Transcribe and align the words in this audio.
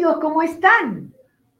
Amigos, 0.00 0.20
¿cómo 0.22 0.40
están? 0.40 1.12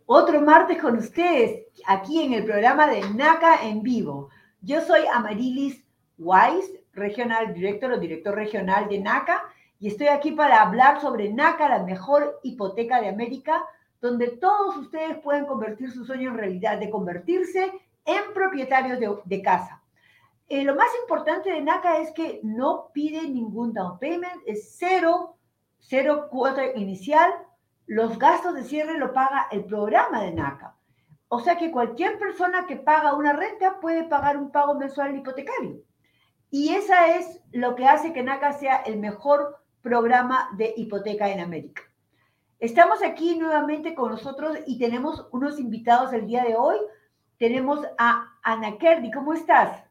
Otro 0.06 0.40
martes 0.40 0.80
con 0.80 0.96
ustedes, 0.96 1.66
aquí 1.86 2.22
en 2.22 2.32
el 2.32 2.46
programa 2.46 2.86
de 2.86 3.02
NACA 3.10 3.66
en 3.68 3.82
vivo. 3.82 4.30
Yo 4.62 4.80
soy 4.80 5.02
Amarilis 5.12 5.84
Wise, 6.16 6.82
regional 6.94 7.52
director 7.52 7.92
o 7.92 7.98
director 7.98 8.34
regional 8.34 8.88
de 8.88 8.98
NACA, 8.98 9.42
y 9.78 9.88
estoy 9.88 10.06
aquí 10.06 10.32
para 10.32 10.62
hablar 10.62 11.02
sobre 11.02 11.30
NACA, 11.30 11.68
la 11.68 11.82
mejor 11.82 12.40
hipoteca 12.42 12.98
de 13.02 13.10
América, 13.10 13.62
donde 14.00 14.28
todos 14.28 14.74
ustedes 14.78 15.18
pueden 15.18 15.44
convertir 15.44 15.90
su 15.90 16.06
sueño 16.06 16.30
en 16.30 16.38
realidad, 16.38 16.78
de 16.78 16.88
convertirse 16.88 17.70
en 18.06 18.32
propietarios 18.32 18.98
de, 19.26 19.42
casa. 19.42 19.82
Eh, 20.48 20.64
lo 20.64 20.74
más 20.76 20.88
importante 21.02 21.52
de 21.52 21.60
NACA 21.60 21.98
es 21.98 22.10
que 22.12 22.40
no 22.42 22.88
pide 22.94 23.20
ningún 23.28 23.74
down 23.74 23.98
payment, 23.98 24.40
es 24.46 24.76
cero, 24.78 25.36
cero 25.78 26.28
cuota 26.30 26.64
inicial, 26.74 27.30
los 27.90 28.20
gastos 28.20 28.54
de 28.54 28.62
cierre 28.62 28.98
lo 28.98 29.12
paga 29.12 29.48
el 29.50 29.64
programa 29.64 30.22
de 30.22 30.30
NACA. 30.30 30.76
O 31.26 31.40
sea 31.40 31.58
que 31.58 31.72
cualquier 31.72 32.20
persona 32.20 32.64
que 32.68 32.76
paga 32.76 33.16
una 33.16 33.32
renta 33.32 33.80
puede 33.80 34.04
pagar 34.04 34.36
un 34.36 34.52
pago 34.52 34.76
mensual 34.76 35.16
hipotecario. 35.16 35.82
Y 36.52 36.68
esa 36.68 37.16
es 37.16 37.42
lo 37.50 37.74
que 37.74 37.88
hace 37.88 38.12
que 38.12 38.22
NACA 38.22 38.52
sea 38.52 38.76
el 38.76 39.00
mejor 39.00 39.56
programa 39.82 40.50
de 40.56 40.72
hipoteca 40.76 41.30
en 41.30 41.40
América. 41.40 41.82
Estamos 42.60 43.02
aquí 43.02 43.36
nuevamente 43.36 43.96
con 43.96 44.12
nosotros 44.12 44.56
y 44.68 44.78
tenemos 44.78 45.26
unos 45.32 45.58
invitados 45.58 46.12
el 46.12 46.28
día 46.28 46.44
de 46.44 46.54
hoy. 46.54 46.76
Tenemos 47.38 47.84
a 47.98 48.38
Ana 48.44 48.78
Kerdy. 48.78 49.10
¿Cómo 49.10 49.34
estás? 49.34 49.82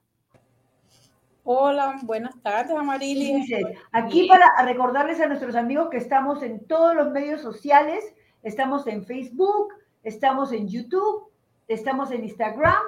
Hola, 1.52 1.98
buenas 2.04 2.40
tardes, 2.44 2.78
Amarili. 2.78 3.44
Aquí 3.92 4.28
para 4.28 4.46
recordarles 4.64 5.20
a 5.20 5.26
nuestros 5.26 5.56
amigos 5.56 5.90
que 5.90 5.98
estamos 5.98 6.44
en 6.44 6.64
todos 6.68 6.94
los 6.94 7.10
medios 7.10 7.42
sociales. 7.42 8.14
Estamos 8.44 8.86
en 8.86 9.04
Facebook, 9.04 9.74
estamos 10.04 10.52
en 10.52 10.68
YouTube, 10.68 11.32
estamos 11.68 12.12
en 12.12 12.26
Instagram 12.26 12.84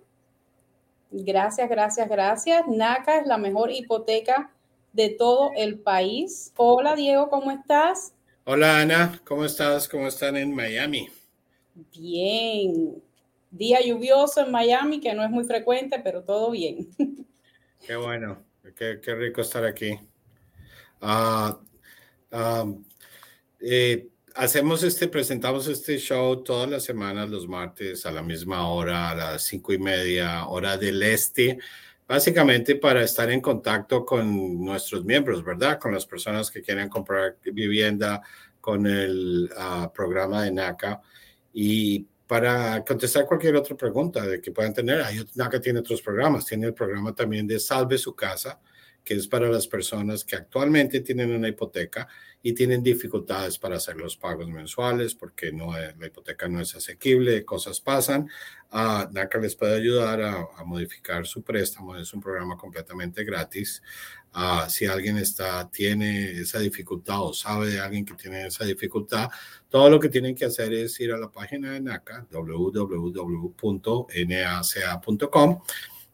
Gracias, 1.11 1.69
gracias, 1.69 2.07
gracias. 2.07 2.65
NACA 2.69 3.17
es 3.17 3.27
la 3.27 3.37
mejor 3.37 3.69
hipoteca 3.69 4.49
de 4.93 5.09
todo 5.09 5.51
el 5.57 5.77
país. 5.77 6.53
Hola 6.55 6.95
Diego, 6.95 7.27
¿cómo 7.27 7.51
estás? 7.51 8.13
Hola 8.45 8.79
Ana, 8.79 9.21
¿cómo 9.25 9.43
estás? 9.43 9.89
¿Cómo 9.89 10.07
están 10.07 10.37
en 10.37 10.55
Miami? 10.55 11.09
Bien. 11.91 13.03
Día 13.51 13.81
lluvioso 13.81 14.39
en 14.39 14.51
Miami, 14.51 15.01
que 15.01 15.13
no 15.13 15.21
es 15.21 15.29
muy 15.29 15.43
frecuente, 15.43 15.99
pero 16.01 16.23
todo 16.23 16.49
bien. 16.51 16.87
Qué 17.85 17.95
bueno, 17.95 18.45
qué, 18.75 19.15
rico 19.15 19.41
estar 19.41 19.65
aquí. 19.65 19.99
Ah, 21.01 21.59
eh, 23.59 24.07
hacemos 24.35 24.83
este, 24.83 25.07
presentamos 25.07 25.67
este 25.67 25.97
show 25.97 26.43
todas 26.43 26.69
las 26.69 26.83
semanas, 26.83 27.29
los 27.29 27.47
martes, 27.47 28.05
a 28.05 28.11
la 28.11 28.23
misma 28.23 28.69
hora, 28.69 29.09
a 29.09 29.15
las 29.15 29.43
cinco 29.43 29.73
y 29.73 29.77
media, 29.77 30.47
hora 30.47 30.77
del 30.77 31.03
este 31.03 31.59
básicamente 32.07 32.75
para 32.75 33.03
estar 33.03 33.29
en 33.31 33.41
contacto 33.41 34.05
con 34.05 34.63
nuestros 34.63 35.03
miembros, 35.05 35.43
¿verdad? 35.43 35.79
Con 35.79 35.93
las 35.93 36.05
personas 36.05 36.51
que 36.51 36.61
quieren 36.61 36.89
comprar 36.89 37.37
vivienda 37.43 38.21
con 38.61 38.85
el 38.85 39.49
ah, 39.57 39.91
programa 39.93 40.43
de 40.43 40.51
NACA 40.51 41.01
y 41.53 42.05
para 42.33 42.83
contestar 42.83 43.27
cualquier 43.27 43.55
otra 43.55 43.77
pregunta 43.77 44.25
de 44.25 44.41
que 44.41 44.51
puedan 44.51 44.73
tener. 44.73 45.05
NACA 45.35 45.61
tiene 45.61 45.81
otros 45.81 46.01
programas, 46.01 46.47
tiene 46.47 46.65
el 46.65 46.73
programa 46.73 47.13
también 47.13 47.45
de 47.45 47.59
Salve 47.59 47.95
su 47.95 48.15
casa, 48.15 48.59
que 49.03 49.15
es 49.15 49.27
para 49.27 49.49
las 49.49 49.67
personas 49.67 50.23
que 50.23 50.35
actualmente 50.35 51.01
tienen 51.01 51.31
una 51.31 51.49
hipoteca 51.49 52.07
y 52.45 52.53
tienen 52.53 52.83
dificultades 52.83 53.57
para 53.57 53.77
hacer 53.77 53.95
los 53.95 54.17
pagos 54.17 54.49
mensuales 54.49 55.15
porque 55.15 55.53
no 55.53 55.71
la 55.71 56.07
hipoteca 56.07 56.49
no 56.49 56.59
es 56.59 56.75
asequible, 56.75 57.45
cosas 57.45 57.79
pasan. 57.79 58.29
Uh, 58.71 59.05
NACA 59.11 59.37
les 59.39 59.55
puede 59.55 59.75
ayudar 59.75 60.21
a, 60.21 60.45
modificar 60.65 61.25
su 61.25 61.41
préstamo, 61.41 61.95
es 61.95 62.13
un 62.13 62.19
programa 62.21 62.57
completamente 62.57 63.23
gratis. 63.23 63.81
Uh, 64.35 64.67
si 64.67 64.87
alguien 64.87 65.17
está, 65.17 65.69
tiene 65.69 66.31
esa 66.31 66.59
dificultad 66.59 67.21
o 67.21 67.33
sabe 67.33 67.67
de 67.67 67.79
alguien 67.79 68.03
que 68.03 68.15
tiene 68.15 68.47
esa 68.47 68.65
dificultad, 68.65 69.29
todo 69.69 69.89
lo 69.89 69.99
que 69.99 70.09
tienen 70.09 70.35
que 70.35 70.45
hacer 70.45 70.73
es 70.73 70.99
ir 70.99 71.13
a 71.13 71.17
la 71.17 71.31
página 71.31 71.71
de 71.71 71.79
NACA, 71.81 72.25
www.naca.com, 72.31 73.61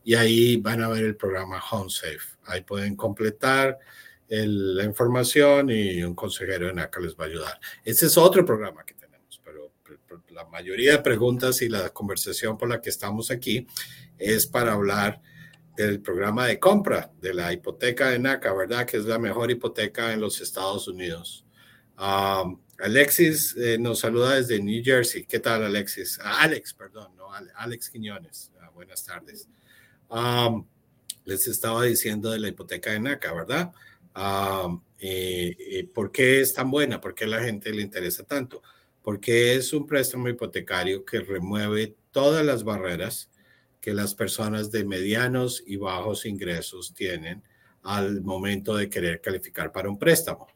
y 0.03 0.15
ahí 0.15 0.57
van 0.57 0.81
a 0.81 0.89
ver 0.89 1.03
el 1.03 1.15
programa 1.15 1.61
HomeSafe. 1.61 2.37
Ahí 2.45 2.61
pueden 2.61 2.95
completar 2.95 3.77
la 4.29 4.83
información 4.83 5.69
y 5.71 6.03
un 6.03 6.13
consejero 6.13 6.67
de 6.67 6.73
NACA 6.73 6.99
les 6.99 7.15
va 7.15 7.25
a 7.25 7.27
ayudar. 7.27 7.59
Ese 7.83 8.05
es 8.05 8.17
otro 8.17 8.45
programa 8.45 8.85
que 8.85 8.93
tenemos, 8.93 9.41
pero, 9.43 9.71
la 10.29 10.45
mayoría 10.45 10.93
de 10.93 10.99
preguntas 10.99 11.61
y 11.61 11.69
la 11.69 11.89
conversación 11.89 12.57
por 12.57 12.69
la 12.69 12.79
que 12.79 12.89
estamos 12.89 13.31
aquí 13.31 13.67
es 14.17 14.45
para 14.45 14.73
hablar 14.73 15.21
del 15.75 16.01
programa 16.01 16.45
de 16.45 16.59
compra 16.59 17.11
de 17.19 17.33
la 17.33 17.51
hipoteca 17.53 18.09
de 18.09 18.19
NACA, 18.19 18.53
¿verdad? 18.53 18.85
Que 18.85 18.97
es 18.97 19.05
la 19.05 19.17
mejor 19.17 19.49
hipoteca 19.49 20.13
en 20.13 20.21
los 20.21 20.41
Estados 20.41 20.87
Unidos. 20.87 21.45
Um, 21.97 22.59
Alexis 22.79 23.55
eh, 23.57 23.77
nos 23.77 23.99
saluda 23.99 24.35
desde 24.35 24.61
New 24.61 24.81
Jersey. 24.83 25.25
¿Qué 25.25 25.39
tal, 25.39 25.63
Alexis? 25.63 26.19
Ah, 26.21 26.41
Alex, 26.41 26.73
perdón, 26.73 27.15
no, 27.17 27.29
Alex 27.55 27.89
Quiñones. 27.89 28.51
Ah, 28.61 28.69
buenas 28.73 29.03
tardes. 29.03 29.49
Um, 30.09 30.65
les 31.25 31.47
estaba 31.47 31.83
diciendo 31.83 32.31
de 32.31 32.39
la 32.39 32.47
hipoteca 32.47 32.91
de 32.91 32.99
NACA, 32.99 33.33
¿verdad? 33.33 33.71
Eh, 34.99 35.87
¿Por 35.93 36.11
qué 36.11 36.41
es 36.41 36.53
tan 36.53 36.71
buena? 36.71 36.99
¿Por 36.99 37.13
qué 37.15 37.27
la 37.27 37.41
gente 37.43 37.71
le 37.71 37.81
interesa 37.81 38.23
tanto? 38.23 38.61
Porque 39.01 39.55
es 39.55 39.71
un 39.71 39.85
préstamo 39.85 40.27
hipotecario 40.27 41.05
que 41.05 41.21
remueve 41.21 41.95
todas 42.11 42.45
las 42.45 42.63
barreras 42.63 43.29
que 43.79 43.93
las 43.93 44.13
personas 44.15 44.71
de 44.71 44.83
medianos 44.83 45.63
y 45.65 45.77
bajos 45.77 46.25
ingresos 46.25 46.93
tienen 46.93 47.43
al 47.83 48.21
momento 48.21 48.75
de 48.75 48.89
querer 48.89 49.21
calificar 49.21 49.71
para 49.71 49.89
un 49.89 49.97
préstamo. 49.97 50.47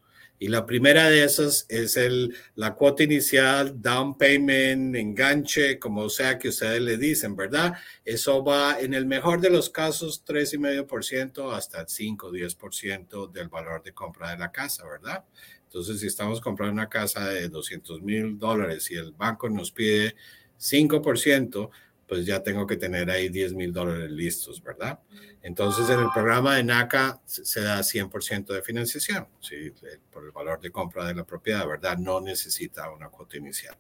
Y 0.43 0.49
la 0.49 0.65
primera 0.65 1.09
de 1.09 1.23
esas 1.23 1.65
es 1.69 1.95
el, 1.95 2.35
la 2.55 2.75
cuota 2.75 3.01
inicial, 3.01 3.81
down 3.81 4.17
payment, 4.17 4.93
enganche, 4.93 5.79
como 5.79 6.09
sea 6.09 6.37
que 6.37 6.49
ustedes 6.49 6.81
le 6.81 6.97
dicen, 6.97 7.33
¿verdad? 7.33 7.75
Eso 8.03 8.43
va 8.43 8.77
en 8.77 8.93
el 8.93 9.05
mejor 9.05 9.39
de 9.39 9.49
los 9.49 9.69
casos 9.69 10.25
3,5% 10.25 11.55
hasta 11.55 11.79
el 11.79 11.87
5, 11.87 12.29
10% 12.29 13.31
del 13.31 13.47
valor 13.47 13.83
de 13.83 13.93
compra 13.93 14.31
de 14.31 14.37
la 14.37 14.51
casa, 14.51 14.85
¿verdad? 14.85 15.23
Entonces, 15.63 16.01
si 16.01 16.07
estamos 16.07 16.41
comprando 16.41 16.73
una 16.73 16.89
casa 16.89 17.25
de 17.29 17.47
200 17.47 18.01
mil 18.01 18.37
dólares 18.37 18.91
y 18.91 18.95
el 18.95 19.13
banco 19.13 19.47
nos 19.47 19.71
pide 19.71 20.13
5%, 20.59 21.69
pues 22.13 22.27
ya 22.27 22.43
tengo 22.43 22.67
que 22.67 22.77
tener 22.77 23.09
ahí 23.09 23.27
10 23.27 23.53
mil 23.53 23.73
dólares 23.73 24.11
listos, 24.11 24.61
¿verdad? 24.61 24.99
Entonces, 25.41 25.89
en 25.89 25.99
el 25.99 26.09
programa 26.13 26.55
de 26.55 26.63
NACA 26.63 27.19
se 27.25 27.61
da 27.61 27.79
100% 27.79 28.53
de 28.53 28.61
financiación, 28.61 29.27
¿sí? 29.39 29.73
por 30.11 30.23
el 30.23 30.29
valor 30.29 30.61
de 30.61 30.69
compra 30.69 31.07
de 31.07 31.15
la 31.15 31.23
propiedad, 31.23 31.67
¿verdad? 31.67 31.97
No 31.97 32.21
necesita 32.21 32.91
una 32.91 33.09
cuota 33.09 33.37
inicial. 33.37 33.75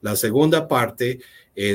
La 0.00 0.14
segunda 0.14 0.68
parte 0.68 1.18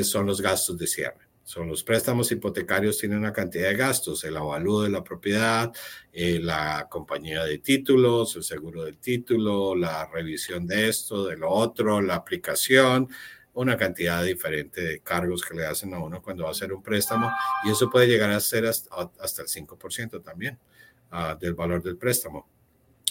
son 0.02 0.24
los 0.24 0.40
gastos 0.40 0.78
de 0.78 0.86
cierre. 0.86 1.28
Son 1.44 1.68
los 1.68 1.82
préstamos 1.82 2.32
hipotecarios 2.32 2.96
tienen 2.96 3.18
una 3.18 3.32
cantidad 3.34 3.68
de 3.68 3.76
gastos, 3.76 4.24
el 4.24 4.36
avalúo 4.36 4.84
de 4.84 4.90
la 4.90 5.04
propiedad, 5.04 5.70
eh, 6.10 6.38
la 6.40 6.88
compañía 6.90 7.44
de 7.44 7.58
títulos, 7.58 8.34
el 8.36 8.44
seguro 8.44 8.84
del 8.84 8.96
título, 8.96 9.74
la 9.74 10.06
revisión 10.06 10.66
de 10.66 10.88
esto, 10.88 11.26
de 11.26 11.36
lo 11.36 11.50
otro, 11.50 12.00
la 12.00 12.14
aplicación, 12.14 13.08
una 13.58 13.76
cantidad 13.76 14.22
diferente 14.22 14.80
de 14.80 15.00
cargos 15.00 15.44
que 15.44 15.54
le 15.54 15.66
hacen 15.66 15.92
a 15.92 15.98
uno 15.98 16.22
cuando 16.22 16.44
va 16.44 16.50
a 16.50 16.52
hacer 16.52 16.72
un 16.72 16.80
préstamo 16.82 17.30
y 17.64 17.70
eso 17.70 17.90
puede 17.90 18.06
llegar 18.06 18.30
a 18.30 18.38
ser 18.38 18.66
hasta, 18.66 19.42
el 19.42 19.48
5% 19.48 20.22
también 20.22 20.58
ah, 21.10 21.36
del 21.38 21.54
valor 21.54 21.82
del 21.82 21.96
préstamo. 21.96 22.46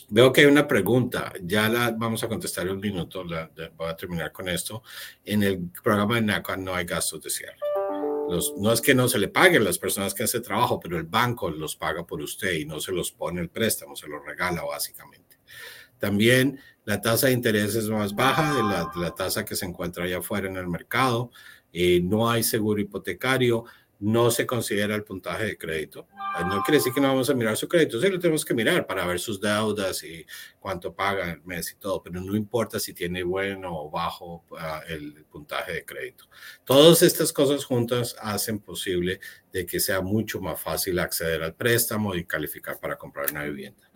Veo 0.10 0.32
que 0.32 0.42
hay 0.42 0.48
una 0.48 0.66
pregunta, 0.66 1.34
ya 1.44 1.68
la 1.68 1.92
vamos 1.92 2.24
a 2.24 2.30
contestar 2.30 2.66
en 2.66 2.76
un 2.76 2.80
minuto, 2.80 3.26
voy 3.26 3.90
a 3.90 3.96
terminar 3.98 4.32
con 4.32 4.48
esto. 4.48 4.82
En 5.26 5.44
el 5.44 5.70
programa 5.84 6.16
de 6.16 6.22
NACA 6.22 6.56
no 6.56 6.74
hay 6.74 6.86
gastos 6.86 7.22
de 7.22 7.30
cierre. 7.30 7.58
No 8.58 8.72
es 8.72 8.80
que 8.80 8.96
no 8.96 9.10
se 9.10 9.20
le 9.20 9.28
paguen 9.28 9.66
las 9.66 9.78
personas 9.78 10.14
que 10.14 10.24
hacen 10.24 10.42
trabajo, 10.44 10.80
pero 10.80 10.98
el 10.98 11.04
banco 11.04 11.50
los 11.50 11.76
paga 11.76 12.06
por 12.06 12.22
usted 12.22 12.54
y 12.54 12.66
no 12.66 12.80
se 12.80 12.94
los 12.94 13.12
pone 13.12 13.42
el 13.42 13.50
préstamo, 13.50 13.98
se 13.98 14.08
los 14.08 14.26
regala 14.26 14.64
básicamente. 14.64 15.27
También 16.00 16.60
la 16.86 17.02
tasa 17.02 17.28
de 17.28 17.34
interés 17.34 17.76
es 17.76 17.90
más 17.90 18.16
baja 18.16 18.54
de 18.54 18.64
la, 19.02 19.16
tasa 19.16 19.44
que 19.44 19.56
se 19.56 19.66
encuentra 19.66 20.06
allá 20.06 20.20
afuera 20.20 20.48
en 20.48 20.56
el 20.56 20.68
mercado. 20.68 21.32
Eh, 21.74 22.02
no 22.02 22.30
hay 22.30 22.44
seguro 22.44 22.80
hipotecario, 22.80 23.66
no 24.00 24.30
se 24.30 24.46
considera 24.46 24.96
el 24.96 25.04
puntaje 25.04 25.46
de 25.46 25.58
crédito. 25.58 26.08
No 26.48 26.62
quiere 26.64 26.78
decir 26.78 26.94
que 26.94 27.02
no 27.02 27.08
vamos 27.08 27.30
a 27.30 27.34
mirar 27.34 27.58
su 27.58 27.68
crédito, 27.68 28.00
sí 28.00 28.10
lo 28.10 28.20
tenemos 28.20 28.46
que 28.46 28.54
mirar 28.54 28.86
para 28.86 29.06
ver 29.06 29.20
sus 29.20 29.42
deudas 29.42 30.04
y 30.04 30.26
cuánto 30.60 30.94
paga 30.94 31.32
el 31.32 31.42
mes 31.44 31.72
y 31.72 31.76
todo, 31.78 32.04
pero 32.04 32.22
no 32.22 32.36
importa 32.36 32.80
si 32.80 32.94
tiene 32.94 33.24
bueno 33.24 33.70
o 33.72 33.90
bajo 33.90 34.46
ah, 34.60 34.82
el 34.88 35.26
puntaje 35.26 35.74
de 35.74 35.86
crédito. 35.86 36.26
Todas 36.64 37.02
estas 37.02 37.34
cosas 37.34 37.66
juntas 37.66 38.16
hacen 38.22 38.60
posible 38.60 39.20
de 39.52 39.66
que 39.66 39.80
sea 39.80 40.02
mucho 40.02 40.40
más 40.40 40.62
fácil 40.62 41.00
acceder 41.00 41.42
al 41.42 41.56
préstamo 41.56 42.14
y 42.14 42.26
calificar 42.26 42.80
para 42.80 42.98
comprar 42.98 43.32
una 43.32 43.44
vivienda. 43.44 43.90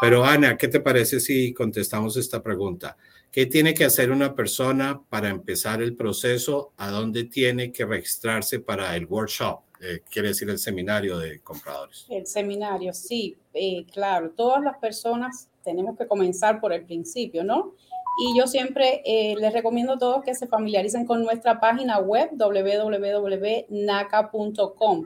Pero 0.00 0.24
Ana, 0.24 0.56
¿qué 0.56 0.66
te 0.66 0.80
parece 0.80 1.20
si 1.20 1.54
contestamos 1.54 2.16
esta 2.16 2.42
pregunta? 2.42 2.96
¿Qué 3.34 3.46
tiene 3.46 3.74
que 3.74 3.84
hacer 3.84 4.12
una 4.12 4.36
persona 4.36 5.02
para 5.08 5.28
empezar 5.28 5.82
el 5.82 5.96
proceso? 5.96 6.70
¿A 6.76 6.92
dónde 6.92 7.24
tiene 7.24 7.72
que 7.72 7.84
registrarse 7.84 8.60
para 8.60 8.94
el 8.94 9.06
workshop? 9.06 9.58
Eh, 9.80 10.02
quiere 10.08 10.28
decir 10.28 10.48
el 10.50 10.58
seminario 10.60 11.18
de 11.18 11.40
compradores. 11.40 12.06
El 12.08 12.28
seminario, 12.28 12.92
sí, 12.94 13.36
eh, 13.52 13.86
claro. 13.92 14.30
Todas 14.30 14.62
las 14.62 14.78
personas 14.78 15.48
tenemos 15.64 15.98
que 15.98 16.06
comenzar 16.06 16.60
por 16.60 16.72
el 16.72 16.84
principio, 16.84 17.42
¿no? 17.42 17.74
Y 18.24 18.38
yo 18.38 18.46
siempre 18.46 19.02
eh, 19.04 19.34
les 19.36 19.52
recomiendo 19.52 19.94
a 19.94 19.98
todos 19.98 20.22
que 20.22 20.36
se 20.36 20.46
familiaricen 20.46 21.04
con 21.04 21.24
nuestra 21.24 21.58
página 21.58 21.98
web 21.98 22.30
www.naca.com. 22.34 22.68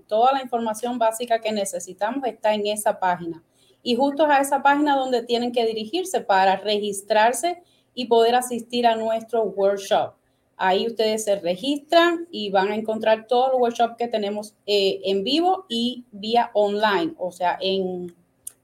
Toda 0.07 0.33
la 0.35 0.43
información 0.43 0.99
básica 0.99 1.41
que 1.41 1.51
necesitamos 1.51 2.27
está 2.27 2.53
en 2.53 2.67
esa 2.67 3.01
página. 3.01 3.43
Y 3.83 3.97
justo 3.97 4.27
a 4.27 4.41
esa 4.41 4.63
página 4.63 4.97
donde 4.97 5.23
tienen 5.23 5.51
que 5.51 5.65
dirigirse 5.65 6.21
para 6.21 6.57
registrarse 6.57 7.63
y 7.95 8.07
poder 8.07 8.35
asistir 8.35 8.87
a 8.87 8.97
nuestro 8.97 9.45
workshop. 9.45 10.15
Ahí 10.57 10.87
ustedes 10.87 11.25
se 11.25 11.37
registran 11.37 12.27
y 12.33 12.51
van 12.51 12.69
a 12.69 12.75
encontrar 12.75 13.27
todos 13.29 13.53
los 13.53 13.61
workshops 13.61 13.97
que 13.97 14.09
tenemos 14.09 14.55
eh, 14.67 15.01
en 15.05 15.23
vivo 15.23 15.67
y 15.69 16.05
vía 16.11 16.51
online, 16.53 17.15
o 17.17 17.31
sea, 17.31 17.57
en 17.61 18.15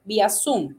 vía 0.04 0.28
Zoom. 0.28 0.76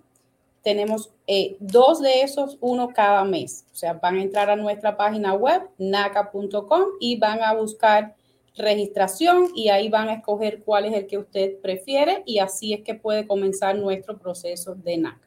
Tenemos 0.62 1.12
eh, 1.28 1.56
dos 1.60 2.02
de 2.02 2.22
esos, 2.22 2.58
uno 2.60 2.90
cada 2.90 3.24
mes. 3.24 3.66
O 3.72 3.76
sea, 3.76 3.94
van 3.94 4.18
a 4.18 4.24
entrar 4.24 4.50
a 4.50 4.56
nuestra 4.56 4.98
página 4.98 5.34
web, 5.34 5.62
naca.com, 5.78 6.84
y 7.00 7.18
van 7.18 7.42
a 7.44 7.54
buscar 7.54 8.16
registración 8.58 9.50
y 9.54 9.70
ahí 9.70 9.90
van 9.90 10.10
a 10.10 10.14
escoger 10.16 10.64
cuál 10.64 10.86
es 10.86 10.94
el 10.94 11.08
que 11.08 11.18
usted 11.18 11.60
prefiere 11.62 12.24
y 12.26 12.40
así 12.40 12.74
es 12.74 12.82
que 12.84 12.96
puede 12.96 13.28
comenzar 13.28 13.78
nuestro 13.78 14.18
proceso 14.18 14.76
de 14.76 14.98
NACA. 14.98 15.25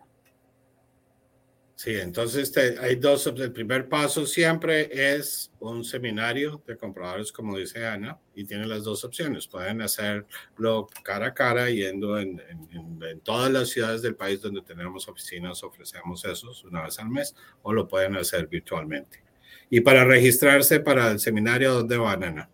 Sí, 1.78 1.92
entonces 1.94 2.52
hay 2.80 2.96
dos. 2.96 3.24
El 3.28 3.52
primer 3.52 3.88
paso 3.88 4.26
siempre 4.26 4.90
es 5.14 5.52
un 5.60 5.84
seminario 5.84 6.60
de 6.66 6.76
compradores, 6.76 7.30
como 7.30 7.56
dice 7.56 7.86
Ana, 7.86 8.18
y 8.34 8.44
tiene 8.44 8.66
las 8.66 8.82
dos 8.82 9.04
opciones. 9.04 9.46
Pueden 9.46 9.80
hacerlo 9.82 10.88
cara 11.04 11.28
a 11.28 11.34
cara, 11.34 11.70
yendo 11.70 12.18
en, 12.18 12.42
en, 12.72 13.20
todas 13.20 13.52
las 13.52 13.68
ciudades 13.68 14.02
del 14.02 14.16
país 14.16 14.40
donde 14.40 14.62
tenemos 14.62 15.06
oficinas, 15.06 15.62
ofrecemos 15.62 16.24
esos 16.24 16.64
una 16.64 16.82
vez 16.82 16.98
al 16.98 17.10
mes, 17.10 17.36
o 17.62 17.72
lo 17.72 17.86
pueden 17.86 18.16
hacer 18.16 18.48
virtualmente. 18.48 19.22
Y 19.70 19.80
para 19.80 20.04
registrarse 20.04 20.80
para 20.80 21.12
el 21.12 21.20
seminario, 21.20 21.74
¿dónde 21.74 21.96
van, 21.96 22.24
Ana? 22.24 22.50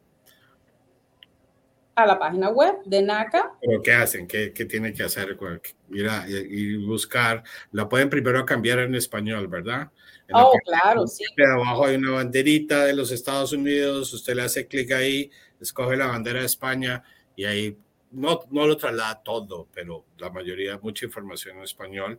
A 1.95 2.07
la 2.07 2.19
página 2.19 2.51
web 2.51 2.77
de 2.85 3.03
NACA. 3.03 3.53
¿Pero 3.61 3.83
qué 3.83 3.93
hacen? 3.93 4.27
¿Qué, 4.27 4.53
qué 4.53 4.65
tienen 4.65 4.95
que 4.95 5.03
hacer? 5.03 5.39
Ir 5.91 6.11
y 6.51 6.77
buscar. 6.85 7.43
La 7.73 7.89
pueden 7.89 8.11
primero 8.11 8.45
cambiar 8.45 8.81
en 8.81 8.95
español, 8.95 9.49
¿verdad? 9.49 9.91
oh, 10.33 10.53
claro, 10.65 11.07
sí. 11.07 11.25
Abajo 11.55 11.87
hay 11.87 11.97
una 11.97 12.13
banderita 12.13 12.85
de 12.85 12.95
los 12.95 13.11
Estados 13.11 13.53
Unidos. 13.53 14.13
Usted 14.13 14.35
le 14.35 14.43
hace 14.43 14.67
clic 14.67 14.93
ahí, 14.93 15.31
escoge 15.61 15.97
la 15.97 16.07
bandera 16.07 16.41
de 16.41 16.47
España 16.47 17.03
y 17.37 17.45
ahí 17.45 17.79
no, 18.11 18.41
no 18.51 18.67
lo 18.67 18.77
traslada 18.77 19.23
todo, 19.23 19.69
pero 19.73 20.05
la 20.19 20.31
mayoría, 20.31 20.79
mucha 20.79 21.05
información 21.07 21.59
en 21.59 21.65
español. 21.65 22.19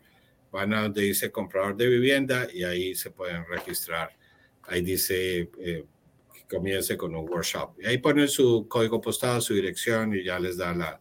Van 0.52 0.74
a 0.74 0.84
donde 0.84 1.02
dice 1.02 1.32
comprador 1.32 1.76
de 1.76 1.88
vivienda 1.88 2.48
y 2.54 2.64
ahí 2.64 2.96
se 2.96 3.12
pueden 3.12 3.46
registrar. 3.46 4.12
Ahí 4.64 4.82
dice 4.82 5.50
eh, 5.60 5.86
comience 6.50 6.96
con 6.98 7.16
un 7.16 7.30
workshop. 7.30 7.80
Y 7.80 7.88
ahí 7.88 7.98
ponen 7.98 8.28
su 8.28 8.68
código 8.68 9.02
postal, 9.02 9.42
su 9.42 9.54
dirección 9.54 10.14
y 10.16 10.24
ya 10.24 10.40
les 10.40 10.58
da 10.58 11.00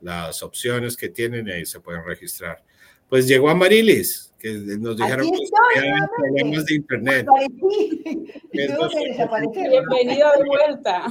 las 0.00 0.42
opciones 0.42 0.96
que 0.96 1.08
tienen 1.08 1.48
y 1.48 1.52
ahí 1.52 1.66
se 1.66 1.80
pueden 1.80 2.04
registrar. 2.04 2.62
Pues 3.08 3.28
llegó 3.28 3.50
a 3.50 3.54
Marilis, 3.54 4.32
que 4.38 4.52
nos 4.78 4.96
dijeron 4.96 5.30
que 5.30 5.80
había 5.80 6.08
problemas 6.16 6.64
de 6.66 6.74
internet. 6.74 7.26
Bienvenido 8.52 10.32
de 10.38 10.44
vuelta. 10.46 11.06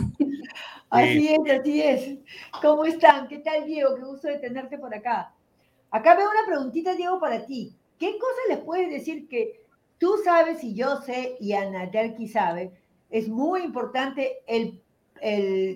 Así 0.89 1.27
es, 1.27 1.59
así 1.59 1.81
es. 1.81 2.17
¿Cómo 2.61 2.85
están? 2.85 3.27
¿Qué 3.27 3.39
tal, 3.39 3.65
Diego? 3.65 3.95
Qué 3.95 4.03
gusto 4.03 4.27
de 4.27 4.37
tenerte 4.37 4.77
por 4.77 4.93
acá. 4.93 5.33
Acá 5.89 6.15
veo 6.15 6.29
una 6.29 6.45
preguntita, 6.45 6.93
Diego, 6.95 7.19
para 7.19 7.45
ti. 7.45 7.75
¿Qué 7.99 8.11
cosas 8.19 8.43
les 8.49 8.59
puedes 8.59 8.89
decir 8.89 9.27
que 9.27 9.61
tú 9.97 10.15
sabes 10.23 10.63
y 10.63 10.75
yo 10.75 10.97
sé 11.01 11.35
y 11.39 11.53
Ana 11.53 11.89
Telki 11.89 12.27
sabe 12.27 12.71
es 13.13 13.29
muy 13.29 13.61
importante 13.61 14.39
el, 14.47 14.81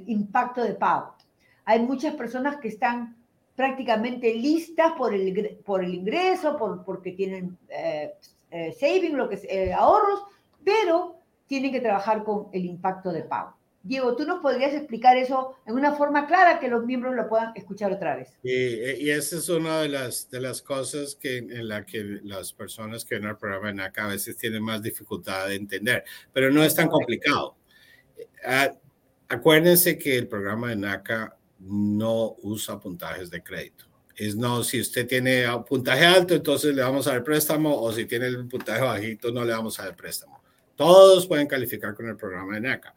impacto 0.07 0.61
de 0.61 0.73
pago. 0.73 1.15
Hay 1.63 1.79
muchas 1.79 2.15
personas 2.15 2.57
que 2.57 2.67
están 2.67 3.15
prácticamente 3.55 4.33
listas 4.33 4.91
por 4.93 5.13
el, 5.13 5.25
ingreso, 5.93 6.57
por, 6.57 6.83
porque 6.83 7.13
tienen 7.13 7.57
eh, 7.69 8.13
eh, 8.51 8.75
saving, 8.77 9.15
lo 9.15 9.29
que 9.29 9.39
eh, 9.47 9.71
ahorros, 9.71 10.23
pero 10.65 11.15
tienen 11.45 11.71
que 11.71 11.79
trabajar 11.79 12.25
con 12.25 12.47
el 12.51 12.65
impacto 12.65 13.11
de 13.11 13.23
pago. 13.23 13.55
Diego, 13.87 14.17
¿tú 14.17 14.25
nos 14.25 14.41
podrías 14.41 14.73
explicar 14.73 15.15
eso 15.15 15.55
en 15.65 15.75
una 15.75 15.93
forma 15.93 16.27
clara 16.27 16.59
que 16.59 16.67
los 16.67 16.85
miembros 16.85 17.15
lo 17.15 17.29
puedan 17.29 17.53
escuchar 17.55 17.93
otra 17.93 18.17
vez? 18.17 18.37
Y, 18.43 19.09
esa 19.09 19.37
es 19.37 19.47
una 19.47 19.81
de 19.81 19.87
las, 19.87 20.29
de 20.29 20.41
las 20.41 20.61
cosas 20.61 21.15
que, 21.15 21.37
en 21.37 21.67
la 21.69 21.85
que 21.85 22.19
las 22.23 22.51
personas 22.51 23.05
que 23.05 23.15
ven 23.15 23.29
el 23.29 23.37
programa 23.37 23.69
en 23.69 23.79
acá 23.79 24.05
a 24.05 24.09
veces 24.09 24.35
tienen 24.35 24.61
más 24.61 24.81
dificultad 24.81 25.47
de 25.47 25.55
entender, 25.55 26.03
pero 26.33 26.51
no 26.51 26.63
es 26.65 26.75
tan 26.75 26.89
complicado. 26.89 27.55
Ah, 28.43 28.73
acuérdense 29.29 29.97
que 29.97 30.17
el 30.17 30.27
programa 30.27 30.69
de 30.69 30.75
NACA 30.75 31.37
no 31.59 32.35
usa 32.43 32.79
puntajes 32.79 33.29
de 33.29 33.41
crédito. 33.41 33.85
Es 34.17 34.35
no, 34.35 34.65
si 34.65 34.81
usted 34.81 35.07
tiene 35.07 35.45
puntaje 35.65 36.03
alto, 36.03 36.33
entonces 36.33 36.75
le 36.75 36.81
vamos 36.81 37.07
a 37.07 37.11
dar 37.11 37.23
préstamo, 37.23 37.79
o 37.79 37.93
si 37.93 38.05
tiene 38.05 38.27
el 38.27 38.47
puntaje 38.49 38.81
bajito, 38.81 39.31
no 39.31 39.45
le 39.45 39.53
vamos 39.53 39.79
a 39.79 39.85
dar 39.85 39.95
préstamo. 39.95 40.41
Todos 40.75 41.25
pueden 41.25 41.47
calificar 41.47 41.95
con 41.95 42.09
el 42.09 42.17
programa 42.17 42.55
de 42.55 42.61
NACA 42.61 42.93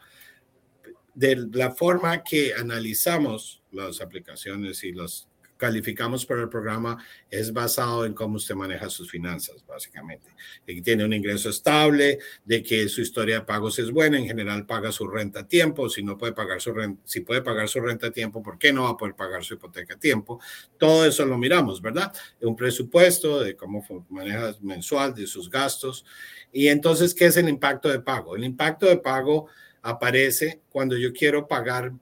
de 1.14 1.48
la 1.52 1.72
forma 1.72 2.22
que 2.22 2.54
analizamos 2.54 3.62
las 3.70 4.00
aplicaciones 4.00 4.82
y 4.84 4.92
los 4.92 5.30
calificamos 5.60 6.24
para 6.24 6.40
el 6.42 6.48
programa 6.48 6.96
es 7.28 7.52
basado 7.52 8.06
en 8.06 8.14
cómo 8.14 8.36
usted 8.36 8.54
maneja 8.54 8.88
sus 8.88 9.10
finanzas, 9.10 9.64
básicamente. 9.66 10.26
De 10.66 10.80
tiene 10.80 11.04
un 11.04 11.12
ingreso 11.12 11.50
estable, 11.50 12.18
de 12.44 12.62
que 12.62 12.88
su 12.88 13.02
historia 13.02 13.36
de 13.36 13.44
pagos 13.44 13.78
es 13.78 13.90
buena, 13.90 14.18
en 14.18 14.26
general 14.26 14.66
paga 14.66 14.90
su 14.90 15.06
renta 15.06 15.40
a 15.40 15.46
tiempo, 15.46 15.88
si 15.88 16.02
no 16.02 16.16
puede 16.16 16.32
pagar 16.32 16.60
su 16.60 16.72
renta, 16.72 17.00
si 17.04 17.20
puede 17.20 17.42
pagar 17.42 17.68
su 17.68 17.80
renta 17.80 18.08
a 18.08 18.10
tiempo, 18.10 18.42
¿por 18.42 18.58
qué 18.58 18.72
no 18.72 18.84
va 18.84 18.90
a 18.90 18.96
poder 18.96 19.14
pagar 19.14 19.44
su 19.44 19.54
hipoteca 19.54 19.94
a 19.94 19.98
tiempo? 19.98 20.40
Todo 20.78 21.04
eso 21.04 21.24
lo 21.26 21.36
miramos, 21.36 21.82
¿verdad? 21.82 22.10
Un 22.40 22.56
presupuesto 22.56 23.40
de 23.40 23.54
cómo 23.54 23.84
maneja 24.08 24.56
mensual 24.62 25.14
de 25.14 25.26
sus 25.26 25.50
gastos. 25.50 26.06
Y 26.52 26.68
entonces, 26.68 27.14
¿qué 27.14 27.26
es 27.26 27.36
el 27.36 27.48
impacto 27.48 27.90
de 27.90 28.00
pago? 28.00 28.34
El 28.34 28.44
impacto 28.44 28.86
de 28.86 28.96
pago 28.96 29.48
aparece 29.82 30.62
cuando 30.68 30.96
yo 30.96 31.12
quiero 31.12 31.46
pagar 31.48 31.92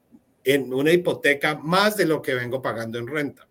en 0.44 0.72
una 0.72 0.92
hipoteca 0.92 1.56
más 1.56 1.96
de 1.96 2.06
lo 2.06 2.22
que 2.22 2.34
vengo 2.34 2.62
pagando 2.62 2.98
en 2.98 3.06
renta. 3.06 3.48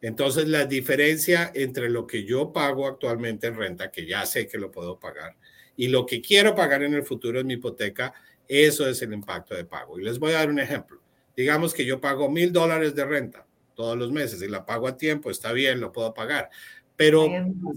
Entonces, 0.00 0.48
la 0.48 0.64
diferencia 0.66 1.50
entre 1.54 1.90
lo 1.90 2.06
que 2.06 2.24
yo 2.24 2.52
pago 2.52 2.86
actualmente 2.86 3.46
en 3.48 3.56
renta, 3.56 3.90
que 3.90 4.06
ya 4.06 4.24
sé 4.26 4.46
que 4.46 4.58
lo 4.58 4.70
puedo 4.70 4.98
pagar, 4.98 5.36
y 5.76 5.88
lo 5.88 6.06
que 6.06 6.20
quiero 6.20 6.54
pagar 6.54 6.82
en 6.82 6.94
el 6.94 7.02
futuro 7.02 7.40
en 7.40 7.46
mi 7.46 7.54
hipoteca, 7.54 8.14
eso 8.48 8.88
es 8.88 9.02
el 9.02 9.12
impacto 9.12 9.54
de 9.54 9.64
pago. 9.64 9.98
Y 9.98 10.04
les 10.04 10.18
voy 10.18 10.32
a 10.32 10.36
dar 10.36 10.50
un 10.50 10.60
ejemplo. 10.60 11.00
Digamos 11.36 11.74
que 11.74 11.84
yo 11.84 12.00
pago 12.00 12.30
mil 12.30 12.52
dólares 12.52 12.94
de 12.94 13.04
renta 13.04 13.46
todos 13.74 13.96
los 13.96 14.10
meses 14.10 14.40
y 14.40 14.48
la 14.48 14.64
pago 14.64 14.88
a 14.88 14.96
tiempo, 14.96 15.30
está 15.30 15.52
bien, 15.52 15.80
lo 15.80 15.92
puedo 15.92 16.14
pagar. 16.14 16.50
Pero 16.96 17.28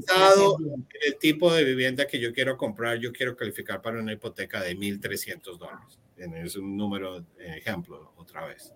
dado 0.08 0.58
el 1.06 1.18
tipo 1.18 1.54
de 1.54 1.66
vivienda 1.66 2.08
que 2.08 2.20
yo 2.20 2.34
quiero 2.34 2.56
comprar, 2.56 2.98
yo 3.00 3.12
quiero 3.12 3.36
calificar 3.36 3.82
para 3.82 4.00
una 4.00 4.14
hipoteca 4.14 4.62
de 4.62 4.76
1.300 4.78 5.58
dólares. 5.58 6.00
Es 6.16 6.56
un 6.56 6.78
número, 6.78 7.26
ejemplo, 7.38 8.14
otra 8.18 8.46
vez. 8.48 8.74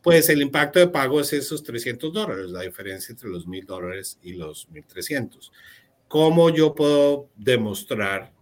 Pues 0.00 0.28
el 0.28 0.42
impacto 0.42 0.78
de 0.78 0.88
pago 0.88 1.20
es 1.20 1.32
esos 1.32 1.62
300 1.62 2.12
dólares, 2.12 2.46
la 2.50 2.62
diferencia 2.62 3.12
entre 3.12 3.28
los 3.28 3.46
1.000 3.46 3.66
dólares 3.66 4.18
y 4.22 4.34
los 4.34 4.68
1.300. 4.70 5.50
¿Cómo 6.08 6.50
yo 6.50 6.74
puedo 6.74 7.30
demostrar 7.36 8.32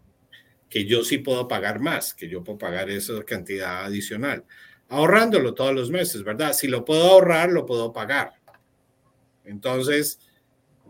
que 0.69 0.87
yo 0.87 1.05
sí 1.05 1.19
puedo 1.19 1.49
pagar 1.49 1.81
más, 1.81 2.15
que 2.15 2.29
yo 2.29 2.43
puedo 2.43 2.59
pagar 2.59 2.91
esa 2.91 3.23
cantidad 3.25 3.85
adicional? 3.85 4.45
Ahorrándolo 4.89 5.55
todos 5.55 5.75
los 5.75 5.91
meses, 5.91 6.23
¿verdad? 6.23 6.53
Si 6.53 6.67
lo 6.67 6.85
puedo 6.85 7.05
ahorrar, 7.05 7.51
lo 7.51 7.65
puedo 7.67 7.93
pagar. 7.93 8.35
Entonces, 9.45 10.19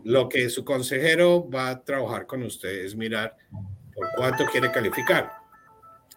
lo 0.03 0.29
que 0.29 0.49
su 0.49 0.63
consejero 0.63 1.49
va 1.49 1.69
a 1.69 1.83
trabajar 1.83 2.25
con 2.25 2.43
usted 2.43 2.85
es 2.85 2.95
mirar 2.95 3.35
por 3.93 4.07
cuánto 4.15 4.45
quiere 4.45 4.71
calificar. 4.71 5.31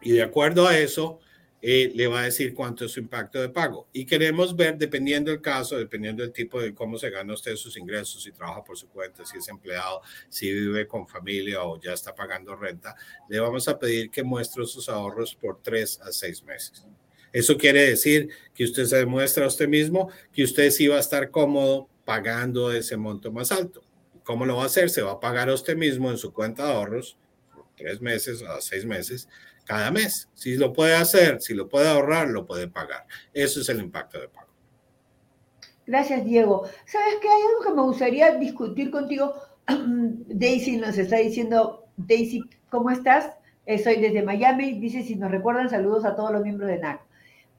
Y 0.01 0.13
de 0.13 0.23
acuerdo 0.23 0.67
a 0.67 0.79
eso, 0.79 1.21
eh, 1.67 1.91
le 1.95 2.07
va 2.07 2.21
a 2.21 2.25
decir 2.25 2.53
cuánto 2.53 2.85
es 2.85 2.93
su 2.93 3.01
impacto 3.01 3.41
de 3.41 3.49
pago. 3.49 3.89
Y 3.91 4.05
queremos 4.05 4.55
ver, 4.55 4.77
dependiendo 4.77 5.31
del 5.31 5.41
caso, 5.41 5.79
dependiendo 5.79 6.23
del 6.23 6.31
tipo 6.31 6.61
de 6.61 6.75
cómo 6.75 6.99
se 6.99 7.09
gana 7.09 7.33
usted 7.33 7.57
sus 7.57 7.79
ingresos, 7.79 8.23
si 8.23 8.33
trabaja 8.33 8.63
por 8.63 8.77
su 8.77 8.87
cuenta, 8.89 9.25
si 9.25 9.39
es 9.39 9.49
empleado, 9.49 10.03
si 10.29 10.53
vive 10.53 10.87
con 10.87 11.09
familia 11.09 11.63
o 11.63 11.81
ya 11.81 11.95
está 11.95 12.15
pagando 12.15 12.55
renta, 12.55 12.95
le 13.31 13.41
vamos 13.41 13.67
a 13.67 13.79
pedir 13.79 14.11
que 14.11 14.23
muestre 14.23 14.67
sus 14.67 14.91
ahorros 14.91 15.35
por 15.35 15.63
tres 15.63 15.99
a 16.03 16.13
seis 16.13 16.43
meses. 16.45 16.87
Eso 17.33 17.57
quiere 17.57 17.89
decir 17.89 18.29
que 18.55 18.65
usted 18.65 18.85
se 18.85 18.99
demuestra 18.99 19.45
a 19.45 19.49
usted 19.49 19.67
mismo 19.67 20.11
que 20.35 20.45
usted 20.45 20.71
sí 20.71 20.87
va 20.87 20.99
a 20.99 21.01
estar 21.01 21.31
cómodo 21.31 21.89
pagando 22.05 22.73
ese 22.73 22.97
monto 22.97 23.33
más 23.33 23.53
alto. 23.53 23.83
¿Cómo 24.23 24.47
lo 24.47 24.57
va 24.57 24.65
a 24.65 24.67
hacer? 24.67 24.91
Se 24.91 25.03
va 25.03 25.13
a 25.13 25.21
pagar 25.21 25.49
a 25.49 25.55
usted 25.55 25.77
mismo 25.77 26.11
en 26.11 26.19
su 26.19 26.33
cuenta 26.33 26.67
de 26.67 26.73
ahorros 26.73 27.19
tres 27.77 28.01
meses 28.01 28.43
a 28.43 28.61
seis 28.61 28.85
meses 28.85 29.29
cada 29.65 29.91
mes. 29.91 30.29
Si 30.35 30.57
lo 30.57 30.73
puede 30.73 30.95
hacer, 30.95 31.41
si 31.41 31.55
lo 31.55 31.69
puede 31.69 31.89
ahorrar, 31.89 32.29
lo 32.29 32.47
puede 32.47 32.69
pagar. 32.69 33.07
Eso 33.33 33.61
es 33.61 33.69
el 33.69 33.81
impacto 33.81 34.21
de 34.21 34.29
pago. 34.29 34.49
Gracias, 35.87 36.25
Diego. 36.25 36.67
¿Sabes 36.87 37.17
qué? 37.21 37.29
Hay 37.29 37.43
algo 37.43 37.63
que 37.63 37.75
me 37.75 37.83
gustaría 37.83 38.35
discutir 38.37 38.91
contigo. 38.91 39.35
Daisy 39.67 40.77
nos 40.77 40.97
está 40.97 41.17
diciendo, 41.17 41.87
Daisy, 41.97 42.43
¿cómo 42.71 42.91
estás? 42.91 43.31
Eh, 43.67 43.79
soy 43.79 43.97
desde 43.97 44.23
Miami. 44.23 44.79
Dice, 44.79 45.03
si 45.03 45.17
nos 45.17 45.31
recuerdan, 45.31 45.71
saludos 45.71 46.05
a 46.05 46.15
todos 46.15 46.33
los 46.33 46.43
miembros 46.43 46.69
de 46.69 46.79
NAC. 46.79 47.01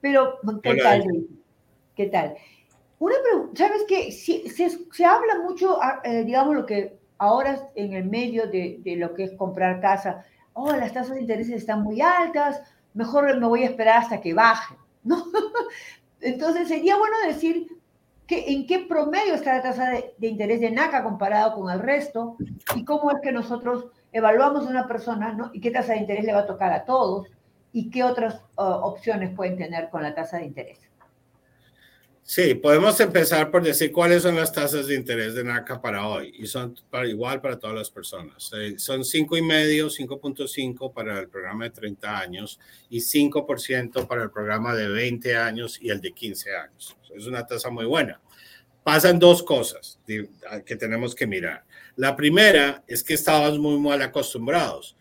Pero, 0.00 0.38
¿qué 0.62 0.74
tal, 0.76 1.04
¿Qué 1.96 2.06
tal? 2.06 2.36
Una 2.98 3.14
pregunta, 3.22 3.66
¿sabes 3.66 3.84
qué? 3.86 4.10
se, 4.12 5.04
habla 5.04 5.38
mucho, 5.42 5.78
ah, 5.82 6.00
eh, 6.04 6.24
digamos, 6.24 6.54
lo 6.54 6.64
que 6.64 6.98
ahora 7.18 7.68
en 7.74 7.92
el 7.92 8.04
medio 8.04 8.46
de, 8.46 8.80
lo 8.96 9.14
que 9.14 9.24
es 9.24 9.32
comprar 9.32 9.80
casa, 9.80 10.24
oh, 10.54 10.72
las 10.72 10.92
tasas 10.92 11.14
de 11.14 11.20
interés 11.20 11.48
están 11.50 11.82
muy 11.82 12.00
altas, 12.00 12.62
mejor 12.94 13.38
me 13.38 13.46
voy 13.46 13.64
a 13.64 13.66
esperar 13.66 13.98
hasta 13.98 14.20
que 14.20 14.32
baje, 14.32 14.74
¿no? 15.04 15.24
Entonces 16.20 16.68
sería 16.68 16.96
bueno 16.96 17.16
decir 17.26 17.68
que, 18.26 18.52
en 18.52 18.66
qué 18.66 18.80
promedio 18.80 19.34
está 19.34 19.54
la 19.54 19.62
tasa 19.62 19.90
de, 19.90 20.28
interés 20.28 20.60
de 20.60 20.70
NACA 20.70 21.04
comparado 21.04 21.54
con 21.54 21.70
el 21.70 21.80
resto 21.80 22.36
y 22.74 22.84
cómo 22.84 23.10
es 23.10 23.18
que 23.22 23.32
nosotros 23.32 23.86
evaluamos 24.12 24.66
a 24.66 24.70
una 24.70 24.88
persona 24.88 25.32
¿no? 25.32 25.50
y 25.52 25.60
qué 25.60 25.70
tasa 25.70 25.92
de 25.92 26.00
interés 26.00 26.24
le 26.24 26.32
va 26.32 26.40
a 26.40 26.46
tocar 26.46 26.72
a 26.72 26.84
todos 26.84 27.28
y 27.72 27.90
qué 27.90 28.02
otras 28.02 28.42
opciones 28.56 29.34
pueden 29.36 29.58
tener 29.58 29.90
con 29.90 30.02
la 30.02 30.14
tasa 30.14 30.38
de 30.38 30.46
interés. 30.46 30.78
Sí, 32.28 32.56
podemos 32.56 32.98
empezar 32.98 33.52
por 33.52 33.62
decir 33.62 33.92
cuáles 33.92 34.24
son 34.24 34.34
las 34.34 34.52
tasas 34.52 34.88
de 34.88 34.96
interés 34.96 35.36
de 35.36 35.44
NACA 35.44 35.80
para 35.80 36.08
hoy 36.08 36.34
y 36.36 36.48
son 36.48 36.74
para 36.90 37.06
igual 37.06 37.40
para 37.40 37.56
todas 37.56 37.76
las 37.76 37.88
personas. 37.88 38.50
Eh, 38.52 38.74
son 38.78 39.02
5,5, 39.02 40.08
5.5 40.08 40.92
para 40.92 41.20
el 41.20 41.28
programa 41.28 41.66
de 41.66 41.70
30 41.70 42.18
años 42.18 42.58
y 42.90 42.98
5% 42.98 44.08
para 44.08 44.24
el 44.24 44.32
programa 44.32 44.74
de 44.74 44.88
20 44.88 45.36
años 45.36 45.78
y 45.80 45.88
el 45.88 46.00
de 46.00 46.10
15 46.10 46.56
años. 46.56 46.96
Es 47.14 47.26
una 47.28 47.46
tasa 47.46 47.70
muy 47.70 47.84
buena. 47.84 48.20
Pasan 48.82 49.20
dos 49.20 49.44
cosas 49.44 50.00
que 50.04 50.76
tenemos 50.76 51.14
que 51.14 51.28
mirar. 51.28 51.64
La 51.94 52.16
primera 52.16 52.82
es 52.88 53.04
que 53.04 53.14
estábamos 53.14 53.60
muy 53.60 53.78
mal 53.78 54.02
acostumbrados 54.02 54.96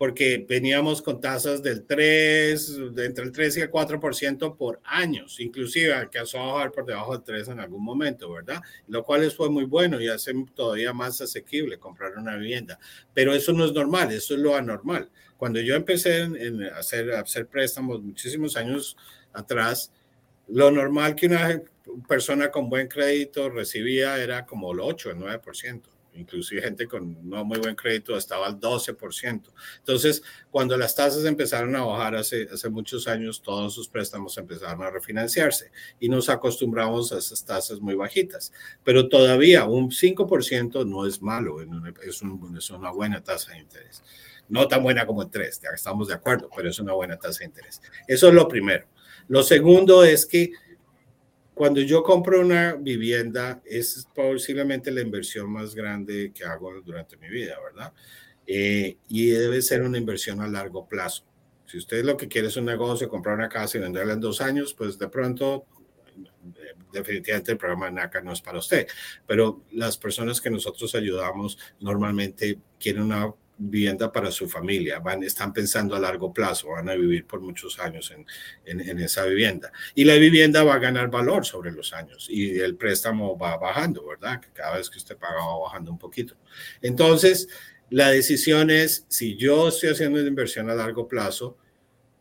porque 0.00 0.46
veníamos 0.48 1.02
con 1.02 1.20
tasas 1.20 1.62
del 1.62 1.84
3, 1.84 2.94
de 2.94 3.04
entre 3.04 3.22
el 3.22 3.32
3 3.32 3.58
y 3.58 3.60
el 3.60 3.70
4% 3.70 4.56
por 4.56 4.80
años, 4.82 5.38
inclusive 5.40 5.92
alcanzó 5.92 6.40
a 6.40 6.54
bajar 6.54 6.72
por 6.72 6.86
debajo 6.86 7.12
del 7.12 7.22
3 7.22 7.48
en 7.48 7.60
algún 7.60 7.84
momento, 7.84 8.32
¿verdad? 8.32 8.62
Lo 8.88 9.04
cual 9.04 9.30
fue 9.30 9.50
muy 9.50 9.64
bueno 9.64 10.00
y 10.00 10.08
hace 10.08 10.32
todavía 10.54 10.94
más 10.94 11.20
asequible 11.20 11.78
comprar 11.78 12.16
una 12.16 12.34
vivienda. 12.36 12.78
Pero 13.12 13.34
eso 13.34 13.52
no 13.52 13.66
es 13.66 13.74
normal, 13.74 14.10
eso 14.10 14.32
es 14.32 14.40
lo 14.40 14.56
anormal. 14.56 15.10
Cuando 15.36 15.60
yo 15.60 15.74
empecé 15.74 16.20
en, 16.20 16.62
hacer, 16.62 17.12
a 17.12 17.20
hacer 17.20 17.46
préstamos 17.46 18.00
muchísimos 18.00 18.56
años 18.56 18.96
atrás, 19.34 19.92
lo 20.48 20.70
normal 20.70 21.14
que 21.14 21.26
una 21.26 21.60
persona 22.08 22.50
con 22.50 22.70
buen 22.70 22.88
crédito 22.88 23.50
recibía 23.50 24.16
era 24.16 24.46
como 24.46 24.72
el 24.72 24.80
8, 24.80 25.10
el 25.10 25.18
9% 25.18 25.99
inclusive 26.20 26.62
gente 26.62 26.86
con 26.86 27.28
no 27.28 27.44
muy 27.44 27.58
buen 27.58 27.74
crédito 27.74 28.16
estaba 28.16 28.46
al 28.46 28.60
12%. 28.60 29.52
Entonces, 29.78 30.22
cuando 30.50 30.76
las 30.76 30.94
tasas 30.94 31.24
empezaron 31.24 31.74
a 31.76 31.84
bajar 31.84 32.16
hace, 32.16 32.48
hace 32.52 32.68
muchos 32.68 33.08
años, 33.08 33.42
todos 33.42 33.74
sus 33.74 33.88
préstamos 33.88 34.36
empezaron 34.38 34.82
a 34.82 34.90
refinanciarse 34.90 35.70
y 35.98 36.08
nos 36.08 36.28
acostumbramos 36.28 37.12
a 37.12 37.18
esas 37.18 37.44
tasas 37.44 37.80
muy 37.80 37.94
bajitas. 37.94 38.52
Pero 38.84 39.08
todavía 39.08 39.64
un 39.64 39.90
5% 39.90 40.86
no 40.86 41.06
es 41.06 41.22
malo, 41.22 41.60
es, 41.60 41.68
es 42.56 42.70
una 42.70 42.90
buena 42.90 43.22
tasa 43.22 43.52
de 43.52 43.58
interés. 43.58 44.02
No 44.48 44.66
tan 44.66 44.82
buena 44.82 45.06
como 45.06 45.22
el 45.22 45.30
3, 45.30 45.60
ya 45.62 45.68
estamos 45.74 46.08
de 46.08 46.14
acuerdo, 46.14 46.50
pero 46.54 46.68
es 46.68 46.78
una 46.78 46.92
buena 46.92 47.16
tasa 47.16 47.40
de 47.40 47.46
interés. 47.46 47.80
Eso 48.06 48.28
es 48.28 48.34
lo 48.34 48.48
primero. 48.48 48.86
Lo 49.28 49.44
segundo 49.44 50.02
es 50.02 50.26
que 50.26 50.52
cuando 51.60 51.82
yo 51.82 52.02
compro 52.02 52.40
una 52.40 52.72
vivienda, 52.72 53.60
es 53.66 54.08
posiblemente 54.14 54.90
la 54.90 55.02
inversión 55.02 55.52
más 55.52 55.74
grande 55.74 56.32
que 56.34 56.42
hago 56.42 56.80
durante 56.80 57.18
mi 57.18 57.28
vida, 57.28 57.58
¿verdad? 57.62 57.92
Eh, 58.46 58.96
y 59.08 59.26
debe 59.26 59.60
ser 59.60 59.82
una 59.82 59.98
inversión 59.98 60.40
a 60.40 60.48
largo 60.48 60.88
plazo. 60.88 61.26
Si 61.66 61.76
usted 61.76 62.02
lo 62.02 62.16
que 62.16 62.28
quiere 62.28 62.48
es 62.48 62.56
un 62.56 62.64
negocio, 62.64 63.10
comprar 63.10 63.36
una 63.36 63.50
casa 63.50 63.76
y 63.76 63.82
venderla 63.82 64.14
en 64.14 64.20
dos 64.20 64.40
años, 64.40 64.72
pues 64.72 64.98
de 64.98 65.10
pronto, 65.10 65.66
definitivamente 66.94 67.52
el 67.52 67.58
programa 67.58 67.90
NACA 67.90 68.22
no 68.22 68.32
es 68.32 68.40
para 68.40 68.56
usted. 68.56 68.88
Pero 69.26 69.62
las 69.72 69.98
personas 69.98 70.40
que 70.40 70.48
nosotros 70.48 70.94
ayudamos 70.94 71.58
normalmente 71.78 72.58
quieren 72.78 73.02
una 73.02 73.34
vivienda 73.62 74.10
para 74.10 74.30
su 74.30 74.48
familia, 74.48 75.00
van, 75.00 75.22
están 75.22 75.52
pensando 75.52 75.94
a 75.94 76.00
largo 76.00 76.32
plazo, 76.32 76.68
van 76.68 76.88
a 76.88 76.94
vivir 76.94 77.26
por 77.26 77.40
muchos 77.40 77.78
años 77.78 78.10
en, 78.10 78.26
en, 78.64 78.98
esa 78.98 79.24
vivienda. 79.26 79.70
Y 79.94 80.04
la 80.04 80.14
vivienda 80.14 80.64
va 80.64 80.74
a 80.74 80.78
ganar 80.78 81.10
valor 81.10 81.44
sobre 81.44 81.70
los 81.70 81.92
años 81.92 82.26
y 82.30 82.58
el 82.58 82.76
préstamo 82.76 83.36
va 83.36 83.58
bajando, 83.58 84.06
¿verdad? 84.06 84.40
Cada 84.54 84.78
vez 84.78 84.88
que 84.88 84.98
usted 84.98 85.16
paga 85.16 85.44
va 85.44 85.58
bajando 85.58 85.90
un 85.90 85.98
poquito. 85.98 86.36
Entonces, 86.80 87.48
la 87.90 88.10
decisión 88.10 88.70
es, 88.70 89.04
si 89.08 89.36
yo 89.36 89.68
estoy 89.68 89.90
haciendo 89.90 90.20
una 90.20 90.28
inversión 90.28 90.70
a 90.70 90.74
largo 90.74 91.08
plazo, 91.08 91.58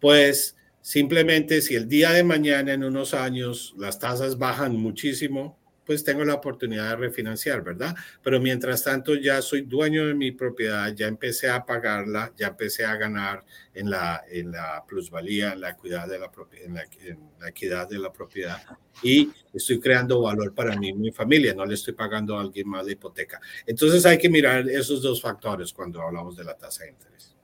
pues 0.02 0.58
simplemente 0.82 1.62
si 1.62 1.76
el 1.76 1.88
día 1.88 2.12
de 2.12 2.24
mañana, 2.24 2.74
en 2.74 2.84
unos 2.84 3.14
años, 3.14 3.76
las 3.78 4.00
tasas 4.00 4.38
bajan 4.38 4.76
muchísimo, 4.76 5.59
pues 5.90 6.04
tengo 6.04 6.24
la 6.24 6.36
oportunidad 6.36 6.92
de 6.92 6.96
refinanciar, 6.98 7.64
¿verdad? 7.64 7.96
Pero 8.22 8.40
mientras 8.40 8.84
tanto 8.84 9.16
ya 9.16 9.42
soy 9.42 9.62
dueño 9.62 10.06
de 10.06 10.14
mi 10.14 10.32
propiedad, 10.32 10.94
ya 10.94 11.08
empecé 11.08 11.50
a 11.50 11.66
pagarla, 11.66 12.32
ya 12.38 12.50
empecé 12.50 12.86
a 12.86 12.96
ganar 12.96 13.44
en 13.74 13.90
la, 13.90 14.22
en 14.30 14.52
la 14.52 14.84
plusvalía, 14.88 15.54
en 15.54 15.62
la, 15.62 15.72
equidad 15.72 16.08
de 16.08 16.20
la, 16.20 16.30
en 16.64 16.74
la, 16.76 16.84
en 16.84 17.30
la 17.40 17.50
equidad 17.50 17.90
de 17.90 17.98
la 17.98 18.14
propiedad 18.14 18.60
y 19.02 19.32
estoy 19.52 19.80
creando 19.80 20.22
valor 20.22 20.54
para 20.54 20.76
mí 20.76 20.90
y 20.90 20.94
mi 20.94 21.12
familia, 21.12 21.56
no 21.56 21.66
le 21.66 21.74
estoy 21.74 21.96
pagando 21.96 22.38
a 22.38 22.42
alguien 22.42 22.70
más 22.70 22.86
de 22.86 22.92
hipoteca. 22.92 23.42
Entonces 23.66 24.06
hay 24.06 24.20
que 24.20 24.30
mirar 24.30 24.70
esos 24.70 25.02
dos 25.02 25.20
factores 25.20 25.74
cuando 25.74 26.04
hablamos 26.04 26.38
de 26.38 26.44
la 26.44 26.56
tasa 26.56 26.84
de 26.84 26.92
interés. 26.92 27.36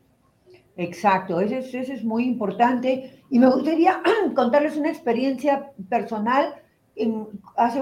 Exacto, 0.78 1.42
ese 1.42 1.58
es, 1.58 1.74
ese 1.74 1.94
es 1.96 2.04
muy 2.04 2.26
importante. 2.26 3.24
Y 3.32 3.40
me 3.40 3.50
gustaría 3.50 4.04
contarles 4.36 4.78
una 4.78 4.92
experiencia 4.92 5.72
personal. 5.90 6.54
En, 6.96 7.28
hace 7.58 7.82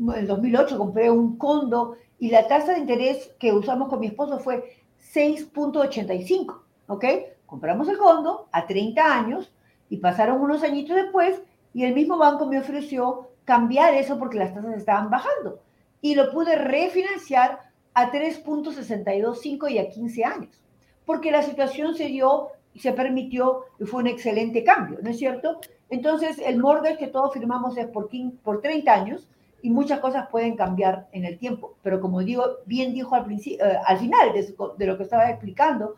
en 0.00 0.10
el 0.10 0.26
2008 0.26 0.78
compré 0.78 1.10
un 1.10 1.36
condo 1.36 1.96
y 2.18 2.30
la 2.30 2.46
tasa 2.48 2.72
de 2.72 2.80
interés 2.80 3.32
que 3.38 3.52
usamos 3.52 3.88
con 3.88 4.00
mi 4.00 4.06
esposo 4.06 4.38
fue 4.38 4.76
6.85, 5.12 6.60
¿ok? 6.88 7.04
Compramos 7.46 7.88
el 7.88 7.98
condo 7.98 8.48
a 8.52 8.66
30 8.66 9.02
años 9.02 9.52
y 9.88 9.98
pasaron 9.98 10.40
unos 10.40 10.62
añitos 10.62 10.96
después 10.96 11.42
y 11.74 11.84
el 11.84 11.94
mismo 11.94 12.18
banco 12.18 12.46
me 12.46 12.58
ofreció 12.58 13.28
cambiar 13.44 13.94
eso 13.94 14.18
porque 14.18 14.38
las 14.38 14.54
tasas 14.54 14.76
estaban 14.76 15.10
bajando 15.10 15.60
y 16.00 16.14
lo 16.14 16.30
pude 16.30 16.56
refinanciar 16.56 17.60
a 17.94 18.10
3.625 18.12 19.70
y 19.70 19.78
a 19.78 19.90
15 19.90 20.24
años, 20.24 20.62
porque 21.04 21.30
la 21.30 21.42
situación 21.42 21.94
se 21.94 22.06
dio 22.06 22.48
y 22.72 22.80
se 22.80 22.92
permitió 22.92 23.64
y 23.78 23.84
fue 23.84 24.00
un 24.00 24.06
excelente 24.06 24.62
cambio, 24.62 24.98
¿no 25.02 25.10
es 25.10 25.18
cierto? 25.18 25.60
Entonces, 25.88 26.38
el 26.38 26.58
mortgage 26.58 26.98
que 26.98 27.08
todos 27.08 27.32
firmamos 27.32 27.76
es 27.76 27.86
por, 27.88 28.08
15, 28.08 28.38
por 28.44 28.60
30 28.62 28.92
años 28.94 29.28
y 29.62 29.70
muchas 29.70 30.00
cosas 30.00 30.28
pueden 30.28 30.56
cambiar 30.56 31.08
en 31.12 31.24
el 31.24 31.38
tiempo. 31.38 31.74
Pero 31.82 32.00
como 32.00 32.20
digo, 32.20 32.44
bien 32.66 32.92
dijo 32.92 33.14
al, 33.14 33.24
principio, 33.24 33.64
eh, 33.64 33.78
al 33.84 33.98
final 33.98 34.32
de, 34.32 34.86
lo 34.86 34.96
que 34.96 35.02
estaba 35.02 35.30
explicando, 35.30 35.96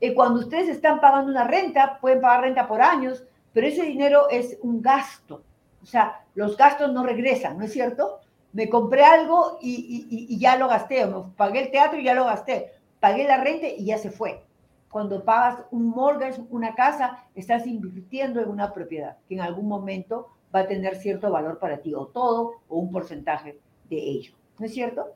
eh, 0.00 0.14
cuando 0.14 0.40
ustedes 0.40 0.68
están 0.68 1.00
pagando 1.00 1.30
una 1.30 1.44
renta, 1.44 1.98
pueden 2.00 2.20
pagar 2.20 2.42
renta 2.42 2.66
por 2.66 2.82
años, 2.82 3.24
pero 3.52 3.66
ese 3.66 3.84
dinero 3.84 4.28
es 4.30 4.58
un 4.62 4.82
gasto. 4.82 5.42
O 5.82 5.86
sea, 5.86 6.24
los 6.34 6.56
gastos 6.56 6.92
no 6.92 7.04
regresan, 7.04 7.58
¿no 7.58 7.64
es 7.64 7.72
cierto? 7.72 8.20
Me 8.52 8.68
compré 8.68 9.04
algo 9.04 9.58
y, 9.60 10.38
ya 10.38 10.56
lo 10.56 10.68
gasté, 10.68 11.04
o 11.04 11.30
pagué 11.36 11.62
el 11.62 11.70
teatro 11.70 11.98
y 11.98 12.04
ya 12.04 12.14
lo 12.14 12.24
gasté, 12.24 12.72
pagué 13.00 13.24
la 13.24 13.38
renta 13.38 13.66
y 13.68 13.84
ya 13.84 13.98
se 13.98 14.10
fue. 14.10 14.44
Cuando 14.90 15.24
pagas 15.24 15.58
un 15.70 15.88
mortgage, 15.88 16.40
una 16.50 16.74
casa, 16.74 17.24
estás 17.34 17.66
invirtiendo 17.66 18.40
en 18.40 18.48
una 18.48 18.72
propiedad 18.72 19.16
que 19.28 19.34
en 19.34 19.40
algún 19.40 19.66
momento 19.66 20.28
va 20.54 20.60
a 20.60 20.66
tener 20.66 20.96
cierto 20.96 21.30
valor 21.30 21.58
para 21.58 21.78
ti, 21.78 21.94
o 21.94 22.06
todo, 22.06 22.62
o 22.68 22.78
un 22.78 22.92
porcentaje 22.92 23.58
de 23.90 23.96
ello. 23.96 24.34
¿No 24.58 24.66
es 24.66 24.72
cierto? 24.72 25.14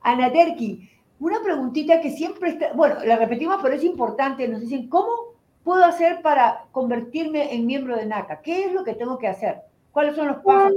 Ana 0.00 0.32
Terki, 0.32 0.88
una 1.20 1.42
preguntita 1.42 2.00
que 2.00 2.10
siempre 2.10 2.50
está, 2.50 2.72
bueno, 2.72 2.96
la 3.04 3.16
repetimos, 3.16 3.58
pero 3.62 3.74
es 3.74 3.84
importante. 3.84 4.48
Nos 4.48 4.60
dicen, 4.60 4.88
¿cómo 4.88 5.34
puedo 5.64 5.84
hacer 5.84 6.22
para 6.22 6.64
convertirme 6.72 7.54
en 7.54 7.66
miembro 7.66 7.96
de 7.96 8.06
NACA? 8.06 8.40
¿Qué 8.40 8.64
es 8.66 8.72
lo 8.72 8.84
que 8.84 8.94
tengo 8.94 9.18
que 9.18 9.28
hacer? 9.28 9.62
¿Cuáles 9.92 10.16
son 10.16 10.28
los 10.28 10.36
pasos? 10.38 10.72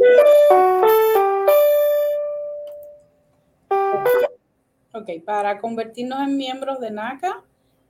Ok, 4.94 5.10
para 5.25 5.60
convertirnos 5.62 6.20
en 6.22 6.36
miembros 6.36 6.80
de 6.82 6.91
NACA, 6.91 7.44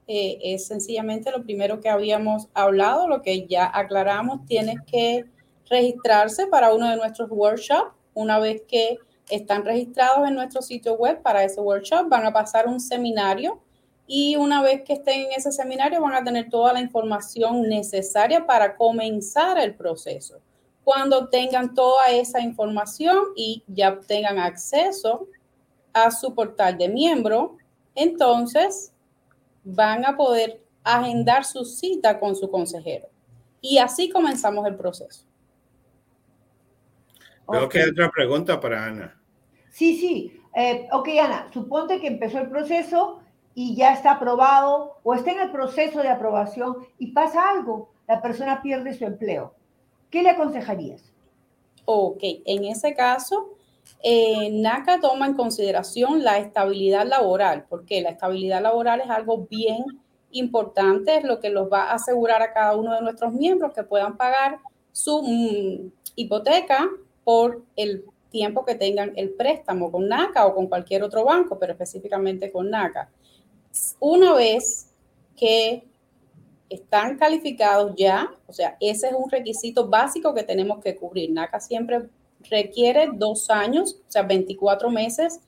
eh, 0.08 0.38
es 0.42 0.68
sencillamente 0.68 1.32
lo 1.32 1.44
primero 1.44 1.80
que 1.80 1.90
habíamos 1.90 2.50
hablado, 2.54 3.08
lo 3.08 3.22
que 3.22 3.48
ya 3.48 3.72
aclaramos, 3.74 4.46
tienes 4.46 4.82
que 4.82 5.25
registrarse 5.72 6.46
para 6.48 6.74
uno 6.74 6.90
de 6.90 6.98
nuestros 6.98 7.32
workshops. 7.32 7.96
Una 8.13 8.38
vez 8.38 8.62
que 8.68 9.00
están 9.30 9.63
registrados 9.63 10.28
en 10.28 10.36
nuestro 10.36 10.62
sitio 10.62 10.96
web 10.96 11.22
para 11.22 11.44
ese 11.44 11.62
workshop, 11.62 12.10
van 12.10 12.25
a 12.25 12.34
pasar 12.34 12.68
un 12.68 12.80
seminario 12.80 13.62
y 14.06 14.36
una 14.36 14.62
vez 14.62 14.82
que 14.84 14.94
estén 14.94 15.22
en 15.22 15.32
ese 15.38 15.54
seminario 15.54 16.01
van 16.01 16.13
a 16.13 16.24
tener 16.24 16.50
toda 16.50 16.74
la 16.74 16.82
información 16.82 17.62
necesaria 17.70 18.46
para 18.46 18.75
comenzar 18.75 19.58
el 19.58 19.74
proceso. 19.74 20.40
Cuando 20.84 21.30
tengan 21.30 21.74
toda 21.74 22.08
esa 22.10 22.42
información 22.42 23.28
y 23.38 23.63
ya 23.68 23.98
tengan 24.01 24.38
acceso 24.38 25.28
a 25.94 26.12
su 26.12 26.36
portal 26.36 26.78
de 26.78 26.90
miembro, 26.90 27.56
entonces 27.96 28.92
van 29.63 30.06
a 30.06 30.18
poder 30.18 30.62
agendar 30.84 31.46
su 31.46 31.63
cita 31.63 32.20
con 32.20 32.36
su 32.36 32.50
consejero. 32.50 33.08
Y 33.62 33.78
así 33.78 34.10
comenzamos 34.10 34.66
el 34.68 34.75
proceso. 34.75 35.30
Veo 37.50 37.69
que 37.69 37.81
hay 37.81 37.89
otra 37.89 38.10
pregunta 38.10 38.60
para 38.60 38.86
Ana. 38.86 39.19
Sí, 39.69 39.98
sí. 39.98 40.41
Eh, 40.55 40.88
ok, 40.91 41.10
Ana, 41.21 41.50
suponte 41.53 42.00
que 42.00 42.07
empezó 42.07 42.39
el 42.39 42.50
proceso 42.50 43.19
y 43.53 43.75
ya 43.75 43.93
está 43.93 44.12
aprobado 44.12 44.98
o 45.03 45.13
está 45.13 45.31
en 45.31 45.39
el 45.39 45.51
proceso 45.51 46.01
de 46.01 46.10
aprobación 46.10 46.77
y 46.98 47.12
pasa 47.12 47.50
algo, 47.50 47.89
la 48.07 48.21
persona 48.21 48.62
pierde 48.62 48.93
su 48.93 49.05
empleo. 49.05 49.53
¿Qué 50.10 50.24
le 50.24 50.29
aconsejarías? 50.31 51.13
Ok, 51.86 52.19
en 52.45 52.65
ese 52.65 52.93
caso, 52.93 53.55
eh, 54.03 54.50
NACA 54.51 55.00
toma 55.00 55.25
en 55.25 55.33
consideración 55.33 56.24
la 56.24 56.38
estabilidad 56.38 57.05
laboral, 57.05 57.65
porque 57.69 58.01
la 58.01 58.10
estabilidad 58.10 58.62
laboral 58.62 59.01
es 59.01 59.10
algo 59.10 59.48
bien 59.50 59.83
importante, 60.31 61.17
es 61.17 61.24
lo 61.24 61.39
que 61.39 61.50
los 61.50 61.71
va 61.71 61.83
a 61.83 61.95
asegurar 61.95 62.41
a 62.41 62.53
cada 62.53 62.75
uno 62.75 62.93
de 62.93 63.01
nuestros 63.01 63.33
miembros 63.33 63.74
que 63.74 63.83
puedan 63.83 64.17
pagar 64.17 64.60
su 64.91 65.21
mm, 65.21 65.91
hipoteca 66.15 66.89
por 67.24 67.63
el 67.75 68.06
tiempo 68.30 68.66
que 68.66 68.75
tengan 68.75 69.12
el 69.16 69.32
préstamo 69.32 69.92
con 69.92 70.08
NACA 70.08 70.48
o 70.48 70.56
con 70.56 70.68
cualquier 70.68 71.04
otro 71.04 71.25
banco, 71.25 71.60
pero 71.60 71.74
específicamente 71.74 72.51
con 72.51 72.70
NACA. 72.70 73.10
Una 74.00 74.34
vez 74.34 74.88
que 75.36 75.84
están 76.70 77.18
calificados 77.18 77.94
ya, 77.98 78.34
o 78.48 78.54
sea, 78.54 78.78
ese 78.80 79.08
es 79.08 79.13
un 79.13 79.30
requisito 79.30 79.88
básico 79.88 80.34
que 80.34 80.44
tenemos 80.44 80.82
que 80.82 80.96
cubrir. 80.96 81.32
NACA 81.32 81.60
siempre 81.60 82.10
requiere 82.50 83.10
dos 83.13 83.50
años, 83.50 83.98
o 84.08 84.12
sea, 84.12 84.24
24 84.24 84.90
meses 84.90 85.42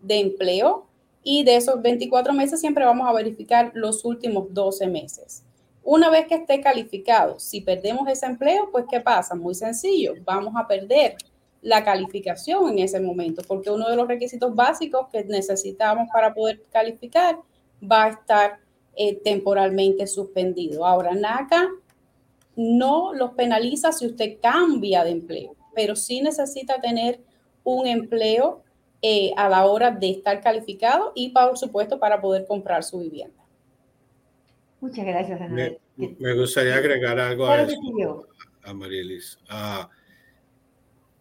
de 0.00 0.20
empleo 0.20 0.86
y 1.24 1.42
de 1.42 1.56
esos 1.56 1.82
24 1.82 2.32
meses 2.32 2.60
siempre 2.60 2.84
vamos 2.84 3.08
a 3.08 3.12
verificar 3.12 3.72
los 3.74 4.04
últimos 4.04 4.54
12 4.54 4.86
meses. 4.86 5.44
Una 5.82 6.10
vez 6.10 6.26
que 6.26 6.34
esté 6.34 6.60
calificado, 6.60 7.38
si 7.38 7.60
perdemos 7.60 8.08
ese 8.08 8.26
empleo, 8.26 8.68
pues 8.70 8.84
¿qué 8.90 9.00
pasa? 9.00 9.34
Muy 9.34 9.54
sencillo, 9.54 10.14
vamos 10.24 10.54
a 10.56 10.66
perder 10.66 11.16
la 11.62 11.84
calificación 11.84 12.70
en 12.70 12.78
ese 12.80 13.00
momento, 13.00 13.42
porque 13.46 13.70
uno 13.70 13.88
de 13.88 13.96
los 13.96 14.06
requisitos 14.06 14.54
básicos 14.54 15.08
que 15.10 15.24
necesitamos 15.24 16.08
para 16.12 16.32
poder 16.34 16.62
calificar 16.70 17.38
va 17.82 18.04
a 18.04 18.08
estar 18.10 18.58
eh, 18.96 19.14
temporalmente 19.22 20.06
suspendido. 20.06 20.84
Ahora, 20.86 21.14
NACA 21.14 21.68
no 22.56 23.14
los 23.14 23.32
penaliza 23.32 23.92
si 23.92 24.06
usted 24.06 24.38
cambia 24.42 25.04
de 25.04 25.10
empleo, 25.10 25.54
pero 25.74 25.94
sí 25.94 26.20
necesita 26.20 26.80
tener 26.80 27.20
un 27.64 27.86
empleo 27.86 28.62
eh, 29.00 29.32
a 29.36 29.48
la 29.48 29.64
hora 29.66 29.92
de 29.92 30.10
estar 30.10 30.40
calificado 30.40 31.12
y, 31.14 31.30
por 31.30 31.56
supuesto, 31.56 32.00
para 32.00 32.20
poder 32.20 32.46
comprar 32.46 32.82
su 32.82 32.98
vivienda. 32.98 33.44
Muchas 34.80 35.04
gracias, 35.04 35.40
Ana. 35.40 35.70
Me, 35.96 36.34
gustaría 36.34 36.76
agregar 36.76 37.18
algo 37.18 37.46
a, 37.46 37.62
eso, 37.62 38.26
a 38.62 38.72
Marilis. 38.72 39.38
Ah, 39.48 39.88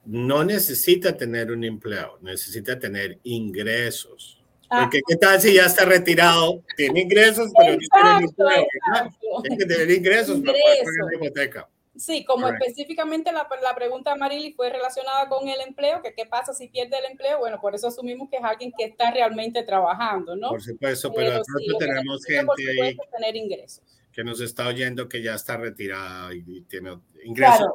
no 0.05 0.43
necesita 0.43 1.17
tener 1.17 1.51
un 1.51 1.63
empleo, 1.63 2.19
necesita 2.21 2.77
tener 2.77 3.19
ingresos. 3.23 4.41
Ah. 4.69 4.81
Porque 4.81 5.01
qué 5.07 5.15
tal 5.15 5.41
si 5.41 5.53
ya 5.53 5.65
está 5.65 5.85
retirado, 5.85 6.63
tiene 6.75 7.01
ingresos, 7.01 7.51
pero 7.57 7.73
no 7.73 7.79
tiene 7.79 8.25
empleo. 8.25 9.41
Tiene 9.41 9.57
que 9.57 9.65
tener 9.65 9.91
ingresos 9.91 10.39
para 10.41 10.57
pagar 10.57 11.11
la 11.11 11.15
hipoteca. 11.15 11.69
Sí, 11.97 12.23
como 12.25 12.47
específicamente 12.47 13.31
la, 13.31 13.47
la, 13.61 13.75
pregunta 13.75 14.13
de 14.13 14.19
Marily 14.19 14.53
fue 14.53 14.69
relacionada 14.69 15.27
con 15.27 15.47
el 15.47 15.59
empleo, 15.61 16.01
que 16.01 16.13
qué 16.13 16.25
pasa 16.25 16.53
si 16.53 16.67
pierde 16.67 16.97
el 16.97 17.11
empleo, 17.11 17.39
bueno, 17.39 17.59
por 17.59 17.73
eso 17.73 17.87
asumimos 17.87 18.29
que 18.29 18.37
es 18.37 18.43
alguien 18.43 18.71
que 18.77 18.85
está 18.85 19.11
realmente 19.11 19.63
trabajando, 19.63 20.35
¿no? 20.35 20.49
Por 20.49 20.61
supuesto, 20.61 21.11
pero, 21.13 21.41
pero 21.41 21.77
tenemos 21.77 22.23
gente 22.25 22.81
ahí 22.81 22.97
tener 23.11 23.35
ingresos. 23.35 23.83
que 24.11 24.23
nos 24.23 24.39
está 24.41 24.67
oyendo 24.67 25.09
que 25.09 25.21
ya 25.21 25.35
está 25.35 25.57
retirada 25.57 26.33
y 26.33 26.61
tiene 26.61 26.99
ingresos. 27.23 27.67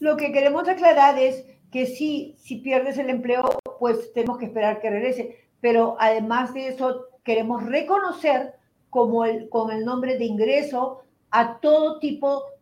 Lo 0.00 0.16
que 0.16 0.32
queremos 0.32 0.68
aclarar 0.68 1.18
es 1.18 1.44
que 1.70 1.86
si, 1.86 2.36
si 2.38 2.56
pierdes 2.56 2.98
el 2.98 3.10
empleo, 3.10 3.58
pues 3.78 4.12
tenemos 4.12 4.38
que 4.38 4.46
esperar 4.46 4.80
que 4.80 4.90
regrese, 4.90 5.48
pero 5.60 5.96
además 5.98 6.54
de 6.54 6.68
eso, 6.68 7.06
queremos 7.24 7.64
reconocer 7.66 8.54
como 8.90 9.24
el, 9.24 9.48
con 9.48 9.70
el 9.70 9.84
nombre 9.84 10.16
de 10.16 10.24
ingreso 10.24 11.02
a 11.30 11.58
todo 11.60 11.98
tipo 11.98 12.44
de, 12.44 12.57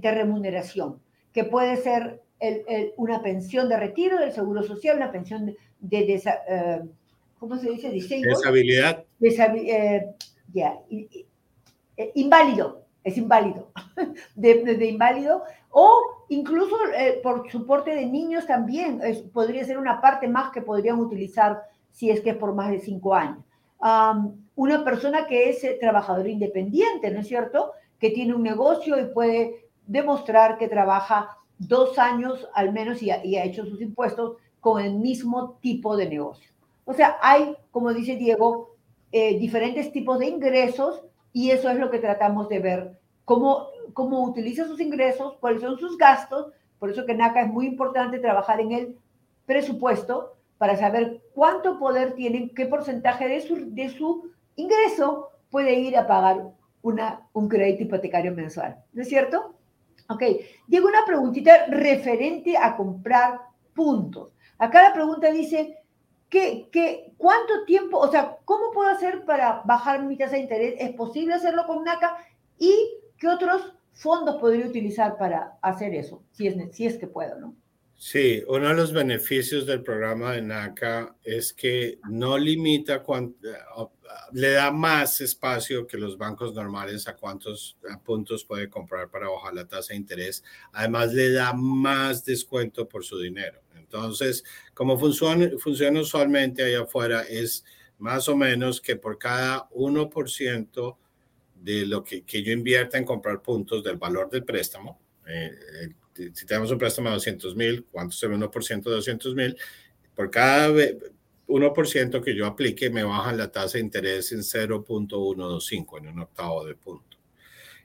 remuneración, 0.00 1.00
que 1.32 1.44
puede 1.44 1.76
ser 1.76 2.22
una 2.96 3.22
pensión 3.22 3.68
de 3.68 3.76
retiro 3.76 4.18
del 4.18 4.32
Seguro 4.32 4.62
Social, 4.62 4.96
una 4.96 5.10
pensión 5.10 5.46
de, 5.46 5.56
de, 5.80 6.22
eh, 6.48 6.82
¿cómo 7.38 7.56
se 7.56 7.70
dice? 7.70 7.90
Deshabilidad. 7.90 9.04
Eh, 9.20 10.14
ya, 10.52 10.78
eh, 10.90 12.12
inválido, 12.14 12.82
es 13.02 13.16
inválido, 13.16 13.70
de, 14.34 14.86
inválido, 14.86 15.42
o 15.70 16.24
incluso 16.28 16.76
por 17.22 17.50
soporte 17.50 17.94
de 17.94 18.06
niños 18.06 18.46
también, 18.46 19.00
podría 19.32 19.64
ser 19.64 19.78
una 19.78 20.00
parte 20.00 20.28
más 20.28 20.50
que 20.50 20.62
podrían 20.62 20.98
utilizar 20.98 21.62
si 21.90 22.10
es 22.10 22.20
que 22.20 22.30
es 22.30 22.36
por 22.36 22.54
más 22.54 22.70
de 22.70 22.80
cinco 22.80 23.14
años. 23.14 23.44
una 24.54 24.84
persona 24.84 25.26
que 25.26 25.50
es 25.50 25.64
trabajador 25.80 26.28
independiente, 26.28 27.10
¿no 27.10 27.20
es 27.20 27.28
cierto? 27.28 27.72
Que 27.98 28.10
tiene 28.10 28.34
un 28.34 28.42
negocio 28.42 28.98
y 28.98 29.12
puede 29.12 29.68
demostrar 29.86 30.58
que 30.58 30.68
trabaja 30.68 31.36
dos 31.58 31.98
años 31.98 32.48
al 32.54 32.72
menos 32.72 33.02
y 33.02 33.10
ha, 33.10 33.44
hecho 33.44 33.64
sus 33.64 33.80
impuestos 33.80 34.36
con 34.60 34.82
el 34.82 34.94
mismo 34.94 35.58
tipo 35.60 35.96
de 35.96 36.08
negocio. 36.08 36.50
O 36.84 36.92
sea, 36.92 37.16
hay, 37.22 37.56
como 37.70 37.92
dice 37.92 38.16
Diego, 38.16 38.76
eh, 39.12 39.38
diferentes 39.38 39.92
tipos 39.92 40.18
de 40.18 40.26
ingresos 40.26 41.02
y 41.32 41.50
eso 41.50 41.70
es 41.70 41.78
lo 41.78 41.90
que 41.90 41.98
tratamos 41.98 42.48
de 42.48 42.58
ver, 42.58 42.98
cómo, 43.24 43.68
cómo 43.92 44.22
utiliza 44.24 44.66
sus 44.66 44.80
ingresos, 44.80 45.34
cuáles 45.40 45.62
son 45.62 45.78
sus 45.78 45.96
gastos. 45.96 46.52
Por 46.78 46.90
eso 46.90 47.06
que 47.06 47.14
NACA 47.14 47.42
es 47.42 47.52
muy 47.52 47.66
importante 47.66 48.18
trabajar 48.18 48.60
en 48.60 48.72
el 48.72 48.98
presupuesto 49.46 50.34
para 50.58 50.76
saber 50.76 51.22
cuánto 51.34 51.78
poder 51.78 52.14
tiene, 52.14 52.50
qué 52.54 52.66
porcentaje 52.66 53.28
de 53.28 53.40
su, 53.40 53.74
de 53.74 53.88
su 53.90 54.30
ingreso 54.56 55.28
puede 55.50 55.74
ir 55.74 55.96
a 55.96 56.06
pagar 56.06 56.52
un 57.32 57.48
crédito 57.48 57.82
hipotecario 57.82 58.32
mensual. 58.32 58.76
¿No 58.92 59.02
es 59.02 59.08
cierto? 59.08 59.54
Ok, 60.08 60.22
llega 60.68 60.86
una 60.86 61.04
preguntita 61.04 61.66
referente 61.66 62.56
a 62.56 62.76
comprar 62.76 63.40
puntos. 63.74 64.34
Acá 64.58 64.82
la 64.82 64.92
pregunta 64.92 65.30
dice, 65.30 65.78
¿qué, 66.28 66.68
qué, 66.70 67.12
¿cuánto 67.16 67.64
tiempo, 67.64 67.98
o 67.98 68.10
sea, 68.10 68.38
cómo 68.44 68.70
puedo 68.72 68.88
hacer 68.88 69.24
para 69.24 69.62
bajar 69.64 70.04
mi 70.04 70.16
tasa 70.16 70.36
de 70.36 70.42
interés? 70.42 70.74
¿Es 70.78 70.92
posible 70.92 71.34
hacerlo 71.34 71.66
con 71.66 71.84
NACA? 71.84 72.16
¿Y 72.58 72.94
qué 73.18 73.28
otros 73.28 73.74
fondos 73.92 74.36
podría 74.36 74.66
utilizar 74.66 75.18
para 75.18 75.58
hacer 75.62 75.94
eso? 75.94 76.22
Si 76.32 76.46
es, 76.46 76.56
si 76.74 76.86
es 76.86 76.98
que 76.98 77.06
puedo, 77.06 77.38
¿no? 77.38 77.54
Sí, 77.98 78.42
uno 78.46 78.68
de 78.68 78.74
los 78.74 78.92
beneficios 78.92 79.64
del 79.64 79.82
programa 79.82 80.32
de 80.32 80.42
NACA 80.42 81.16
es 81.22 81.54
que 81.54 81.98
no 82.10 82.36
limita, 82.36 83.02
le 84.32 84.50
da 84.50 84.70
más 84.70 85.22
espacio 85.22 85.86
que 85.86 85.96
los 85.96 86.18
bancos 86.18 86.52
normales 86.54 87.08
a 87.08 87.16
cuántos 87.16 87.78
puntos 88.04 88.44
puede 88.44 88.68
comprar 88.68 89.08
para 89.08 89.30
bajar 89.30 89.54
la 89.54 89.66
tasa 89.66 89.94
de 89.94 90.00
interés. 90.00 90.44
Además, 90.72 91.14
le 91.14 91.32
da 91.32 91.54
más 91.54 92.22
descuento 92.22 92.86
por 92.86 93.02
su 93.02 93.18
dinero. 93.18 93.62
Entonces, 93.74 94.44
como 94.74 94.98
funciona, 94.98 95.48
funciona 95.58 96.00
usualmente 96.00 96.62
allá 96.62 96.82
afuera, 96.82 97.22
es 97.22 97.64
más 97.98 98.28
o 98.28 98.36
menos 98.36 98.80
que 98.80 98.96
por 98.96 99.18
cada 99.18 99.70
1% 99.70 100.96
de 101.54 101.86
lo 101.86 102.04
que, 102.04 102.24
que 102.24 102.42
yo 102.42 102.52
invierta 102.52 102.98
en 102.98 103.06
comprar 103.06 103.40
puntos 103.40 103.82
del 103.82 103.96
valor 103.96 104.28
del 104.28 104.44
préstamo, 104.44 105.00
eh, 105.26 105.50
si 106.16 106.46
tenemos 106.46 106.70
un 106.70 106.78
préstamo 106.78 107.08
de 107.08 107.14
200 107.14 107.56
mil, 107.56 107.84
¿cuánto 107.90 108.16
se 108.16 108.26
ve 108.26 108.36
1% 108.36 108.82
de 108.82 108.90
200 108.90 109.34
mil? 109.34 109.56
Por 110.14 110.30
cada 110.30 110.68
1% 110.68 112.22
que 112.22 112.34
yo 112.34 112.46
aplique 112.46 112.90
me 112.90 113.04
bajan 113.04 113.36
la 113.36 113.52
tasa 113.52 113.78
de 113.78 113.84
interés 113.84 114.32
en 114.32 114.40
0.125, 114.40 115.98
en 115.98 116.08
un 116.08 116.20
octavo 116.20 116.64
de 116.64 116.74
punto. 116.74 117.16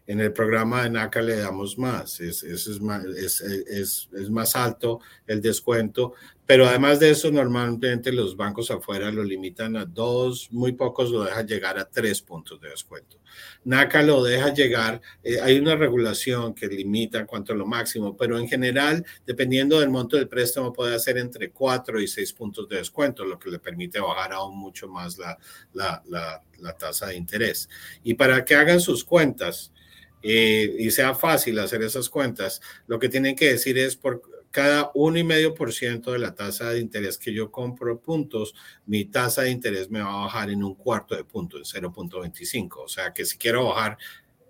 En 0.08 0.20
el 0.20 0.34
programa 0.34 0.84
de 0.84 0.90
NACA 0.90 1.22
le 1.22 1.38
damos 1.38 1.78
más, 1.78 2.20
es, 2.20 2.44
es, 2.44 2.82
más, 2.82 3.06
es, 3.06 4.10
más 4.30 4.56
alto 4.56 5.00
el 5.28 5.42
descuento, 5.42 6.14
pero 6.52 6.68
además 6.68 7.00
de 7.00 7.12
eso, 7.12 7.32
normalmente 7.32 8.12
los 8.12 8.36
bancos 8.36 8.72
afuera 8.72 9.10
lo 9.10 9.24
limitan 9.24 9.78
a 9.78 9.86
dos, 9.86 10.52
muy 10.52 10.74
pocos 10.74 11.10
lo 11.10 11.24
dejan 11.24 11.48
llegar 11.48 11.80
a 11.80 11.90
tres 11.90 12.22
puntos 12.22 12.60
de 12.60 12.68
descuento. 12.68 13.22
NACA 13.64 14.04
lo 14.04 14.22
deja 14.22 14.54
llegar, 14.54 15.02
eh, 15.24 15.40
hay 15.40 15.58
una 15.60 15.78
regulación 15.78 16.54
que 16.54 16.68
limita 16.68 17.26
cuanto 17.26 17.54
a 17.54 17.56
lo 17.56 17.66
máximo, 17.66 18.18
pero 18.18 18.38
en 18.38 18.50
general, 18.50 19.06
dependiendo 19.26 19.80
del 19.80 19.90
monto 19.90 20.18
del 20.18 20.28
préstamo, 20.28 20.74
puede 20.74 20.94
hacer 20.94 21.18
entre 21.20 21.52
cuatro 21.52 22.02
y 22.02 22.08
seis 22.10 22.34
puntos 22.34 22.68
de 22.68 22.80
descuento, 22.80 23.24
lo 23.24 23.40
que 23.40 23.50
le 23.50 23.60
permite 23.60 24.02
bajar 24.02 24.34
aún 24.34 24.58
mucho 24.58 24.90
más 24.90 25.18
la, 25.18 25.38
la, 25.72 26.04
la, 26.10 26.44
la 26.60 26.78
tasa 26.78 27.08
de 27.08 27.16
interés. 27.16 27.70
Y 28.04 28.16
para 28.16 28.44
que 28.44 28.56
hagan 28.56 28.82
sus 28.82 29.06
cuentas, 29.06 29.72
eh, 30.22 30.76
y 30.78 30.92
sea 30.92 31.16
fácil 31.16 31.58
hacer 31.60 31.82
esas 31.82 32.10
cuentas, 32.10 32.62
lo 32.88 33.00
que 33.00 33.08
tienen 33.08 33.38
que 33.38 33.54
decir 33.54 33.78
es 33.78 33.96
por 33.96 34.41
cada 34.52 34.92
1,5% 34.94 36.12
de 36.12 36.20
la 36.20 36.36
tasa 36.36 36.70
de 36.70 36.80
interés 36.80 37.18
que 37.18 37.34
yo 37.34 37.52
compro 37.52 38.00
puntos, 38.00 38.54
mi 38.86 39.06
tasa 39.06 39.44
de 39.44 39.52
interés 39.52 39.90
me 39.90 40.02
va 40.02 40.12
a 40.12 40.26
bajar 40.26 40.50
en 40.50 40.64
un 40.64 40.76
cuarto 40.76 41.16
de 41.16 41.24
punto, 41.24 41.58
en 41.58 41.64
0.25. 41.64 42.84
O 42.84 42.88
sea 42.88 43.14
que 43.14 43.26
si 43.26 43.38
quiero 43.38 43.66
bajar 43.70 43.98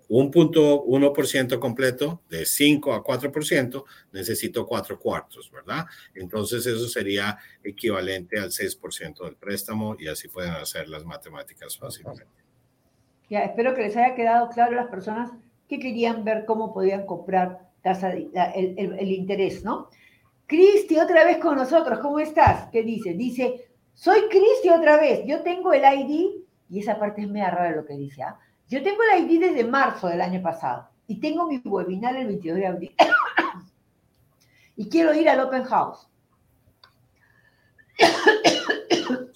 un 0.08 0.30
punto 0.30 0.84
1% 0.84 1.58
completo 1.58 2.20
de 2.28 2.44
5 2.44 2.92
a 2.92 3.02
4%, 3.02 3.84
necesito 4.12 4.66
4 4.66 4.98
cuartos, 4.98 5.50
¿verdad? 5.50 5.86
Entonces 6.14 6.66
eso 6.66 6.86
sería 6.86 7.38
equivalente 7.64 8.38
al 8.38 8.50
6% 8.50 9.24
del 9.24 9.36
préstamo 9.36 9.96
y 9.98 10.08
así 10.08 10.28
pueden 10.28 10.52
hacer 10.52 10.88
las 10.88 11.04
matemáticas 11.06 11.78
fácilmente. 11.78 12.26
Ya, 13.30 13.44
espero 13.44 13.74
que 13.74 13.82
les 13.82 13.96
haya 13.96 14.14
quedado 14.14 14.50
claro 14.50 14.72
a 14.72 14.82
las 14.82 14.90
personas 14.90 15.30
que 15.66 15.78
querían 15.78 16.24
ver 16.24 16.44
cómo 16.44 16.74
podían 16.74 17.06
comprar 17.06 17.71
tasa 17.82 18.12
el, 18.12 19.12
interés, 19.12 19.64
¿no? 19.64 19.88
Cristi, 20.46 20.98
otra 20.98 21.24
vez 21.24 21.38
con 21.38 21.56
nosotros, 21.56 21.98
¿cómo 21.98 22.18
estás? 22.20 22.68
¿Qué 22.70 22.82
dice? 22.82 23.14
Dice, 23.14 23.70
soy 23.94 24.22
Cristi 24.30 24.68
otra 24.70 24.96
vez, 24.96 25.22
yo 25.26 25.42
tengo 25.42 25.72
el 25.72 25.82
ID, 25.82 26.42
y 26.70 26.80
esa 26.80 26.98
parte 26.98 27.22
es 27.22 27.28
media 27.28 27.50
rara 27.50 27.76
lo 27.76 27.84
que 27.84 27.96
dice, 27.96 28.22
¿ah? 28.22 28.38
Yo 28.68 28.82
tengo 28.82 28.98
el 29.02 29.30
ID 29.30 29.40
desde 29.40 29.64
marzo 29.64 30.08
del 30.08 30.20
año 30.20 30.40
pasado, 30.42 30.88
y 31.06 31.20
tengo 31.20 31.46
mi 31.46 31.58
webinar 31.64 32.16
el 32.16 32.28
22 32.28 32.58
de 32.58 32.66
abril, 32.66 32.94
y 34.76 34.88
quiero 34.88 35.12
ir 35.14 35.28
al 35.28 35.40
Open 35.40 35.64
House. 35.64 36.08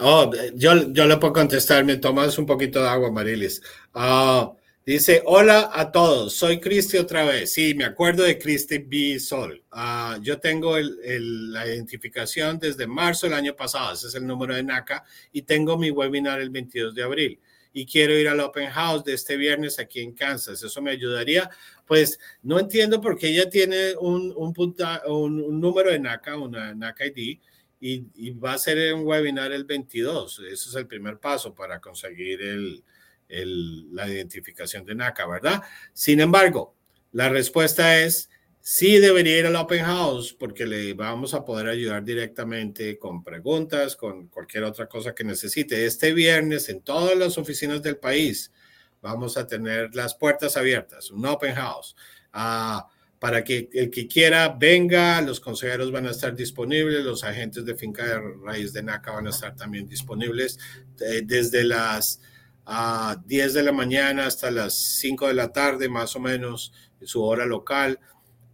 Oh, 0.00 0.30
yo, 0.54 0.92
yo 0.92 1.06
le 1.06 1.16
puedo 1.16 1.32
contestar, 1.32 1.84
me 1.84 1.96
tomas 1.96 2.38
un 2.38 2.46
poquito 2.46 2.80
de 2.80 2.88
agua, 2.88 3.10
Marilis. 3.10 3.60
Ah, 3.92 4.52
Dice, 4.88 5.20
hola 5.26 5.70
a 5.74 5.92
todos, 5.92 6.32
soy 6.32 6.60
Cristi 6.60 6.96
otra 6.96 7.22
vez. 7.26 7.52
Sí, 7.52 7.74
me 7.74 7.84
acuerdo 7.84 8.22
de 8.22 8.38
Cristi 8.38 8.78
B. 8.78 9.20
Sol. 9.20 9.62
Ah, 9.70 10.18
yo 10.22 10.40
tengo 10.40 10.78
la 10.78 11.66
identificación 11.66 12.58
desde 12.58 12.86
marzo 12.86 13.26
del 13.26 13.34
año 13.34 13.54
pasado, 13.54 13.92
ese 13.92 14.06
es 14.06 14.14
el 14.14 14.26
número 14.26 14.54
de 14.54 14.62
NACA, 14.62 15.04
y 15.30 15.42
tengo 15.42 15.76
mi 15.76 15.90
webinar 15.90 16.40
el 16.40 16.48
22 16.48 16.94
de 16.94 17.02
abril. 17.02 17.38
Y 17.70 17.84
quiero 17.84 18.18
ir 18.18 18.30
al 18.30 18.40
Open 18.40 18.70
House 18.70 19.04
de 19.04 19.12
este 19.12 19.36
viernes 19.36 19.78
aquí 19.78 20.00
en 20.00 20.14
Kansas. 20.14 20.62
¿Eso 20.62 20.80
me 20.80 20.92
ayudaría? 20.92 21.50
Pues 21.84 22.18
no 22.42 22.58
entiendo 22.58 22.98
por 22.98 23.18
qué 23.18 23.28
ella 23.28 23.50
tiene 23.50 23.94
un, 23.94 24.32
un, 24.34 25.60
número 25.60 25.90
de 25.90 25.98
NACA, 25.98 26.38
una 26.38 26.74
NACA 26.74 27.04
ID, 27.08 27.38
y, 27.78 28.30
va 28.30 28.54
a 28.54 28.58
ser 28.58 28.94
un 28.94 29.06
webinar 29.06 29.52
el 29.52 29.64
22. 29.64 30.38
Ese 30.50 30.70
es 30.70 30.74
el 30.74 30.86
primer 30.86 31.18
paso 31.18 31.54
para 31.54 31.78
conseguir 31.78 32.40
el, 32.40 32.82
la 33.28 34.08
identificación 34.08 34.84
de 34.84 34.94
NACA, 34.94 35.26
¿verdad? 35.26 35.62
Sin 35.92 36.20
embargo, 36.20 36.74
la 37.12 37.28
respuesta 37.28 38.00
es 38.00 38.30
sí 38.60 38.98
debería 38.98 39.38
ir 39.38 39.46
al 39.46 39.56
Open 39.56 39.84
House 39.84 40.34
porque 40.38 40.66
le 40.66 40.94
vamos 40.94 41.34
a 41.34 41.44
poder 41.44 41.68
ayudar 41.68 42.04
directamente 42.04 42.98
con 42.98 43.22
preguntas, 43.22 43.96
con 43.96 44.28
cualquier 44.28 44.64
otra 44.64 44.88
cosa 44.88 45.14
que 45.14 45.24
necesite. 45.24 45.86
Este 45.86 46.12
viernes 46.12 46.68
en 46.68 46.82
todas 46.82 47.16
las 47.16 47.38
oficinas 47.38 47.82
del 47.82 47.96
país 47.96 48.52
vamos 49.00 49.36
a 49.36 49.46
tener 49.46 49.94
las 49.94 50.14
puertas 50.14 50.56
abiertas, 50.56 51.10
un 51.10 51.24
Open 51.26 51.54
House. 51.54 51.96
Ah, 52.32 52.88
para 53.18 53.42
que 53.42 53.68
el 53.72 53.90
que 53.90 54.06
quiera 54.06 54.48
venga, 54.48 55.20
los 55.22 55.40
consejeros 55.40 55.90
van 55.90 56.06
a 56.06 56.10
estar 56.10 56.34
disponibles, 56.36 57.04
los 57.04 57.24
agentes 57.24 57.64
de 57.64 57.74
finca 57.74 58.04
de 58.04 58.20
raíz 58.44 58.72
de 58.72 58.82
NACA 58.82 59.12
van 59.12 59.26
a 59.26 59.30
estar 59.30 59.56
también 59.56 59.88
disponibles 59.88 60.58
eh, 61.00 61.22
desde 61.24 61.64
las 61.64 62.20
a 62.70 63.16
10 63.24 63.54
de 63.54 63.62
la 63.62 63.72
mañana 63.72 64.26
hasta 64.26 64.50
las 64.50 64.74
5 64.74 65.28
de 65.28 65.34
la 65.34 65.50
tarde, 65.50 65.88
más 65.88 66.14
o 66.16 66.20
menos, 66.20 66.74
su 67.02 67.24
hora 67.24 67.46
local. 67.46 67.98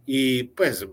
Y 0.05 0.43
pues 0.43 0.85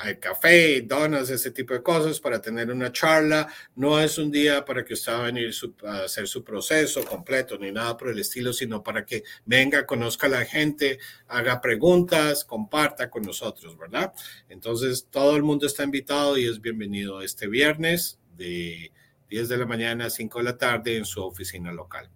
hay 0.00 0.16
café, 0.16 0.80
donas, 0.80 1.28
ese 1.28 1.50
tipo 1.50 1.74
de 1.74 1.82
cosas 1.82 2.18
para 2.18 2.40
tener 2.40 2.70
una 2.70 2.90
charla. 2.92 3.46
No 3.74 4.00
es 4.00 4.16
un 4.16 4.30
día 4.30 4.64
para 4.64 4.84
que 4.84 4.94
usted 4.94 5.12
va 5.12 5.18
a 5.18 5.22
venir 5.26 5.50
a 5.84 6.04
hacer 6.04 6.26
su 6.28 6.42
proceso 6.42 7.04
completo 7.04 7.58
ni 7.58 7.72
nada 7.72 7.94
por 7.94 8.08
el 8.08 8.20
estilo, 8.20 8.54
sino 8.54 8.82
para 8.82 9.04
que 9.04 9.22
venga, 9.44 9.84
conozca 9.84 10.26
a 10.26 10.30
la 10.30 10.44
gente, 10.46 10.98
haga 11.28 11.60
preguntas, 11.60 12.42
comparta 12.44 13.10
con 13.10 13.22
nosotros, 13.24 13.76
¿verdad? 13.76 14.14
Entonces, 14.48 15.08
todo 15.10 15.36
el 15.36 15.42
mundo 15.42 15.66
está 15.66 15.84
invitado 15.84 16.38
y 16.38 16.46
es 16.46 16.60
bienvenido 16.62 17.20
este 17.20 17.48
viernes 17.48 18.18
de 18.34 18.92
10 19.28 19.48
de 19.50 19.56
la 19.58 19.66
mañana 19.66 20.06
a 20.06 20.10
5 20.10 20.38
de 20.38 20.44
la 20.44 20.56
tarde 20.56 20.96
en 20.96 21.04
su 21.04 21.22
oficina 21.22 21.70
local. 21.70 22.08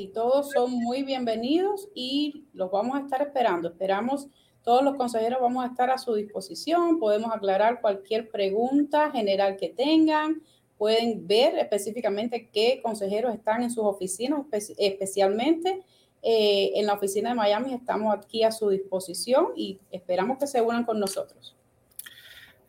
Sí, 0.00 0.10
todos 0.14 0.52
son 0.52 0.70
muy 0.70 1.02
bienvenidos 1.02 1.90
y 1.94 2.46
los 2.54 2.70
vamos 2.70 2.96
a 2.96 3.00
estar 3.00 3.20
esperando. 3.20 3.68
Esperamos, 3.68 4.28
todos 4.64 4.82
los 4.82 4.96
consejeros 4.96 5.42
vamos 5.42 5.62
a 5.62 5.66
estar 5.68 5.90
a 5.90 5.98
su 5.98 6.14
disposición. 6.14 6.98
Podemos 6.98 7.30
aclarar 7.34 7.82
cualquier 7.82 8.30
pregunta 8.30 9.10
general 9.10 9.58
que 9.58 9.68
tengan. 9.68 10.40
Pueden 10.78 11.26
ver 11.26 11.58
específicamente 11.58 12.48
qué 12.50 12.80
consejeros 12.82 13.34
están 13.34 13.62
en 13.62 13.70
sus 13.70 13.84
oficinas, 13.84 14.46
especialmente 14.78 15.82
eh, 16.22 16.70
en 16.76 16.86
la 16.86 16.94
oficina 16.94 17.28
de 17.28 17.34
Miami. 17.34 17.74
Estamos 17.74 18.16
aquí 18.16 18.42
a 18.42 18.52
su 18.52 18.70
disposición 18.70 19.48
y 19.54 19.80
esperamos 19.90 20.38
que 20.38 20.46
se 20.46 20.62
unan 20.62 20.84
con 20.84 20.98
nosotros. 20.98 21.54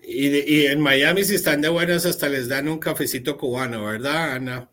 Y, 0.03 0.27
y 0.53 0.65
en 0.65 0.81
Miami, 0.81 1.23
si 1.23 1.35
están 1.35 1.61
de 1.61 1.69
buenas, 1.69 2.05
hasta 2.05 2.27
les 2.27 2.49
dan 2.49 2.67
un 2.67 2.79
cafecito 2.79 3.37
cubano, 3.37 3.85
¿verdad, 3.85 4.33
Ana? 4.33 4.69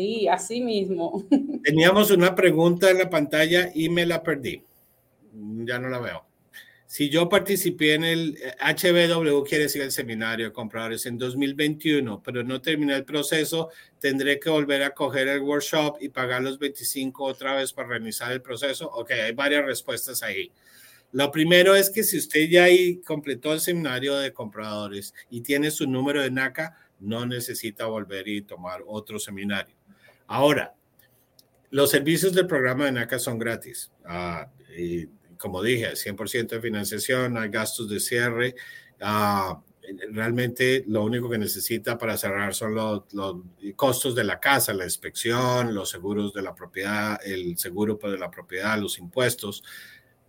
Sí, 0.00 0.26
así 0.28 0.62
mismo. 0.62 1.26
Teníamos 1.62 2.10
una 2.10 2.34
pregunta 2.34 2.90
en 2.90 2.96
la 2.96 3.10
pantalla 3.10 3.70
y 3.74 3.90
me 3.90 4.06
la 4.06 4.22
perdí. 4.22 4.64
Ya 5.66 5.78
no 5.78 5.90
la 5.90 5.98
veo. 5.98 6.24
Si 6.86 7.10
yo 7.10 7.28
participé 7.28 7.92
en 7.92 8.04
el 8.04 8.38
HBW, 8.60 9.42
quiere 9.44 9.64
decir 9.64 9.82
el 9.82 9.92
seminario 9.92 10.46
de 10.46 10.52
compradores 10.54 11.04
en 11.04 11.18
2021, 11.18 12.22
pero 12.22 12.42
no 12.42 12.62
terminé 12.62 12.96
el 12.96 13.04
proceso, 13.04 13.68
tendré 13.98 14.40
que 14.40 14.48
volver 14.48 14.84
a 14.84 14.94
coger 14.94 15.28
el 15.28 15.42
workshop 15.42 15.98
y 16.00 16.08
pagar 16.08 16.42
los 16.42 16.58
25 16.58 17.22
otra 17.22 17.56
vez 17.56 17.74
para 17.74 17.88
realizar 17.88 18.32
el 18.32 18.40
proceso. 18.40 18.90
Ok, 18.90 19.10
hay 19.10 19.32
varias 19.32 19.66
respuestas 19.66 20.22
ahí. 20.22 20.50
Lo 21.12 21.30
primero 21.30 21.74
es 21.74 21.90
que 21.90 22.04
si 22.04 22.16
usted 22.16 22.48
ya 22.48 22.64
ahí 22.64 23.02
completó 23.02 23.52
el 23.52 23.60
seminario 23.60 24.16
de 24.16 24.32
compradores 24.32 25.12
y 25.28 25.42
tiene 25.42 25.70
su 25.70 25.86
número 25.86 26.22
de 26.22 26.30
NACA, 26.30 26.74
no 27.00 27.26
necesita 27.26 27.84
volver 27.84 28.28
y 28.28 28.40
tomar 28.40 28.80
otro 28.86 29.18
seminario. 29.18 29.79
Ahora, 30.30 30.76
los 31.70 31.90
servicios 31.90 32.32
del 32.32 32.46
programa 32.46 32.84
de 32.84 32.92
NACA 32.92 33.18
son 33.18 33.36
gratis. 33.36 33.90
Y 34.76 35.06
como 35.36 35.60
dije, 35.60 35.96
100% 35.96 36.46
de 36.46 36.60
financiación, 36.60 37.36
hay 37.36 37.48
gastos 37.48 37.88
de 37.88 37.98
cierre. 37.98 38.54
Ah, 39.00 39.60
realmente 40.12 40.84
lo 40.86 41.02
único 41.02 41.28
que 41.28 41.36
necesita 41.36 41.98
para 41.98 42.16
cerrar 42.16 42.54
son 42.54 42.76
los, 42.76 43.02
costos 43.74 44.14
de 44.14 44.22
la 44.22 44.38
casa, 44.38 44.72
la 44.72 44.84
inspección, 44.84 45.74
los 45.74 45.90
seguros 45.90 46.32
de 46.32 46.42
la 46.42 46.54
propiedad, 46.54 47.18
el 47.24 47.58
seguro 47.58 47.98
de 48.00 48.16
la 48.16 48.30
propiedad, 48.30 48.78
los 48.78 49.00
impuestos. 49.00 49.64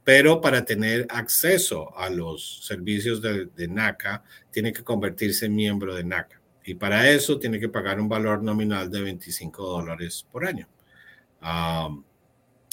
Pero 0.03 0.41
para 0.41 0.65
tener 0.65 1.05
acceso 1.09 1.95
a 1.95 2.09
los 2.09 2.65
servicios 2.65 3.21
de 3.21 3.67
NACA, 3.67 4.23
tiene 4.49 4.73
que 4.73 4.83
convertirse 4.83 5.45
en 5.45 5.55
miembro 5.55 5.93
de 5.93 6.03
NACA. 6.03 6.40
Y 6.71 6.75
para 6.75 7.09
eso 7.09 7.37
tiene 7.37 7.59
que 7.59 7.67
pagar 7.67 7.99
un 7.99 8.07
valor 8.07 8.41
nominal 8.41 8.89
de 8.89 9.01
25 9.01 9.61
dólares 9.61 10.25
por 10.31 10.45
año. 10.45 10.69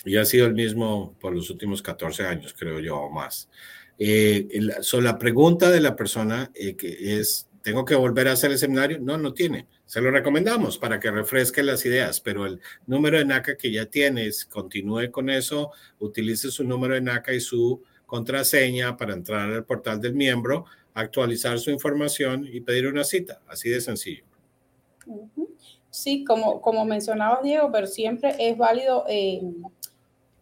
y 0.05 0.17
ha 0.17 0.25
sido 0.25 0.47
el 0.47 0.55
mismo 0.55 1.17
por 1.21 1.35
los 1.35 1.51
últimos 1.51 1.83
14 1.83 2.25
años, 2.25 2.55
creo 2.57 2.79
yo, 2.79 2.97
o 2.97 3.11
más. 3.11 3.49
Eh, 3.99 4.47
la 4.93 5.19
pregunta 5.19 5.69
de 5.73 5.81
la 5.81 5.97
persona 5.97 6.49
eh, 6.55 6.77
que 6.77 7.19
es, 7.19 7.49
¿tengo 7.61 7.85
que 7.85 7.97
volver 7.97 8.29
a 8.29 8.33
hacer 8.35 8.53
el 8.53 8.59
seminario? 8.59 9.01
No, 9.01 9.19
no 9.19 9.35
tiene. 9.35 9.67
Se 9.85 10.01
lo 10.01 10.13
recomendamos 10.13 10.79
para 10.79 11.01
que 11.01 11.11
refresque 11.11 11.65
las 11.65 11.85
ideas, 11.85 12.21
pero 12.21 12.47
el 12.47 12.61
número 12.87 13.19
de 13.19 13.25
NACA 13.25 13.57
que 13.57 13.73
ya 13.73 13.87
tienes, 13.87 14.45
continúe 14.45 15.11
con 15.11 15.29
eso, 15.29 15.73
utilice 15.99 16.53
su 16.53 16.63
número 16.63 16.95
de 16.95 17.01
NACA 17.01 17.33
y 17.33 17.41
su 17.41 17.83
contraseña 18.07 18.97
para 18.97 19.15
entrar 19.15 19.51
al 19.51 19.65
portal 19.65 20.01
del 20.01 20.15
miembro 20.15 20.67
actualizar 21.01 21.59
su 21.59 21.71
información 21.71 22.47
y 22.51 22.61
pedir 22.61 22.87
una 22.87 23.05
cita, 23.05 23.41
así 23.47 23.69
de 23.69 23.81
sencillo. 23.81 24.25
Sí, 25.91 26.25
como, 26.25 26.61
como 26.61 26.85
mencionabas, 26.85 27.43
Diego, 27.43 27.71
pero 27.73 27.87
siempre 27.87 28.35
es 28.39 28.57
válido 28.57 29.05
eh, 29.09 29.41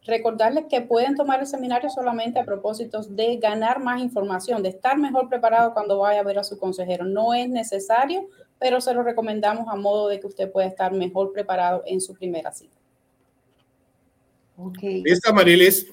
recordarles 0.05 0.67
que 0.69 0.81
pueden 0.81 1.15
tomar 1.15 1.41
el 1.41 1.47
seminario 1.47 1.91
solamente 1.91 2.39
a 2.39 2.45
propósitos 2.45 3.15
de 3.15 3.37
ganar 3.37 3.83
más 3.83 4.01
información, 4.01 4.63
de 4.63 4.71
estar 4.71 4.99
mejor 4.99 5.29
preparado 5.29 5.73
cuando 5.73 5.99
vaya 5.99 6.21
a 6.21 6.25
ver 6.25 6.39
a 6.39 6.45
su 6.45 6.59
consejero. 6.59 7.05
No 7.05 7.35
es 7.35 7.49
necesario, 7.49 8.29
pero 8.59 8.81
se 8.81 8.95
lo 8.95 9.03
recomendamos 9.03 9.67
a 9.69 9.77
modo 9.77 10.09
de 10.09 10.21
que 10.21 10.27
usted 10.27 10.51
pueda 10.51 10.67
estar 10.67 10.93
mejor 10.93 11.33
preparado 11.33 11.83
en 11.87 12.01
su 12.01 12.15
primera 12.15 12.53
cita. 12.53 12.77
Ok. 14.57 14.79
¿Lista, 14.83 15.33
Marilis? 15.33 15.93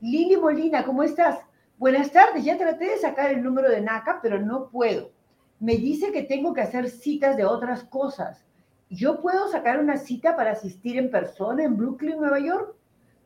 Lili 0.00 0.36
Molina, 0.36 0.84
¿cómo 0.84 1.02
estás? 1.02 1.40
Buenas 1.78 2.12
tardes, 2.12 2.44
ya 2.44 2.56
traté 2.56 2.90
de 2.90 2.98
sacar 2.98 3.32
el 3.32 3.42
número 3.42 3.68
de 3.70 3.80
NACA, 3.80 4.20
pero 4.22 4.40
no 4.40 4.68
puedo. 4.68 5.10
Me 5.58 5.76
dice 5.76 6.12
que 6.12 6.22
tengo 6.22 6.52
que 6.52 6.62
hacer 6.62 6.90
citas 6.90 7.36
de 7.36 7.44
otras 7.44 7.82
cosas. 7.84 8.44
¿Yo 8.88 9.20
puedo 9.20 9.48
sacar 9.48 9.80
una 9.80 9.96
cita 9.96 10.36
para 10.36 10.52
asistir 10.52 10.96
en 10.96 11.10
persona 11.10 11.64
en 11.64 11.76
Brooklyn, 11.76 12.18
Nueva 12.18 12.38
York? 12.38 12.74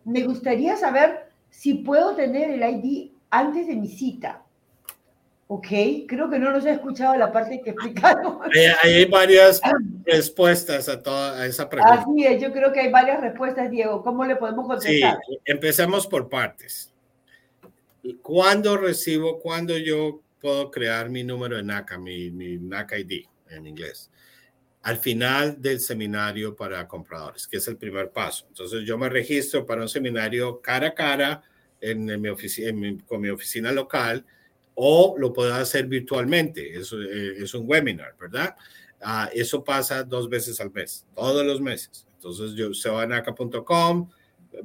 Me 0.05 0.23
gustaría 0.23 0.77
saber 0.77 1.31
si 1.51 1.75
puedo 1.75 2.15
tener 2.15 2.51
el 2.51 2.63
ID 2.63 3.11
antes 3.29 3.67
de 3.67 3.77
mi 3.77 3.89
cita. 3.89 4.43
Ok, 5.53 5.67
creo 6.07 6.31
que 6.31 6.39
no 6.39 6.53
nos 6.53 6.65
ha 6.65 6.71
escuchado 6.71 7.17
la 7.17 7.33
parte 7.33 7.61
que 7.61 7.71
explicaron. 7.71 8.39
Hay, 8.55 9.01
hay 9.01 9.05
varias 9.07 9.61
respuestas 10.05 10.89
a 10.89 11.03
toda 11.03 11.45
esa 11.45 11.69
pregunta. 11.69 12.03
Así 12.03 12.25
es, 12.25 12.41
yo 12.41 12.53
creo 12.53 12.73
que 12.73 12.81
hay 12.81 12.91
varias 12.93 13.21
respuestas, 13.21 13.69
Diego. 13.69 14.03
¿Cómo 14.03 14.25
le 14.25 14.37
podemos 14.37 14.67
contestar? 14.67 15.19
Sí, 15.27 15.39
empecemos 15.45 16.07
por 16.07 16.29
partes. 16.29 16.95
¿Cuándo 18.23 18.77
recibo, 18.77 19.41
cuándo 19.41 19.77
yo 19.77 20.21
puedo 20.41 20.71
crear 20.71 21.11
mi 21.11 21.25
número 21.25 21.57
de 21.57 21.65
NACA, 21.65 21.99
mi, 21.99 22.31
mi 22.31 22.57
NACA 22.57 22.99
ID 22.99 23.25
en 23.51 23.67
inglés? 23.67 24.09
Al 24.83 24.97
final 24.99 25.61
del 25.61 25.81
seminario 25.81 26.57
para 26.57 26.89
compradores, 26.89 27.47
que 27.47 27.59
es 27.59 27.69
el 27.69 27.77
primer 27.77 28.11
paso. 28.11 28.47
Entonces 28.49 28.83
yo 28.87 28.97
me 28.97 29.09
registro 29.09 29.67
para 29.67 29.83
un 29.83 29.89
seminario 29.89 30.61
cara 30.61 30.89
a 30.89 30.95
cara 30.95 31.43
en, 31.81 32.21
mi 32.21 32.29
oficina, 32.29 32.99
con 33.07 33.21
mi 33.21 33.29
oficina 33.29 33.73
local 33.73 34.25
o 34.75 35.15
lo 35.19 35.33
puedo 35.33 35.55
hacer 35.55 35.87
virtualmente. 35.87 36.79
Eso 36.79 37.01
eh, 37.01 37.43
es 37.43 37.53
un 37.55 37.69
webinar, 37.69 38.17
¿verdad? 38.19 38.57
Uh, 39.03 39.29
eso 39.35 39.63
pasa 39.65 40.03
dos 40.03 40.29
veces 40.29 40.61
al 40.61 40.71
mes, 40.71 41.07
todos 41.15 41.45
los 41.45 41.61
meses. 41.61 42.07
Entonces 42.15 42.53
yo 42.53 42.73
se 42.75 42.89
va 42.89 43.03
a 43.03 43.07
naca.com, 43.07 44.11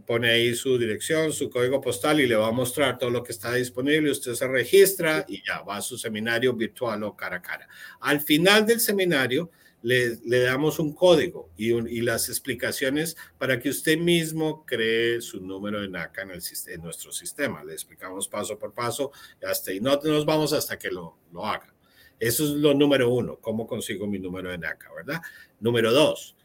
pone 0.06 0.30
ahí 0.30 0.56
su 0.56 0.78
dirección, 0.78 1.32
su 1.32 1.50
código 1.50 1.80
postal 1.80 2.20
y 2.20 2.28
le 2.28 2.36
va 2.36 2.48
a 2.48 2.52
mostrar 2.52 2.98
todo 2.98 3.10
lo 3.10 3.24
que 3.24 3.32
está 3.32 3.54
disponible. 3.54 4.12
Usted 4.12 4.34
se 4.34 4.48
registra 4.48 5.26
y 5.28 5.42
ya 5.46 5.62
va 5.62 5.78
a 5.78 5.82
su 5.82 5.98
seminario 5.98 6.54
virtual 6.54 7.04
o 7.04 7.16
cara 7.16 7.38
a 7.38 7.42
cara. 7.42 7.68
Al 8.02 8.22
final 8.22 8.66
del 8.66 8.80
seminario, 8.80 9.52
le, 9.86 10.40
damos 10.40 10.80
un 10.80 10.94
código 10.94 11.52
y, 11.56 11.72
y, 11.72 12.02
las 12.02 12.28
explicaciones 12.28 13.16
para 13.38 13.60
que 13.60 13.70
usted 13.70 14.00
mismo 14.00 14.66
cree 14.66 15.22
su 15.22 15.40
número 15.40 15.80
de 15.80 15.90
NACA 15.90 16.24
en, 16.24 16.32
el, 16.32 16.42
en 16.68 16.82
nuestro 16.82 17.12
sistema. 17.12 17.64
Le 17.64 17.74
explicamos 17.74 18.28
paso 18.28 18.58
por 18.58 18.74
paso 18.74 19.12
hasta, 19.48 19.72
y 19.72 19.80
no 19.80 20.00
nos 20.04 20.26
vamos 20.26 20.54
hasta 20.54 20.80
que 20.80 20.90
lo, 20.90 21.20
lo 21.32 21.46
haga. 21.46 21.72
Eso 22.20 22.46
es 22.46 22.52
lo 22.52 22.74
número 22.74 23.12
uno, 23.12 23.38
cómo 23.40 23.68
consigo 23.68 24.08
mi 24.08 24.18
número 24.18 24.50
de 24.50 24.58
NACA, 24.58 24.92
¿verdad? 24.96 25.22
Número 25.60 25.94
dos, 25.94 26.36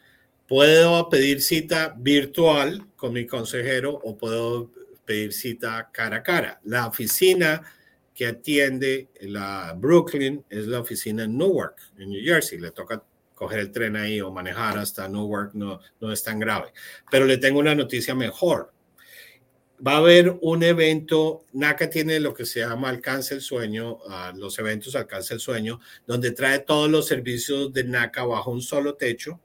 puedo 0.47 1.09
pedir 1.09 1.41
cita 1.41 1.95
virtual 1.97 2.89
con 2.97 3.15
mi 3.15 3.27
consejero 3.27 4.01
o 4.05 4.19
puedo 4.19 4.71
pedir 5.07 5.33
cita 5.33 5.89
cara 5.91 6.19
a 6.19 6.23
cara. 6.23 6.61
La 6.65 6.87
oficina 6.87 7.63
que 8.15 8.27
atiende 8.27 9.09
la 9.23 9.75
Brooklyn 9.79 10.45
es 10.51 10.67
la 10.67 10.81
oficina 10.81 11.25
en 11.25 11.39
Newark, 11.39 11.77
en 11.97 12.11
New 12.11 12.23
Jersey. 12.23 12.59
Le 12.59 12.71
toca 12.71 13.03
coger 13.41 13.61
el 13.61 13.73
tren 13.73 13.97
ahí 13.97 14.21
o 14.21 14.31
manejar 14.31 14.77
hasta 14.77 15.09
Newark 15.09 15.55
no, 15.55 15.81
no 15.99 16.13
es 16.13 16.23
tan 16.23 16.39
grave. 16.39 16.75
Pero 17.11 17.25
le 17.25 17.39
tengo 17.39 17.59
una 17.59 17.75
noticia 17.75 18.15
mejor. 18.15 18.71
Va 19.85 19.95
a 19.95 19.97
haber 19.97 20.37
un 20.43 20.63
evento, 20.63 21.47
NACA 21.55 21.89
tiene 21.89 22.21
lo 22.21 22.35
que 22.35 22.45
se 22.45 22.61
llama 22.61 22.91
Alcance 22.91 23.33
el 23.33 23.41
Sueño, 23.41 23.95
uh, 23.95 24.37
los 24.37 24.59
eventos 24.59 24.95
Alcance 24.95 25.33
el 25.33 25.41
Sueño, 25.41 25.81
donde 26.07 26.33
trae 26.33 26.59
todos 26.59 26.91
los 26.91 27.07
servicios 27.07 27.73
de 27.73 27.85
NACA 27.85 28.25
bajo 28.25 28.51
un 28.51 28.61
solo 28.61 28.97
techo 28.97 29.41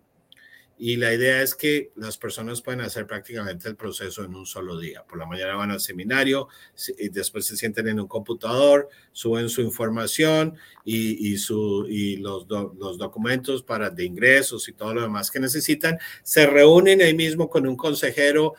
y 0.78 0.98
la 0.98 1.14
idea 1.14 1.42
es 1.42 1.56
que 1.56 1.92
las 1.96 2.18
personas 2.18 2.62
pueden 2.62 2.82
hacer 2.82 3.08
prácticamente 3.08 3.70
el 3.70 3.78
proceso 3.78 4.26
en 4.26 4.36
un 4.36 4.46
solo 4.46 4.78
día. 4.78 5.04
Por 5.04 5.18
la 5.18 5.26
mañana 5.26 5.56
van 5.56 5.72
al 5.72 5.80
seminario 5.80 6.50
y 6.98 7.10
después 7.10 7.46
se 7.46 7.56
sienten 7.56 7.88
en 7.88 8.00
un 8.00 8.08
computador, 8.08 8.90
suben 9.14 9.48
su 9.48 9.62
información 9.62 10.58
y, 10.84 11.32
y, 11.32 11.38
su, 11.38 11.88
y 11.90 12.18
los, 12.18 12.46
los 12.50 12.98
documentos 12.98 13.64
para 13.64 13.90
de 13.90 14.04
ingresos 14.04 14.68
y 14.68 14.74
todo 14.74 14.94
lo 14.94 15.02
demás 15.02 15.32
que 15.32 15.40
necesitan. 15.40 15.98
Se 16.24 16.46
reúnen 16.46 17.02
ahí 17.02 17.14
mismo 17.14 17.50
con 17.50 17.66
un 17.68 17.78
consejero. 17.78 18.56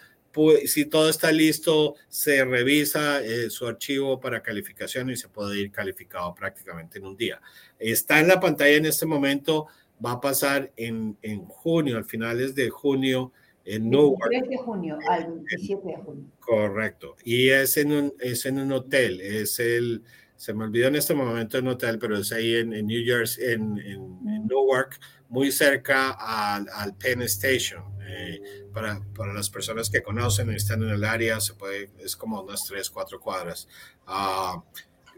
Si 0.67 0.85
todo 0.85 1.09
está 1.09 1.33
listo, 1.33 1.95
se 2.09 2.45
revisa 2.45 3.23
eh, 3.25 3.49
su 3.49 3.67
archivo 3.67 4.21
para 4.21 4.43
calificación 4.43 5.09
y 5.09 5.17
se 5.17 5.29
puede 5.29 5.59
ir 5.59 5.71
calificado 5.71 6.35
prácticamente 6.35 6.99
en 6.99 7.07
un 7.07 7.17
día. 7.17 7.41
Está 7.79 8.21
en 8.21 8.29
la 8.29 8.39
pantalla 8.39 8.77
en 8.77 8.85
este 8.85 9.07
momento 9.07 9.67
va 10.05 10.13
a 10.13 10.21
pasar 10.21 10.73
en, 10.77 11.17
en 11.23 11.45
junio, 11.45 11.97
al 11.97 12.05
finales 12.05 12.55
de 12.55 12.71
junio, 12.71 13.33
en 13.65 13.91
Newark. 13.91 14.31
3 14.31 14.49
de 14.49 14.57
junio 14.57 14.99
al 15.09 15.27
27 15.27 15.87
de 15.87 15.97
junio. 15.97 16.25
Correcto. 16.41 17.17
Y 17.25 17.49
es 17.49 17.77
en 17.77 17.93
un, 17.93 18.15
es 18.21 18.47
en 18.47 18.59
un 18.59 18.73
hotel, 18.73 19.21
es 19.21 19.59
el, 19.59 20.03
se 20.37 20.55
me 20.55 20.65
olvidó 20.65 20.89
en 20.89 20.97
este 20.97 21.15
momento 21.15 21.59
el 21.59 21.67
hotel, 21.67 21.99
pero 21.99 22.19
es 22.19 22.33
ahí 22.33 22.57
en, 22.57 22.73
en 22.73 22.87
New 22.87 23.05
Jersey, 23.05 23.53
en, 23.53 23.79
en, 23.79 24.47
Newark, 24.47 25.01
muy 25.29 25.51
cerca 25.51 26.13
al, 26.13 26.67
al 26.73 26.95
Penn 26.97 27.23
Station. 27.23 27.83
Eh, 28.09 28.69
para, 28.73 29.01
para, 29.17 29.33
las 29.33 29.51
personas 29.51 29.91
que 29.91 30.01
conocen 30.01 30.53
y 30.53 30.55
están 30.55 30.81
en 30.83 30.91
el 30.91 31.03
área, 31.03 31.41
se 31.41 31.55
puede, 31.55 31.91
es 31.99 32.15
como 32.15 32.41
unas 32.41 32.65
tres, 32.65 32.89
cuatro 32.89 33.19
cuadras. 33.19 33.67
Uh, 34.07 34.61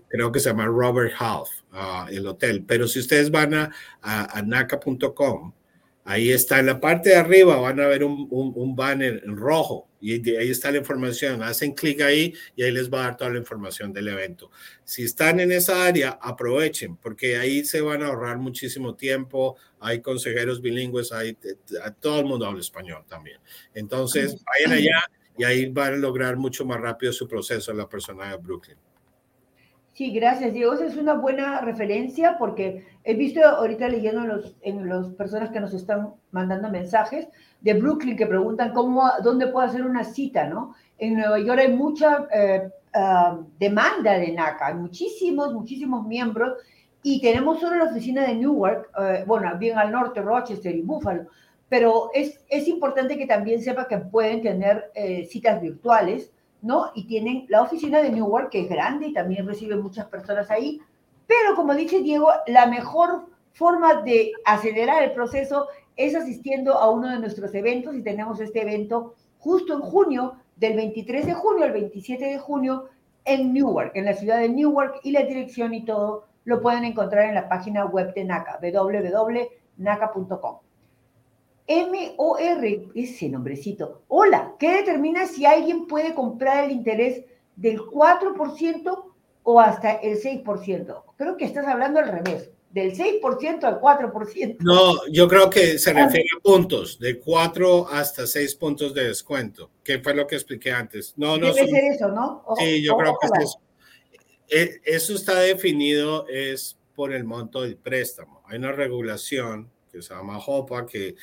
creo 0.08 0.32
que 0.32 0.40
se 0.40 0.50
llama 0.50 0.66
Robert 0.66 1.12
Half, 1.18 1.48
uh, 1.72 2.08
el 2.10 2.26
hotel. 2.26 2.64
Pero 2.66 2.88
si 2.88 2.98
ustedes 3.00 3.30
van 3.30 3.54
a, 3.54 3.70
a, 4.02 4.38
a 4.38 4.42
naca.com, 4.42 5.52
ahí 6.04 6.30
está 6.30 6.58
en 6.58 6.66
la 6.66 6.80
parte 6.80 7.10
de 7.10 7.16
arriba, 7.16 7.56
van 7.56 7.80
a 7.80 7.86
ver 7.86 8.04
un, 8.04 8.26
un, 8.30 8.52
un 8.56 8.74
banner 8.74 9.22
en 9.24 9.36
rojo 9.36 9.88
y 10.00 10.36
ahí 10.36 10.50
está 10.50 10.70
la 10.70 10.78
información. 10.78 11.42
Hacen 11.42 11.72
clic 11.72 12.00
ahí 12.00 12.34
y 12.56 12.62
ahí 12.62 12.70
les 12.70 12.90
va 12.90 13.00
a 13.00 13.02
dar 13.04 13.16
toda 13.16 13.30
la 13.30 13.38
información 13.38 13.92
del 13.92 14.08
evento. 14.08 14.50
Si 14.84 15.02
están 15.02 15.40
en 15.40 15.52
esa 15.52 15.84
área, 15.84 16.18
aprovechen 16.22 16.96
porque 16.96 17.36
ahí 17.36 17.64
se 17.64 17.80
van 17.80 18.02
a 18.02 18.06
ahorrar 18.06 18.38
muchísimo 18.38 18.94
tiempo. 18.94 19.56
Hay 19.80 20.00
consejeros 20.00 20.62
bilingües, 20.62 21.12
hay, 21.12 21.36
todo 22.00 22.20
el 22.20 22.26
mundo 22.26 22.46
habla 22.46 22.60
español 22.60 23.04
también. 23.08 23.38
Entonces, 23.74 24.36
vayan 24.44 24.78
allá 24.78 25.04
y 25.36 25.44
ahí 25.44 25.66
van 25.66 25.94
a 25.94 25.96
lograr 25.96 26.36
mucho 26.36 26.64
más 26.64 26.80
rápido 26.80 27.12
su 27.12 27.28
proceso 27.28 27.70
en 27.70 27.78
la 27.78 27.88
persona 27.88 28.30
de 28.30 28.36
Brooklyn. 28.36 28.76
Sí, 29.98 30.12
gracias, 30.12 30.52
Diego. 30.52 30.74
Esa 30.74 30.86
es 30.86 30.96
una 30.96 31.14
buena 31.14 31.60
referencia 31.60 32.38
porque 32.38 32.86
he 33.02 33.14
visto 33.14 33.44
ahorita 33.44 33.88
leyendo 33.88 34.20
en 34.20 34.28
los, 34.28 34.56
en 34.60 34.88
las 34.88 35.08
personas 35.14 35.50
que 35.50 35.58
nos 35.58 35.74
están 35.74 36.14
mandando 36.30 36.70
mensajes 36.70 37.26
de 37.62 37.74
Brooklyn 37.74 38.16
que 38.16 38.28
preguntan 38.28 38.72
cómo, 38.72 39.10
dónde 39.24 39.48
puedo 39.48 39.66
hacer 39.66 39.84
una 39.84 40.04
cita, 40.04 40.46
¿no? 40.46 40.76
En 40.98 41.14
Nueva 41.14 41.40
York 41.40 41.58
hay 41.58 41.72
mucha 41.72 42.28
eh, 42.32 42.70
uh, 42.94 43.44
demanda 43.58 44.12
de 44.12 44.30
NACA, 44.30 44.68
hay 44.68 44.74
muchísimos, 44.74 45.52
muchísimos 45.52 46.06
miembros 46.06 46.52
y 47.02 47.20
tenemos 47.20 47.58
solo 47.58 47.78
la 47.78 47.90
oficina 47.90 48.22
de 48.22 48.36
Newark, 48.36 48.92
uh, 48.96 49.26
bueno, 49.26 49.50
bien 49.58 49.78
al 49.78 49.90
norte, 49.90 50.22
Rochester 50.22 50.76
y 50.76 50.82
Buffalo, 50.82 51.26
pero 51.68 52.10
es, 52.14 52.38
es 52.48 52.68
importante 52.68 53.18
que 53.18 53.26
también 53.26 53.60
sepa 53.60 53.88
que 53.88 53.98
pueden 53.98 54.42
tener 54.42 54.92
eh, 54.94 55.26
citas 55.28 55.60
virtuales 55.60 56.30
¿no? 56.62 56.90
Y 56.94 57.06
tienen 57.06 57.46
la 57.48 57.62
oficina 57.62 58.00
de 58.00 58.10
Newark, 58.10 58.50
que 58.50 58.62
es 58.62 58.68
grande 58.68 59.08
y 59.08 59.12
también 59.12 59.46
recibe 59.46 59.76
muchas 59.76 60.06
personas 60.06 60.50
ahí. 60.50 60.80
Pero 61.26 61.54
como 61.54 61.74
dice 61.74 62.00
Diego, 62.00 62.30
la 62.46 62.66
mejor 62.66 63.26
forma 63.52 64.02
de 64.02 64.32
acelerar 64.44 65.02
el 65.02 65.12
proceso 65.12 65.68
es 65.96 66.14
asistiendo 66.14 66.74
a 66.74 66.90
uno 66.90 67.08
de 67.08 67.18
nuestros 67.18 67.54
eventos 67.54 67.94
y 67.94 68.02
tenemos 68.02 68.40
este 68.40 68.62
evento 68.62 69.14
justo 69.38 69.74
en 69.74 69.80
junio, 69.80 70.36
del 70.56 70.74
23 70.76 71.26
de 71.26 71.34
junio 71.34 71.64
al 71.64 71.72
27 71.72 72.24
de 72.24 72.38
junio 72.38 72.88
en 73.24 73.52
Newark, 73.52 73.92
en 73.94 74.06
la 74.06 74.14
ciudad 74.14 74.38
de 74.38 74.48
Newark 74.48 75.00
y 75.04 75.12
la 75.12 75.22
dirección 75.22 75.74
y 75.74 75.84
todo 75.84 76.24
lo 76.44 76.60
pueden 76.60 76.84
encontrar 76.84 77.26
en 77.26 77.34
la 77.34 77.48
página 77.48 77.84
web 77.84 78.14
de 78.14 78.24
NACA, 78.24 78.58
www.naca.com. 78.60 80.58
M-O-R, 81.68 82.88
ese 82.94 83.28
nombrecito. 83.28 84.02
Hola, 84.08 84.54
¿qué 84.58 84.78
determina 84.78 85.26
si 85.26 85.44
alguien 85.44 85.86
puede 85.86 86.14
comprar 86.14 86.64
el 86.64 86.72
interés 86.72 87.24
del 87.56 87.78
4% 87.78 89.04
o 89.42 89.60
hasta 89.60 89.92
el 89.96 90.18
6%? 90.18 91.02
Creo 91.16 91.36
que 91.36 91.44
estás 91.44 91.66
hablando 91.66 92.00
al 92.00 92.08
revés. 92.08 92.50
del 92.70 92.94
6% 92.94 93.64
al 93.64 93.80
4%. 93.80 94.56
No, 94.60 95.06
yo 95.10 95.26
creo 95.26 95.48
que 95.48 95.78
se 95.78 95.92
refiere 95.92 96.28
a 96.36 96.42
puntos, 96.42 96.98
de 96.98 97.18
4 97.18 97.88
hasta 97.88 98.26
6 98.26 98.54
puntos 98.56 98.92
de 98.92 99.08
descuento, 99.08 99.70
que 99.82 99.98
fue 100.00 100.14
lo 100.14 100.26
que 100.26 100.36
expliqué 100.36 100.70
antes. 100.70 101.14
No, 101.16 101.38
no. 101.38 101.52
Debe 101.52 101.66
ser 101.66 101.84
eso, 101.84 102.08
¿no? 102.08 102.44
sí, 102.58 102.84
yo 102.84 102.96
creo 102.96 103.16
que 103.18 103.26
es 103.26 103.44
eso. 103.44 103.60
Eh, 104.50 104.80
eso 104.84 105.14
está 105.14 105.40
definido 105.40 106.26
es 106.28 106.78
por 106.94 107.12
el 107.12 107.24
monto 107.24 107.62
del 107.62 107.76
préstamo. 107.76 108.42
Hay 108.46 108.58
una 108.58 108.72
regulación 108.72 109.70
que 109.90 110.02
se 110.02 110.14
llama 110.14 110.38
HOPA 110.38 110.86
que 110.86 111.16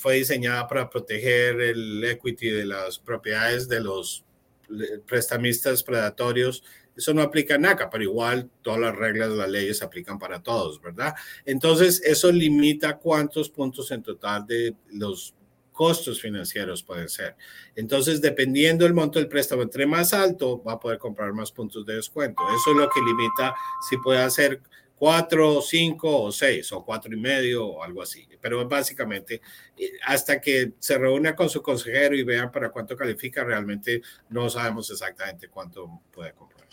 fue 0.00 0.14
diseñada 0.14 0.66
para 0.66 0.88
proteger 0.88 1.60
el 1.60 2.04
equity 2.04 2.50
de 2.50 2.66
las 2.66 2.98
propiedades 2.98 3.68
de 3.68 3.80
los 3.80 4.24
prestamistas 5.06 5.82
predatorios. 5.82 6.64
Eso 6.96 7.14
no 7.14 7.22
aplica 7.22 7.54
a 7.54 7.58
NACA, 7.58 7.88
pero 7.88 8.04
igual 8.04 8.50
todas 8.60 8.80
las 8.80 8.94
reglas 8.94 9.30
de 9.30 9.36
las 9.36 9.48
leyes 9.48 9.78
se 9.78 9.84
aplican 9.84 10.18
para 10.18 10.42
todos, 10.42 10.80
¿verdad? 10.80 11.14
Entonces, 11.44 12.02
eso 12.04 12.30
limita 12.30 12.98
cuántos 12.98 13.48
puntos 13.48 13.90
en 13.90 14.02
total 14.02 14.46
de 14.46 14.74
los 14.90 15.34
costos 15.72 16.20
financieros 16.20 16.82
pueden 16.82 17.08
ser. 17.08 17.34
Entonces, 17.74 18.20
dependiendo 18.20 18.84
del 18.84 18.92
monto 18.92 19.18
del 19.18 19.28
préstamo, 19.28 19.62
entre 19.62 19.86
más 19.86 20.12
alto, 20.12 20.62
va 20.62 20.74
a 20.74 20.80
poder 20.80 20.98
comprar 20.98 21.32
más 21.32 21.50
puntos 21.50 21.86
de 21.86 21.96
descuento. 21.96 22.42
Eso 22.54 22.72
es 22.72 22.76
lo 22.76 22.90
que 22.90 23.00
limita 23.00 23.54
si 23.88 23.96
puede 23.96 24.20
hacer 24.20 24.60
cuatro, 25.02 25.60
cinco 25.60 26.22
o 26.22 26.30
seis 26.30 26.70
o 26.70 26.84
cuatro 26.84 27.12
y 27.12 27.18
medio 27.18 27.66
o 27.66 27.82
algo 27.82 28.02
así. 28.02 28.24
Pero 28.40 28.68
básicamente, 28.68 29.40
hasta 30.06 30.40
que 30.40 30.74
se 30.78 30.96
reúna 30.96 31.34
con 31.34 31.48
su 31.48 31.60
consejero 31.60 32.14
y 32.14 32.22
vean 32.22 32.52
para 32.52 32.70
cuánto 32.70 32.96
califica, 32.96 33.42
realmente 33.42 34.00
no 34.30 34.48
sabemos 34.48 34.88
exactamente 34.92 35.48
cuánto 35.48 36.02
puede 36.12 36.32
comprar. 36.34 36.68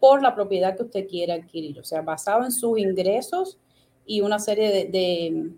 por 0.00 0.20
la 0.20 0.34
propiedad 0.34 0.76
que 0.76 0.82
usted 0.82 1.06
quiere 1.06 1.32
adquirir, 1.32 1.78
o 1.78 1.84
sea, 1.84 2.02
basado 2.02 2.44
en 2.44 2.50
sus 2.50 2.76
ingresos 2.76 3.56
y 4.04 4.20
una 4.20 4.40
serie 4.40 4.88
de 4.88 5.52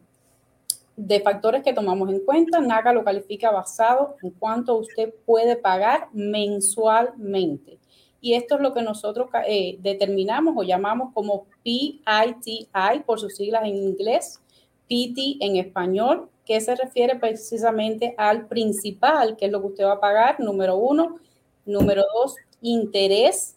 factores 1.21 1.63
que 1.63 1.73
tomamos 1.73 2.11
en 2.11 2.21
cuenta, 2.25 2.61
NACA 2.61 2.93
lo 2.93 3.05
califica 3.05 3.51
basado 3.51 4.17
en 4.23 4.31
cuánto 4.31 4.77
usted 4.77 5.13
puede 5.25 5.57
pagar 5.57 6.09
mensualmente. 6.13 7.79
Y 8.21 8.35
esto 8.35 8.55
es 8.55 8.61
lo 8.61 8.73
que 8.73 8.83
nosotros 8.83 9.29
eh, 9.47 9.79
determinamos 9.81 10.55
o 10.57 10.63
llamamos 10.63 11.13
como 11.13 11.47
PITI 11.63 12.69
por 13.05 13.19
sus 13.19 13.35
siglas 13.35 13.65
en 13.65 13.77
inglés, 13.77 14.41
PT 14.89 15.39
en 15.41 15.57
español, 15.57 16.29
que 16.45 16.61
se 16.61 16.75
refiere 16.77 17.17
precisamente 17.17 18.15
al 18.17 18.47
principal, 18.47 19.37
que 19.37 19.47
es 19.47 19.53
lo 19.53 19.61
que 19.61 19.69
usted 19.69 19.85
va 19.85 19.95
a 19.95 20.01
pagar, 20.01 20.39
número 20.41 20.77
uno. 20.77 21.19
Número 21.65 22.03
dos, 22.15 22.37
interés 22.61 23.57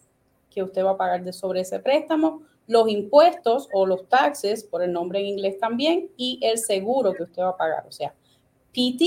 que 0.50 0.62
usted 0.62 0.84
va 0.84 0.92
a 0.92 0.96
pagar 0.96 1.22
de 1.22 1.32
sobre 1.32 1.60
ese 1.60 1.78
préstamo 1.80 2.42
los 2.66 2.88
impuestos 2.88 3.68
o 3.72 3.86
los 3.86 4.08
taxes, 4.08 4.64
por 4.64 4.82
el 4.82 4.92
nombre 4.92 5.20
en 5.20 5.26
inglés 5.26 5.58
también, 5.58 6.10
y 6.16 6.38
el 6.42 6.58
seguro 6.58 7.14
que 7.14 7.24
usted 7.24 7.42
va 7.42 7.50
a 7.50 7.56
pagar. 7.56 7.84
O 7.86 7.92
sea, 7.92 8.14
PT, 8.72 9.04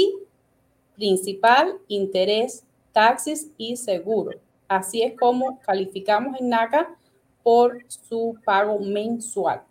principal, 0.95 1.77
interés, 1.87 2.63
taxes 2.91 3.49
y 3.57 3.75
seguro. 3.77 4.37
Así 4.67 5.01
es 5.01 5.17
como 5.17 5.59
calificamos 5.59 6.39
en 6.39 6.49
NACA 6.49 6.95
por 7.43 7.83
su 7.87 8.37
pago 8.45 8.79
mensual. 8.79 9.63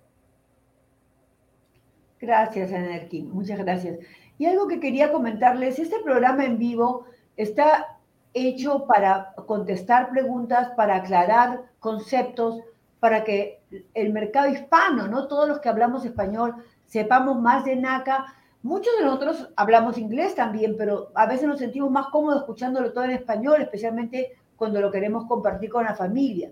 Gracias, 2.20 2.70
Enerkin. 2.72 3.30
Muchas 3.32 3.58
gracias. 3.58 3.98
Y 4.38 4.46
algo 4.46 4.66
que 4.66 4.80
quería 4.80 5.12
comentarles, 5.12 5.78
este 5.78 6.00
programa 6.00 6.44
en 6.44 6.58
vivo 6.58 7.04
está 7.36 7.98
hecho 8.34 8.86
para 8.86 9.34
contestar 9.46 10.10
preguntas, 10.10 10.70
para 10.76 10.96
aclarar 10.96 11.62
conceptos, 11.78 12.60
para 13.00 13.24
que 13.24 13.60
el 13.94 14.12
mercado 14.12 14.48
hispano, 14.48 15.06
no 15.08 15.28
todos 15.28 15.48
los 15.48 15.60
que 15.60 15.68
hablamos 15.68 16.04
español, 16.04 16.54
sepamos 16.86 17.40
más 17.40 17.64
de 17.64 17.76
NACA. 17.76 18.34
Muchos 18.62 18.92
de 18.98 19.04
nosotros 19.04 19.50
hablamos 19.56 19.98
inglés 19.98 20.34
también, 20.34 20.74
pero 20.76 21.10
a 21.14 21.26
veces 21.26 21.46
nos 21.46 21.60
sentimos 21.60 21.90
más 21.90 22.06
cómodos 22.08 22.40
escuchándolo 22.40 22.92
todo 22.92 23.04
en 23.04 23.12
español, 23.12 23.62
especialmente 23.62 24.36
cuando 24.56 24.80
lo 24.80 24.90
queremos 24.90 25.26
compartir 25.26 25.70
con 25.70 25.84
la 25.84 25.94
familia. 25.94 26.50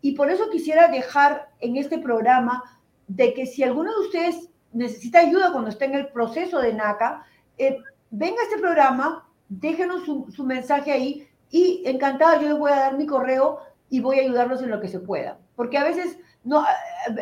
Y 0.00 0.12
por 0.12 0.30
eso 0.30 0.50
quisiera 0.50 0.88
dejar 0.88 1.50
en 1.60 1.76
este 1.76 1.98
programa 1.98 2.62
de 3.06 3.32
que 3.32 3.46
si 3.46 3.62
alguno 3.62 3.92
de 3.92 4.06
ustedes 4.06 4.50
necesita 4.72 5.20
ayuda 5.20 5.52
cuando 5.52 5.70
esté 5.70 5.84
en 5.84 5.94
el 5.94 6.08
proceso 6.08 6.60
de 6.60 6.74
NACA, 6.74 7.24
eh, 7.56 7.78
venga 8.10 8.40
a 8.40 8.44
este 8.44 8.58
programa, 8.58 9.28
déjenos 9.48 10.04
su, 10.04 10.26
su 10.30 10.44
mensaje 10.44 10.90
ahí 10.90 11.28
y 11.50 11.82
encantada 11.86 12.40
yo 12.40 12.48
les 12.48 12.58
voy 12.58 12.72
a 12.72 12.76
dar 12.76 12.98
mi 12.98 13.06
correo 13.06 13.60
y 13.90 14.00
voy 14.00 14.18
a 14.18 14.22
ayudarlos 14.22 14.62
en 14.62 14.70
lo 14.70 14.80
que 14.80 14.88
se 14.88 15.00
pueda. 15.00 15.38
Porque 15.56 15.78
a 15.78 15.84
veces, 15.84 16.18
no, 16.42 16.64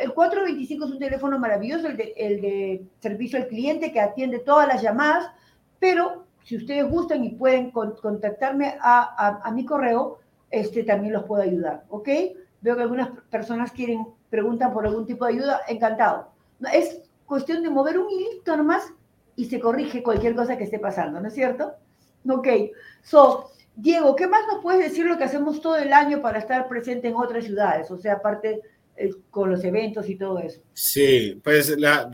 el 0.00 0.14
425 0.14 0.84
es 0.84 0.90
un 0.90 0.98
teléfono 0.98 1.38
maravilloso, 1.38 1.88
el 1.88 1.96
de, 1.96 2.14
el 2.16 2.40
de 2.40 2.86
servicio 3.00 3.38
al 3.38 3.48
cliente 3.48 3.92
que 3.92 4.00
atiende 4.00 4.38
todas 4.38 4.68
las 4.68 4.82
llamadas, 4.82 5.30
pero 5.78 6.24
si 6.44 6.56
ustedes 6.56 6.88
gustan 6.88 7.24
y 7.24 7.30
pueden 7.30 7.70
contactarme 7.70 8.76
a, 8.80 9.40
a, 9.44 9.50
mi 9.52 9.64
correo, 9.64 10.18
este, 10.50 10.82
también 10.82 11.12
los 11.12 11.24
puedo 11.24 11.42
ayudar, 11.42 11.84
¿ok? 11.88 12.08
Veo 12.60 12.76
que 12.76 12.82
algunas 12.82 13.10
personas 13.30 13.72
quieren, 13.72 14.06
preguntan 14.30 14.72
por 14.72 14.86
algún 14.86 15.06
tipo 15.06 15.24
de 15.24 15.32
ayuda, 15.32 15.60
encantado. 15.68 16.30
Es 16.72 17.00
cuestión 17.26 17.62
de 17.62 17.70
mover 17.70 17.98
un 17.98 18.10
hilito 18.10 18.56
nomás 18.56 18.92
y 19.36 19.46
se 19.46 19.60
corrige 19.60 20.02
cualquier 20.02 20.34
cosa 20.34 20.56
que 20.56 20.64
esté 20.64 20.78
pasando, 20.78 21.20
¿no 21.20 21.28
es 21.28 21.34
cierto? 21.34 21.72
Ok, 22.28 22.48
so, 23.02 23.50
Diego, 23.74 24.14
¿qué 24.16 24.26
más 24.26 24.42
nos 24.52 24.62
puedes 24.62 24.90
decir 24.90 25.06
lo 25.06 25.16
que 25.16 25.24
hacemos 25.24 25.60
todo 25.60 25.76
el 25.76 25.92
año 25.92 26.20
para 26.20 26.38
estar 26.38 26.68
presente 26.68 27.08
en 27.08 27.16
otras 27.16 27.44
ciudades? 27.44 27.90
O 27.90 27.98
sea, 27.98 28.14
aparte 28.14 28.60
eh, 28.94 29.10
con 29.30 29.50
los 29.50 29.64
eventos 29.64 30.06
y 30.10 30.16
todo 30.16 30.38
eso. 30.38 30.60
Sí, 30.74 31.40
pues 31.42 31.70
la, 31.78 32.10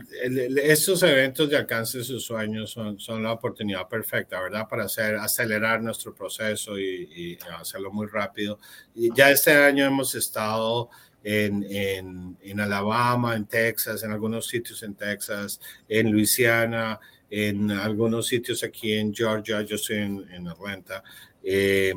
estos 0.63 1.03
eventos 1.03 1.49
de 1.49 1.57
alcance 1.57 1.97
de 1.97 2.03
sus 2.05 2.23
sueños 2.23 2.71
son, 2.71 2.97
son 2.97 3.21
la 3.21 3.33
oportunidad 3.33 3.87
perfecta, 3.89 4.41
¿verdad? 4.41 4.65
Para 4.69 4.85
hacer, 4.85 5.15
acelerar 5.15 5.81
nuestro 5.81 6.15
proceso 6.15 6.79
y, 6.79 7.09
y 7.13 7.37
hacerlo 7.59 7.91
muy 7.91 8.07
rápido. 8.07 8.59
Y 8.95 9.13
ya 9.13 9.29
este 9.29 9.51
año 9.51 9.85
hemos 9.85 10.15
estado 10.15 10.89
en, 11.23 11.63
en, 11.69 12.37
en, 12.41 12.59
Alabama, 12.59 13.35
en 13.35 13.45
Texas, 13.45 14.03
en 14.03 14.11
algunos 14.11 14.47
sitios 14.47 14.81
en 14.83 14.95
Texas, 14.95 15.59
en 15.87 16.11
Luisiana, 16.11 16.99
en 17.29 17.71
algunos 17.71 18.27
sitios 18.27 18.63
aquí 18.63 18.93
en 18.93 19.13
Georgia, 19.13 19.61
yo 19.61 19.75
estoy 19.75 19.97
en, 19.97 20.25
en 20.31 20.47
Atlanta. 20.47 21.03
Eh, 21.43 21.93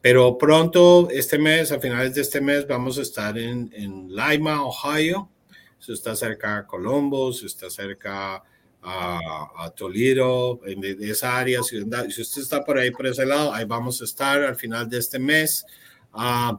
pero 0.00 0.38
pronto, 0.38 1.10
este 1.10 1.38
mes, 1.38 1.72
a 1.72 1.80
finales 1.80 2.14
de 2.14 2.22
este 2.22 2.40
mes, 2.40 2.66
vamos 2.66 2.98
a 2.98 3.02
estar 3.02 3.36
en, 3.36 3.70
en 3.74 4.08
Lima, 4.08 4.64
Ohio. 4.64 5.28
Eso 5.78 5.92
está 5.92 6.16
cerca 6.16 6.56
de 6.56 6.66
Columbus, 6.66 7.42
está 7.42 7.68
cerca 7.68 8.42
a, 8.82 9.50
a 9.58 9.70
Toledo, 9.70 10.60
en, 10.64 10.82
esa 11.02 11.38
área. 11.38 11.62
Si, 11.62 11.78
si, 12.10 12.22
usted 12.22 12.42
está 12.42 12.64
por 12.64 12.78
ahí, 12.78 12.90
por 12.90 13.06
ese 13.06 13.26
lado, 13.26 13.52
ahí 13.52 13.64
vamos 13.64 14.00
a 14.00 14.04
estar 14.04 14.42
al 14.42 14.56
final 14.56 14.88
de 14.88 14.98
este 14.98 15.18
mes. 15.18 15.64
Uh, 16.14 16.56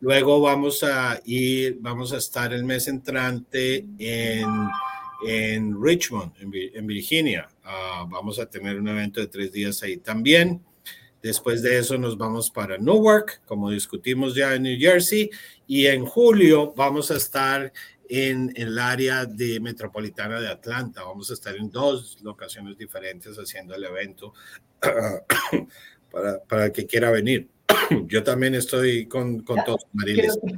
luego 0.00 0.40
vamos 0.40 0.82
a 0.82 1.20
ir, 1.24 1.78
vamos 1.80 2.12
a 2.12 2.18
estar 2.18 2.52
el 2.52 2.64
mes 2.64 2.88
entrante 2.88 3.86
en, 3.98 5.82
Richmond, 5.82 6.32
en, 6.40 6.86
Virginia. 6.86 7.48
Uh, 7.64 8.08
vamos 8.08 8.38
a 8.38 8.46
tener 8.46 8.78
un 8.78 8.88
evento 8.88 9.20
de 9.20 9.28
tres 9.28 9.52
días 9.52 9.82
ahí 9.82 9.98
también. 9.98 10.60
Después 11.22 11.62
de 11.62 11.78
eso 11.78 11.98
nos 11.98 12.16
vamos 12.16 12.50
para 12.50 12.78
Newark, 12.78 13.42
como 13.44 13.70
discutimos 13.70 14.34
ya 14.34 14.54
en 14.54 14.62
New 14.62 14.78
Jersey, 14.78 15.30
y 15.66 15.86
en 15.86 16.06
julio 16.06 16.72
vamos 16.74 17.10
a 17.10 17.16
estar 17.16 17.72
en, 18.08 18.52
el 18.56 18.78
área 18.78 19.26
de 19.26 19.60
metropolitana 19.60 20.40
de 20.40 20.48
Atlanta. 20.48 21.04
Vamos 21.04 21.30
a 21.30 21.34
estar 21.34 21.54
en 21.56 21.70
dos 21.70 22.18
locaciones 22.22 22.76
diferentes 22.76 23.36
haciendo 23.36 23.74
el 23.74 23.84
evento 23.84 24.32
para, 26.10 26.42
para 26.48 26.66
el 26.66 26.72
que 26.72 26.86
quiera 26.86 27.10
venir. 27.10 27.48
Yo 28.06 28.22
también 28.22 28.54
estoy 28.54 29.06
con, 29.06 29.40
con 29.40 29.62
todos, 29.64 29.86
Marilis. 29.92 30.38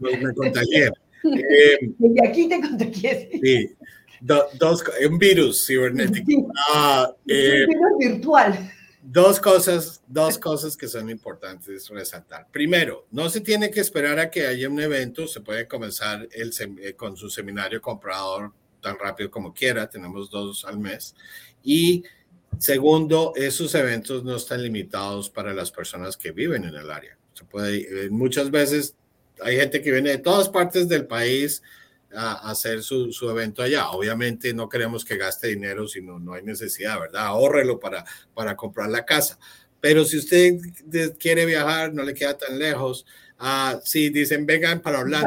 me 0.00 0.34
contagié. 0.34 0.90
Eh, 1.24 1.78
y 1.98 2.26
aquí 2.26 2.48
te 2.48 2.60
contagié. 2.60 3.30
Sí, 3.42 3.70
dos, 4.20 4.84
un 5.08 5.18
virus 5.18 5.66
cibernético. 5.66 6.50
Ah, 6.72 7.12
eh, 7.26 7.64
un 7.64 7.68
virus 7.68 7.98
virtual. 7.98 8.70
Dos 9.12 9.40
cosas, 9.40 10.00
dos 10.06 10.38
cosas 10.38 10.76
que 10.76 10.86
son 10.86 11.10
importantes 11.10 11.88
resaltar. 11.88 12.46
Primero, 12.52 13.08
no 13.10 13.28
se 13.28 13.40
tiene 13.40 13.68
que 13.68 13.80
esperar 13.80 14.20
a 14.20 14.30
que 14.30 14.46
haya 14.46 14.68
un 14.68 14.78
evento, 14.78 15.26
se 15.26 15.40
puede 15.40 15.66
comenzar 15.66 16.28
el, 16.30 16.52
eh, 16.80 16.94
con 16.94 17.16
su 17.16 17.28
seminario 17.28 17.82
comprador 17.82 18.52
tan 18.80 18.96
rápido 18.96 19.28
como 19.28 19.52
quiera, 19.52 19.90
tenemos 19.90 20.30
dos 20.30 20.64
al 20.64 20.78
mes. 20.78 21.16
Y 21.64 22.04
segundo, 22.58 23.32
esos 23.34 23.74
eventos 23.74 24.22
no 24.22 24.36
están 24.36 24.62
limitados 24.62 25.28
para 25.28 25.52
las 25.52 25.72
personas 25.72 26.16
que 26.16 26.30
viven 26.30 26.62
en 26.62 26.76
el 26.76 26.88
área. 26.88 27.18
Se 27.34 27.42
puede, 27.42 28.04
eh, 28.04 28.10
muchas 28.10 28.52
veces 28.52 28.94
hay 29.42 29.56
gente 29.56 29.82
que 29.82 29.90
viene 29.90 30.10
de 30.10 30.18
todas 30.18 30.48
partes 30.48 30.88
del 30.88 31.08
país 31.08 31.64
a, 32.14 32.50
hacer 32.50 32.82
su, 32.82 33.12
su, 33.12 33.28
evento 33.30 33.62
allá. 33.62 33.90
Obviamente 33.90 34.52
no 34.54 34.68
queremos 34.68 35.04
que 35.04 35.16
gaste 35.16 35.48
dinero 35.48 35.86
si 35.86 36.02
no, 36.02 36.18
no 36.18 36.34
hay 36.34 36.42
necesidad, 36.42 36.98
¿verdad? 36.98 37.26
Ahórrelo 37.26 37.78
para, 37.78 38.04
para 38.34 38.56
comprar 38.56 38.90
la 38.90 39.04
casa. 39.04 39.38
Pero 39.80 40.04
si 40.04 40.18
usted 40.18 40.58
quiere 41.18 41.46
viajar, 41.46 41.92
no 41.94 42.02
le 42.02 42.14
queda 42.14 42.36
tan 42.36 42.58
lejos. 42.58 43.06
Ah, 43.42 43.80
sí, 43.82 44.10
dicen, 44.10 44.44
vengan 44.44 44.82
para 44.82 45.00
Orlando. 45.00 45.26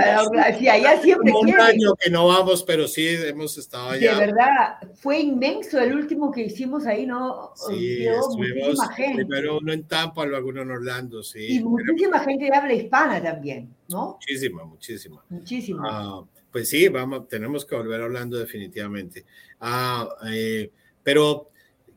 sí, 0.59 0.69
allá 0.69 1.01
siempre 1.01 1.31
Como 1.31 1.51
un 1.51 1.59
año 1.59 1.95
que 1.95 2.11
no 2.11 2.27
vamos, 2.27 2.61
pero 2.61 2.87
sí 2.87 3.07
hemos 3.07 3.57
estado 3.57 3.89
allá. 3.89 4.19
De 4.19 4.27
verdad, 4.27 4.77
fue 4.93 5.19
inmenso 5.19 5.79
el 5.79 5.95
último 5.95 6.31
que 6.31 6.41
hicimos 6.43 6.85
ahí, 6.85 7.07
¿no? 7.07 7.53
Sí, 7.55 8.05
estuvimos 8.05 8.77
primero 9.15 9.57
uno 9.57 9.73
en 9.73 9.87
Tampa, 9.87 10.25
luego 10.25 10.49
uno 10.49 10.61
en 10.61 10.69
Orlando, 10.69 11.23
sí. 11.23 11.57
Y 11.57 11.63
muchísima 11.63 12.19
gente 12.19 12.45
de 12.45 12.55
habla 12.55 12.73
hispana 12.75 13.19
también, 13.19 13.73
¿no? 13.89 14.19
Muchísima, 14.19 14.63
muchísima. 14.63 15.25
Muchísima. 15.29 15.83
Ah, 15.89 16.23
pues 16.53 16.69
sí, 16.69 16.87
vamos, 16.87 17.27
tenemos 17.27 17.65
que 17.65 17.75
volver 17.75 17.99
hablando 17.99 18.37
definitivamente. 18.37 19.25
Ah, 19.59 20.07
eh, 20.31 20.71
pero 21.03 21.49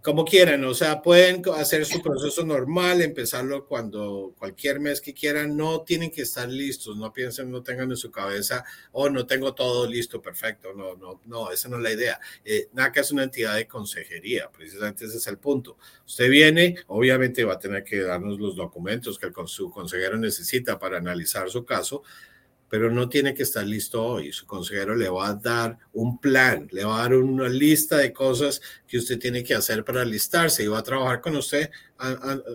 como 0.06 0.24
quieran, 0.24 0.64
o 0.64 0.72
sea, 0.72 1.02
pueden 1.02 1.42
hacer 1.56 1.84
su 1.84 2.00
proceso 2.00 2.46
normal, 2.46 3.02
empezarlo 3.02 3.66
cuando 3.66 4.34
cualquier 4.38 4.78
mes 4.78 5.00
que 5.00 5.12
quieran, 5.12 5.56
no 5.56 5.80
tienen 5.80 6.12
que 6.12 6.22
estar 6.22 6.48
listos, 6.48 6.96
no 6.96 7.12
piensen, 7.12 7.50
no 7.50 7.60
tengan 7.64 7.90
en 7.90 7.96
su 7.96 8.12
cabeza, 8.12 8.64
oh, 8.92 9.10
no 9.10 9.26
tengo 9.26 9.52
todo 9.52 9.84
listo, 9.84 10.22
perfecto, 10.22 10.72
no, 10.74 10.94
no, 10.94 11.20
no, 11.26 11.50
esa 11.50 11.68
no 11.68 11.78
es 11.78 11.82
la 11.82 11.92
idea. 11.92 12.20
Eh, 12.44 12.68
NACA 12.72 13.00
es 13.00 13.10
una 13.10 13.24
entidad 13.24 13.56
de 13.56 13.66
consejería, 13.66 14.48
precisamente 14.48 15.06
ese 15.06 15.16
es 15.16 15.26
el 15.26 15.38
punto. 15.38 15.76
Usted 16.06 16.30
viene, 16.30 16.76
obviamente 16.86 17.44
va 17.44 17.54
a 17.54 17.58
tener 17.58 17.82
que 17.82 18.00
darnos 18.00 18.38
los 18.38 18.54
documentos 18.54 19.18
que 19.18 19.26
el, 19.26 19.34
su 19.46 19.72
consejero 19.72 20.16
necesita 20.16 20.78
para 20.78 20.98
analizar 20.98 21.50
su 21.50 21.64
caso, 21.64 22.04
pero 22.68 22.90
no 22.90 23.08
tiene 23.08 23.34
que 23.34 23.42
estar 23.42 23.64
listo 23.64 24.04
hoy. 24.04 24.32
Su 24.32 24.46
consejero 24.46 24.94
le 24.94 25.08
va 25.08 25.28
a 25.28 25.34
dar 25.34 25.78
un 25.92 26.18
plan, 26.18 26.68
le 26.72 26.84
va 26.84 26.98
a 26.98 27.02
dar 27.02 27.14
una 27.14 27.48
lista 27.48 27.98
de 27.98 28.12
cosas 28.12 28.60
que 28.86 28.98
usted 28.98 29.18
tiene 29.18 29.44
que 29.44 29.54
hacer 29.54 29.84
para 29.84 30.04
listarse 30.04 30.64
y 30.64 30.66
va 30.66 30.78
a 30.78 30.82
trabajar 30.82 31.20
con 31.20 31.36
usted 31.36 31.70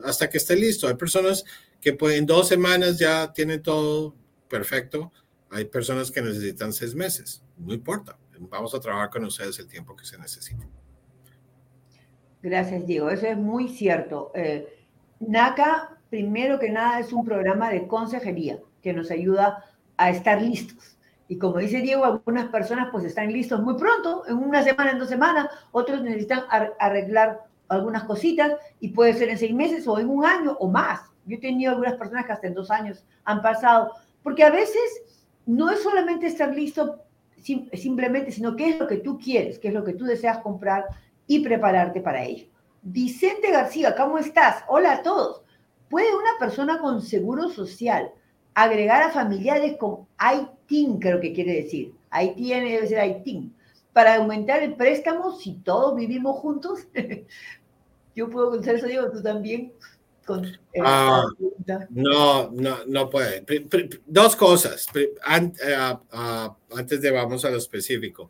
hasta 0.04 0.30
que 0.30 0.38
esté 0.38 0.56
listo. 0.56 0.88
Hay 0.88 0.96
personas 0.96 1.46
que 1.80 1.98
en 2.00 2.26
dos 2.26 2.48
semanas 2.48 3.00
ya 3.00 3.32
tienen 3.34 3.62
todo 3.62 4.16
perfecto. 4.50 5.12
Hay 5.50 5.66
personas 5.66 6.12
que 6.12 6.22
necesitan 6.22 6.74
seis 6.74 6.94
meses. 6.94 7.44
No 7.58 7.74
importa. 7.74 8.18
Vamos 8.40 8.74
a 8.74 8.80
trabajar 8.80 9.10
con 9.10 9.26
ustedes 9.26 9.60
el 9.60 9.68
tiempo 9.68 9.96
que 9.96 10.06
se 10.06 10.18
necesite. 10.18 10.68
Gracias, 12.42 12.88
Diego. 12.88 13.10
Eso 13.10 13.28
es 13.28 13.38
muy 13.38 13.70
cierto. 13.70 14.32
Eh, 14.34 14.86
NACA, 15.20 16.00
primero 16.10 16.60
que 16.60 16.70
nada, 16.70 17.00
es 17.00 17.14
un 17.14 17.24
programa 17.24 17.70
de 17.70 17.88
consejería 17.88 18.60
que 18.82 18.94
nos 18.94 19.12
ayuda 19.12 19.64
a 20.02 20.10
estar 20.10 20.42
listos. 20.42 20.98
Y 21.28 21.38
como 21.38 21.60
dice 21.60 21.80
Diego, 21.80 22.04
algunas 22.04 22.50
personas 22.50 22.90
pues 22.92 23.06
están 23.06 23.32
listos 23.32 23.62
muy 23.62 23.76
pronto, 23.76 24.24
en 24.28 24.38
una 24.38 24.64
semana, 24.64 24.92
en 24.92 25.00
dos 25.00 25.10
semanas, 25.10 25.48
otros 25.72 26.02
necesitan 26.02 26.44
arreglar 26.80 27.46
algunas 27.70 28.04
cositas 28.04 28.54
y 28.80 28.90
puede 28.90 29.14
ser 29.14 29.30
en 29.30 29.38
seis 29.38 29.54
meses 29.54 29.88
o 29.88 30.00
en 30.00 30.10
un 30.10 30.26
año 30.26 30.58
o 30.60 30.68
más. 30.68 31.02
Yo 31.26 31.38
he 31.38 31.40
tenido 31.40 31.72
algunas 31.72 31.94
personas 31.94 32.26
que 32.26 32.32
hasta 32.34 32.48
en 32.48 32.56
dos 32.56 32.72
años 32.72 33.06
han 33.24 33.42
pasado, 33.42 33.94
porque 34.24 34.44
a 34.44 34.50
veces 34.50 34.82
no 35.46 35.70
es 35.70 35.82
solamente 35.82 36.28
estar 36.28 36.54
listo 36.54 37.00
simplemente, 37.74 38.32
sino 38.32 38.56
qué 38.56 38.70
es 38.70 38.80
lo 38.80 38.88
que 38.88 38.98
tú 38.98 39.18
quieres, 39.18 39.60
qué 39.60 39.70
es 39.70 39.74
lo 39.74 39.84
que 39.84 39.94
tú 39.94 40.06
deseas 40.06 40.40
comprar 40.40 40.86
y 41.28 41.40
prepararte 41.40 42.02
para 42.02 42.24
ello. 42.24 42.48
Vicente 42.82 43.52
García, 43.52 43.96
¿cómo 43.96 44.18
estás? 44.18 44.64
Hola 44.68 44.94
a 44.94 45.02
todos. 45.04 45.44
¿Puede 45.90 46.14
una 46.14 46.38
persona 46.40 46.80
con 46.80 47.02
seguro 47.02 47.50
social 47.50 48.12
agregar 48.54 49.04
a 49.04 49.12
familiares 49.12 49.78
con 49.78 50.08
ITIN, 50.20 51.00
creo 51.00 51.20
que 51.20 51.34
quiere 51.34 51.64
decir. 51.64 51.94
ITIN 52.12 52.64
debe 52.66 52.88
ser 52.88 53.08
ITIN. 53.08 53.54
Para 53.94 54.16
aumentar 54.16 54.64
el 54.64 54.76
préstamo, 54.76 55.38
si 55.38 55.54
todos 55.56 55.96
vivimos 55.96 56.38
juntos, 56.38 56.88
yo 58.16 58.30
puedo 58.30 58.52
contestar 58.52 58.76
eso, 58.76 58.88
Diego, 58.88 59.12
tú 59.12 59.22
también. 59.22 59.74
Con, 60.26 60.46
ah, 60.84 61.26
no, 61.90 62.52
no, 62.52 62.78
no 62.86 63.10
puede. 63.10 63.44
Dos 64.06 64.36
cosas. 64.36 64.88
Eh, 64.94 65.14
ah, 65.26 66.56
antes 66.76 67.02
de 67.02 67.12
vamos 67.12 67.44
a 67.44 67.50
lo 67.50 67.58
específico. 67.58 68.30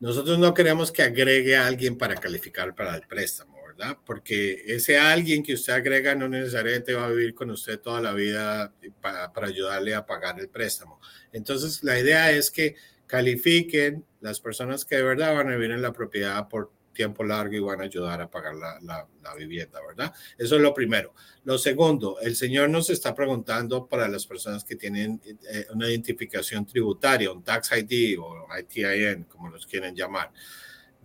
Nosotros 0.00 0.38
no 0.38 0.54
queremos 0.54 0.92
que 0.92 1.02
agregue 1.02 1.56
a 1.56 1.66
alguien 1.66 1.96
para 1.96 2.14
calificar 2.16 2.74
para 2.74 2.94
el 2.94 3.02
préstamo. 3.02 3.57
Porque 4.04 4.64
ese 4.66 4.98
alguien 4.98 5.42
que 5.42 5.54
usted 5.54 5.72
agrega 5.72 6.14
no 6.14 6.28
necesariamente 6.28 6.94
va 6.94 7.06
a 7.06 7.10
vivir 7.10 7.34
con 7.34 7.50
usted 7.50 7.80
toda 7.80 8.00
la 8.00 8.12
vida 8.12 8.74
para, 9.00 9.32
para 9.32 9.46
ayudarle 9.48 9.94
a 9.94 10.06
pagar 10.06 10.38
el 10.40 10.48
préstamo. 10.48 11.00
Entonces, 11.32 11.82
la 11.84 11.98
idea 11.98 12.30
es 12.30 12.50
que 12.50 12.76
califiquen 13.06 14.04
las 14.20 14.40
personas 14.40 14.84
que 14.84 14.96
de 14.96 15.02
verdad 15.02 15.34
van 15.34 15.48
a 15.48 15.56
vivir 15.56 15.70
en 15.70 15.82
la 15.82 15.92
propiedad 15.92 16.48
por 16.48 16.72
tiempo 16.98 17.22
largo 17.22 17.54
y 17.54 17.60
van 17.60 17.80
a 17.80 17.84
ayudar 17.84 18.20
a 18.20 18.28
pagar 18.28 18.56
la, 18.56 18.76
la, 18.82 19.34
vivienda, 19.36 19.80
¿verdad? 19.86 20.12
Eso 20.36 20.56
es 20.56 20.62
lo 20.62 20.74
primero. 20.74 21.14
Lo 21.44 21.56
segundo, 21.56 22.18
el 22.20 22.34
señor 22.34 22.70
nos 22.70 22.90
está 22.90 23.14
preguntando 23.14 23.86
para 23.86 24.08
las 24.08 24.26
personas 24.26 24.64
que 24.64 24.74
tienen 24.74 25.20
eh, 25.24 25.66
una 25.72 25.88
identificación 25.88 26.66
tributaria, 26.66 27.30
un 27.30 27.44
tax 27.44 27.70
ID 27.76 28.18
o 28.18 28.48
ITIN, 28.58 29.24
como 29.24 29.48
los 29.48 29.64
quieren 29.64 29.94
llamar. 29.94 30.32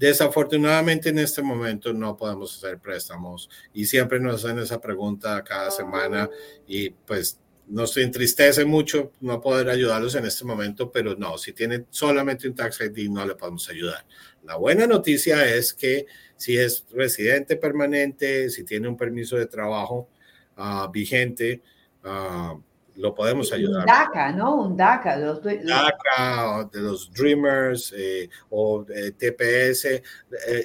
Desafortunadamente 0.04 1.08
en 1.08 1.20
este 1.20 1.42
momento 1.42 1.94
no 1.94 2.18
podemos 2.18 2.58
hacer 2.58 2.78
préstamos 2.78 3.50
y 3.74 3.86
siempre 3.86 4.20
nos 4.20 4.44
hacen 4.44 4.60
esa 4.60 4.82
pregunta 4.82 5.42
cada 5.46 5.72
semana 5.72 6.30
y 6.68 6.90
pues 6.90 7.40
nos 7.70 7.96
entristece 7.96 8.66
mucho 8.66 9.14
no 9.22 9.40
poder 9.40 9.70
ayudarlos 9.70 10.16
en 10.16 10.26
este 10.26 10.44
momento, 10.44 10.92
pero 10.92 11.16
no, 11.16 11.38
si 11.38 11.54
tienen 11.54 11.88
solamente 11.90 12.50
un 12.50 12.54
tax 12.54 12.82
ID 12.82 13.10
no 13.10 13.26
le 13.26 13.36
podemos 13.36 13.70
ayudar. 13.70 14.06
La 14.44 14.58
buena 14.58 14.88
noticia 14.88 15.48
es 15.56 15.74
que 15.74 16.06
si 16.36 16.58
es 16.58 16.86
residente 16.92 17.56
permanente, 17.56 18.50
si 18.50 18.66
tiene 18.66 18.90
un 18.90 18.98
permiso 18.98 19.38
de 19.38 19.46
trabajo 19.46 20.10
uh, 20.58 20.92
vigente, 20.92 21.62
uh, 22.04 22.62
lo 22.96 23.14
podemos 23.16 23.52
ayudar. 23.52 23.82
Un 23.82 23.86
DACA, 23.86 24.32
¿no? 24.32 24.56
Un 24.56 24.78
DACA. 24.78 25.18
De 25.18 25.26
los, 25.26 25.44
DACA, 25.44 26.70
de 26.72 26.82
los 26.82 27.12
Dreamers 27.12 27.94
eh, 27.96 28.30
o 28.50 28.86
eh, 28.90 29.12
TPS, 29.12 29.86
eh, 29.86 30.02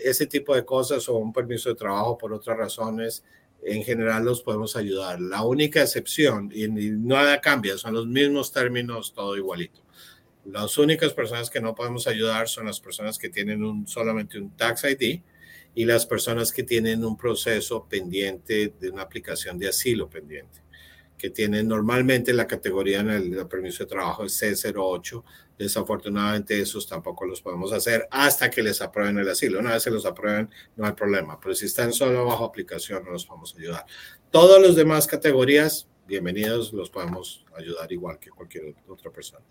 ese 0.04 0.26
tipo 0.26 0.54
de 0.54 0.64
cosas 0.64 1.08
o 1.08 1.16
un 1.16 1.32
permiso 1.32 1.70
de 1.70 1.74
trabajo 1.74 2.18
por 2.18 2.32
otras 2.32 2.56
razones, 2.56 3.24
en 3.62 3.82
general 3.82 4.24
los 4.24 4.42
podemos 4.42 4.76
ayudar. 4.76 5.20
La 5.20 5.42
única 5.42 5.82
excepción, 5.82 6.50
y, 6.52 6.68
nada 6.68 7.40
cambia, 7.40 7.78
son 7.78 7.94
los 7.94 8.06
mismos 8.06 8.52
términos, 8.52 9.12
todo 9.14 9.36
igualito. 9.36 9.80
Las 10.44 10.78
únicas 10.78 11.12
personas 11.12 11.50
que 11.50 11.60
no 11.60 11.74
podemos 11.74 12.06
ayudar 12.06 12.48
son 12.48 12.66
las 12.66 12.80
personas 12.80 13.18
que 13.18 13.28
tienen 13.28 13.64
un, 13.64 13.86
solamente 13.86 14.38
un 14.38 14.50
Tax 14.56 14.84
ID 14.84 15.20
y 15.74 15.84
las 15.84 16.06
personas 16.06 16.52
que 16.52 16.62
tienen 16.62 17.04
un 17.04 17.16
proceso 17.16 17.86
pendiente 17.86 18.72
de 18.80 18.90
una 18.90 19.02
aplicación 19.02 19.58
de 19.58 19.68
asilo 19.68 20.08
pendiente 20.08 20.67
que 21.18 21.30
tienen 21.30 21.66
normalmente 21.66 22.32
la 22.32 22.46
categoría 22.46 23.00
en 23.00 23.10
el, 23.10 23.46
permiso 23.48 23.84
de 23.84 23.90
trabajo 23.90 24.24
es 24.24 24.40
C08. 24.40 25.22
Desafortunadamente 25.58 26.58
esos 26.60 26.86
tampoco 26.86 27.26
los 27.26 27.42
podemos 27.42 27.72
hacer 27.72 28.06
hasta 28.10 28.48
que 28.48 28.62
les 28.62 28.80
aprueben 28.80 29.18
el 29.18 29.28
asilo. 29.28 29.58
Una 29.58 29.72
vez 29.72 29.82
se 29.82 29.90
los 29.90 30.06
aprueben, 30.06 30.48
no 30.76 30.86
hay 30.86 30.92
problema, 30.92 31.38
pero 31.40 31.54
si 31.54 31.66
están 31.66 31.92
solo 31.92 32.24
bajo 32.24 32.44
aplicación, 32.44 33.04
no 33.04 33.10
los 33.10 33.26
podemos 33.26 33.54
ayudar. 33.56 33.84
Todas 34.30 34.62
las 34.62 34.76
demás 34.76 35.08
categorías, 35.08 35.88
bienvenidos, 36.06 36.72
los 36.72 36.88
podemos 36.88 37.44
ayudar 37.56 37.90
igual 37.90 38.18
que 38.20 38.30
cualquier 38.30 38.76
otra 38.86 39.10
persona. 39.10 39.44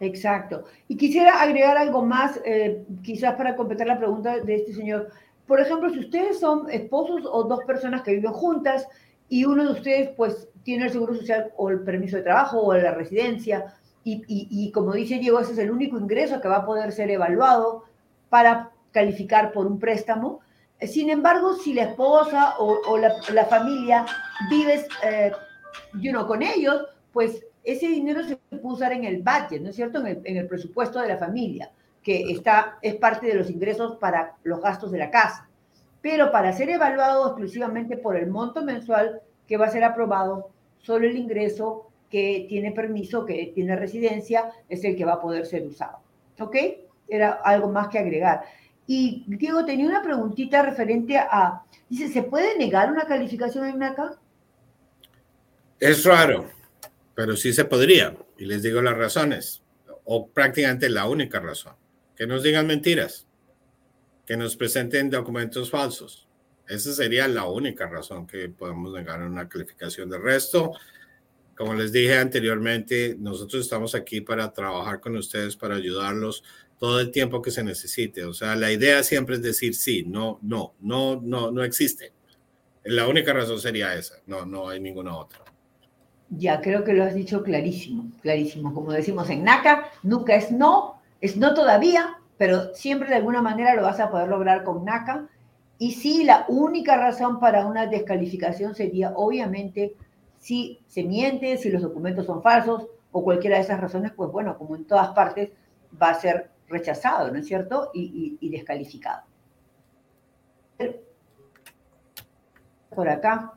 Exacto. 0.00 0.64
Y 0.88 0.96
quisiera 0.96 1.42
agregar 1.42 1.76
algo 1.76 2.04
más, 2.04 2.40
eh, 2.44 2.84
quizás 3.02 3.34
para 3.36 3.54
completar 3.54 3.86
la 3.86 3.98
pregunta 3.98 4.40
de 4.40 4.56
este 4.56 4.72
señor. 4.72 5.10
por 5.46 5.60
ejemplo, 5.60 5.90
si 5.90 5.98
ustedes 5.98 6.40
son 6.40 6.70
esposos 6.70 7.24
o 7.30 7.44
dos 7.44 7.60
personas 7.66 8.00
que 8.00 8.12
viven 8.12 8.32
juntas 8.32 8.88
y 9.28 9.44
uno 9.44 9.64
de 9.64 9.72
ustedes 9.72 10.10
pues 10.16 10.48
tiene 10.64 10.86
el 10.86 10.90
seguro 10.90 11.14
social 11.14 11.52
o 11.56 11.70
el 11.70 11.80
permiso 11.80 12.16
de 12.16 12.22
trabajo 12.22 12.60
o 12.60 12.74
la 12.74 12.92
residencia 12.92 13.74
y, 14.02 14.22
y, 14.28 14.70
como 14.70 14.92
dice 14.92 15.18
Diego, 15.18 15.40
ese 15.40 15.52
es 15.52 15.58
el 15.58 15.70
único 15.70 15.98
ingreso 15.98 16.40
que 16.40 16.48
va 16.48 16.56
a 16.56 16.66
poder 16.66 16.92
ser 16.92 17.10
evaluado 17.10 17.84
para 18.28 18.70
calificar 18.92 19.50
por 19.52 19.66
un 19.66 19.78
préstamo. 19.78 20.40
Sin 20.82 21.08
embargo, 21.08 21.54
si 21.54 21.72
la 21.72 21.84
esposa 21.84 22.56
o, 22.58 22.80
o 22.86 22.98
la, 22.98 23.14
la, 23.32 23.46
familia 23.46 24.04
vives 24.50 24.86
eh, 25.02 25.32
you 25.94 26.10
know, 26.10 26.26
con 26.26 26.42
ellos, 26.42 26.86
pues 27.12 27.46
ese 27.62 27.88
dinero 27.88 28.22
se 28.24 28.36
puede 28.36 28.62
usar 28.62 28.92
en 28.92 29.04
el 29.04 29.22
budget, 29.22 29.62
¿no 29.62 29.70
es 29.70 29.76
cierto? 29.76 30.00
En 30.00 30.06
el, 30.06 30.20
en 30.24 30.36
el 30.36 30.46
presupuesto 30.46 31.00
de 31.00 31.08
la 31.08 31.16
familia 31.16 31.70
que 32.02 32.30
está, 32.30 32.78
es 32.82 32.96
parte 32.96 33.26
de 33.26 33.34
los 33.34 33.50
ingresos 33.50 33.96
para 33.96 34.36
los 34.44 34.60
gastos 34.60 34.92
de 34.92 34.98
la 34.98 35.10
casa, 35.10 35.48
pero 36.02 36.30
para 36.30 36.52
ser 36.52 36.68
evaluado 36.68 37.26
exclusivamente 37.28 37.96
por 37.96 38.16
el 38.16 38.26
monto 38.28 38.62
mensual 38.62 39.22
que 39.48 39.56
va 39.56 39.66
a 39.66 39.70
ser 39.70 39.84
aprobado, 39.84 40.50
solo 40.84 41.06
el 41.06 41.16
ingreso 41.16 41.90
que 42.10 42.46
tiene 42.48 42.72
permiso, 42.72 43.24
que 43.24 43.52
tiene 43.54 43.74
residencia, 43.74 44.52
es 44.68 44.84
el 44.84 44.96
que 44.96 45.04
va 45.04 45.14
a 45.14 45.20
poder 45.20 45.46
ser 45.46 45.66
usado. 45.66 45.98
¿Ok? 46.38 46.56
Era 47.08 47.32
algo 47.44 47.70
más 47.70 47.88
que 47.88 47.98
agregar. 47.98 48.42
Y 48.86 49.24
Diego, 49.26 49.64
tenía 49.64 49.86
una 49.86 50.02
preguntita 50.02 50.62
referente 50.62 51.16
a, 51.16 51.62
dice, 51.88 52.08
¿se 52.08 52.22
puede 52.22 52.56
negar 52.58 52.92
una 52.92 53.06
calificación 53.06 53.66
en 53.66 53.78
NACA? 53.78 54.18
Es 55.80 56.04
raro, 56.04 56.46
pero 57.14 57.34
sí 57.36 57.52
se 57.52 57.64
podría. 57.64 58.14
Y 58.38 58.44
les 58.44 58.62
digo 58.62 58.82
las 58.82 58.96
razones, 58.96 59.62
o 60.04 60.28
prácticamente 60.28 60.88
la 60.88 61.08
única 61.08 61.40
razón 61.40 61.74
que 62.16 62.26
nos 62.26 62.42
digan 62.42 62.66
mentiras, 62.66 63.26
que 64.26 64.36
nos 64.36 64.56
presenten 64.56 65.10
documentos 65.10 65.70
falsos. 65.70 66.28
Esa 66.68 66.92
sería 66.92 67.28
la 67.28 67.46
única 67.46 67.86
razón 67.86 68.26
que 68.26 68.48
podemos 68.48 68.92
negar 68.92 69.22
una 69.22 69.48
calificación 69.48 70.08
de 70.08 70.18
resto. 70.18 70.72
Como 71.56 71.74
les 71.74 71.92
dije 71.92 72.16
anteriormente, 72.16 73.16
nosotros 73.18 73.62
estamos 73.62 73.94
aquí 73.94 74.20
para 74.20 74.52
trabajar 74.52 75.00
con 75.00 75.16
ustedes, 75.16 75.56
para 75.56 75.76
ayudarlos 75.76 76.42
todo 76.78 77.00
el 77.00 77.10
tiempo 77.10 77.42
que 77.42 77.50
se 77.50 77.62
necesite. 77.62 78.24
O 78.24 78.32
sea, 78.32 78.56
la 78.56 78.72
idea 78.72 79.02
siempre 79.02 79.36
es 79.36 79.42
decir 79.42 79.74
sí, 79.74 80.04
no, 80.06 80.38
no, 80.42 80.74
no, 80.80 81.20
no, 81.22 81.50
no 81.50 81.64
existe. 81.64 82.12
La 82.84 83.08
única 83.08 83.32
razón 83.32 83.58
sería 83.60 83.94
esa, 83.94 84.16
no, 84.26 84.44
no 84.44 84.68
hay 84.68 84.80
ninguna 84.80 85.16
otra. 85.16 85.44
Ya, 86.30 86.60
creo 86.60 86.84
que 86.84 86.92
lo 86.92 87.04
has 87.04 87.14
dicho 87.14 87.42
clarísimo, 87.42 88.10
clarísimo. 88.20 88.74
Como 88.74 88.92
decimos 88.92 89.30
en 89.30 89.44
NACA, 89.44 89.90
nunca 90.02 90.34
es 90.34 90.50
no, 90.50 91.00
es 91.20 91.36
no 91.36 91.54
todavía, 91.54 92.16
pero 92.36 92.74
siempre 92.74 93.08
de 93.08 93.16
alguna 93.16 93.40
manera 93.40 93.74
lo 93.74 93.82
vas 93.82 94.00
a 94.00 94.10
poder 94.10 94.28
lograr 94.28 94.64
con 94.64 94.84
NACA. 94.84 95.28
Y 95.78 95.92
sí, 95.92 96.24
la 96.24 96.46
única 96.48 96.96
razón 96.96 97.40
para 97.40 97.66
una 97.66 97.86
descalificación 97.86 98.74
sería, 98.74 99.12
obviamente, 99.16 99.96
si 100.38 100.80
se 100.86 101.02
miente, 101.02 101.56
si 101.56 101.70
los 101.70 101.82
documentos 101.82 102.26
son 102.26 102.42
falsos 102.42 102.86
o 103.10 103.24
cualquiera 103.24 103.56
de 103.56 103.62
esas 103.62 103.80
razones, 103.80 104.12
pues 104.12 104.30
bueno, 104.30 104.56
como 104.56 104.76
en 104.76 104.84
todas 104.84 105.08
partes, 105.10 105.50
va 106.00 106.10
a 106.10 106.14
ser 106.14 106.50
rechazado, 106.68 107.30
¿no 107.30 107.38
es 107.38 107.46
cierto? 107.46 107.90
Y, 107.94 108.48
descalificado. 108.50 109.22
Por 112.90 113.08
acá. 113.08 113.54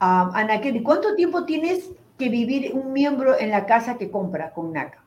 Um, 0.00 0.34
Ana 0.34 0.60
¿cuánto 0.82 1.14
tiempo 1.14 1.44
tienes 1.44 1.92
que 2.18 2.28
vivir 2.28 2.72
un 2.74 2.92
miembro 2.92 3.38
en 3.38 3.50
la 3.50 3.66
casa 3.66 3.98
que 3.98 4.10
compra 4.10 4.52
con 4.52 4.72
NACA? 4.72 5.01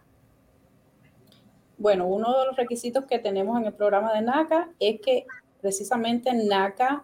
Bueno, 1.78 2.08
uno 2.08 2.40
de 2.40 2.46
los 2.46 2.56
requisitos 2.56 3.06
que 3.06 3.20
tenemos 3.20 3.60
en 3.60 3.66
el 3.66 3.74
programa 3.74 4.14
de 4.14 4.22
NACA 4.22 4.70
es 4.80 5.02
que 5.02 5.26
precisamente 5.62 6.32
NACA 6.34 7.04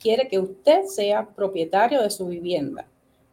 quiere 0.00 0.28
que 0.28 0.38
usted 0.38 0.84
sea 0.84 1.26
propietario 1.26 2.02
de 2.02 2.10
su 2.10 2.26
vivienda. 2.26 2.86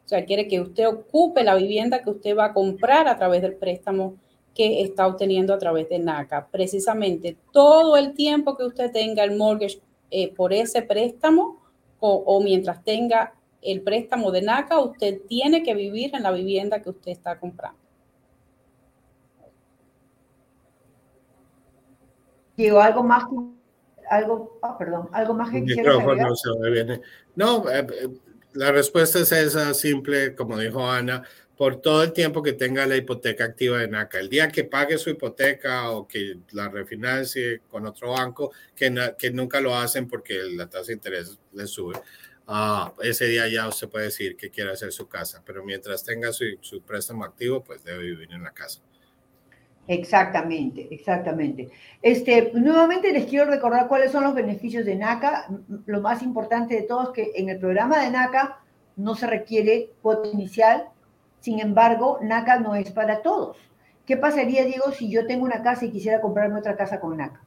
O 0.04 0.08
sea, 0.08 0.24
quiere 0.24 0.46
que 0.48 0.60
usted 0.60 0.86
ocupe 0.86 1.42
la 1.42 1.54
vivienda 1.54 2.02
que 2.02 2.10
usted 2.10 2.36
va 2.36 2.46
a 2.46 2.52
comprar 2.52 3.08
a 3.08 3.16
través 3.16 3.40
del 3.40 3.54
préstamo 3.54 4.16
que 4.54 4.82
está 4.82 5.06
obteniendo 5.06 5.54
a 5.54 5.58
través 5.58 5.88
de 5.88 5.98
NACA. 5.98 6.48
Precisamente 6.50 7.36
todo 7.52 7.96
el 7.96 8.14
tiempo 8.14 8.56
que 8.56 8.64
usted 8.64 8.92
tenga 8.92 9.24
el 9.24 9.36
mortgage 9.36 9.80
eh, 10.10 10.32
por 10.34 10.52
ese 10.52 10.82
préstamo 10.82 11.60
o, 11.98 12.22
o 12.26 12.40
mientras 12.42 12.84
tenga 12.84 13.34
el 13.62 13.80
préstamo 13.80 14.30
de 14.30 14.42
NACA, 14.42 14.78
usted 14.78 15.22
tiene 15.26 15.62
que 15.62 15.74
vivir 15.74 16.14
en 16.14 16.22
la 16.22 16.30
vivienda 16.30 16.82
que 16.82 16.90
usted 16.90 17.12
está 17.12 17.40
comprando. 17.40 17.83
Digo, 22.56 22.80
algo 22.80 23.02
más, 23.02 23.24
algo, 24.10 24.58
ah, 24.62 24.76
perdón, 24.78 25.08
algo 25.12 25.34
más 25.34 25.50
que 25.50 25.60
micrófono 25.60 26.34
se 26.36 26.70
viene. 26.70 27.00
No, 27.34 27.68
eh, 27.70 27.86
eh, 27.90 28.08
la 28.52 28.72
respuesta 28.72 29.18
es 29.18 29.32
esa, 29.32 29.74
simple, 29.74 30.34
como 30.34 30.58
dijo 30.58 30.88
Ana, 30.88 31.22
por 31.56 31.80
todo 31.80 32.02
el 32.02 32.12
tiempo 32.12 32.42
que 32.42 32.52
tenga 32.52 32.86
la 32.86 32.96
hipoteca 32.96 33.44
activa 33.44 33.78
de 33.78 33.88
NACA. 33.88 34.20
El 34.20 34.28
día 34.28 34.48
que 34.48 34.64
pague 34.64 34.98
su 34.98 35.10
hipoteca 35.10 35.90
o 35.90 36.06
que 36.06 36.38
la 36.52 36.68
refinancie 36.68 37.62
con 37.68 37.86
otro 37.86 38.12
banco, 38.12 38.52
que, 38.74 39.14
que 39.18 39.30
nunca 39.30 39.60
lo 39.60 39.76
hacen 39.76 40.08
porque 40.08 40.34
la 40.54 40.68
tasa 40.68 40.86
de 40.86 40.94
interés 40.94 41.38
le 41.52 41.66
sube, 41.66 42.00
Ah, 42.46 42.92
ese 43.02 43.26
día 43.26 43.48
ya 43.48 43.66
usted 43.68 43.88
puede 43.88 44.06
decir 44.06 44.36
que 44.36 44.50
quiere 44.50 44.72
hacer 44.72 44.92
su 44.92 45.08
casa, 45.08 45.42
pero 45.46 45.64
mientras 45.64 46.04
tenga 46.04 46.30
su, 46.32 46.44
su, 46.60 46.82
préstamo 46.82 47.24
activo, 47.24 47.64
pues 47.64 47.82
debe 47.84 48.04
vivir 48.04 48.30
en 48.32 48.42
la 48.42 48.52
casa. 48.52 48.82
Exactamente, 49.86 50.88
exactamente. 50.90 51.70
Este, 52.00 52.52
nuevamente 52.54 53.12
les 53.12 53.26
quiero 53.26 53.50
recordar 53.50 53.86
cuáles 53.86 54.12
son 54.12 54.24
los 54.24 54.34
beneficios 54.34 54.84
de 54.86 54.96
NACA. 54.96 55.46
Lo 55.86 56.00
más 56.00 56.22
importante 56.22 56.74
de 56.74 56.82
todo 56.82 57.04
es 57.04 57.08
que 57.10 57.32
en 57.34 57.50
el 57.50 57.58
programa 57.58 58.02
de 58.02 58.10
NACA 58.10 58.60
no 58.96 59.14
se 59.14 59.26
requiere 59.26 59.90
cuota 60.00 60.28
inicial, 60.28 60.88
sin 61.40 61.60
embargo, 61.60 62.18
NACA 62.22 62.60
no 62.60 62.74
es 62.74 62.90
para 62.92 63.20
todos. 63.20 63.58
¿Qué 64.06 64.16
pasaría, 64.16 64.64
Diego, 64.64 64.92
si 64.92 65.10
yo 65.10 65.26
tengo 65.26 65.44
una 65.44 65.62
casa 65.62 65.84
y 65.84 65.90
quisiera 65.90 66.20
comprarme 66.20 66.58
otra 66.58 66.76
casa 66.76 67.00
con 67.00 67.16
NACA? 67.16 67.42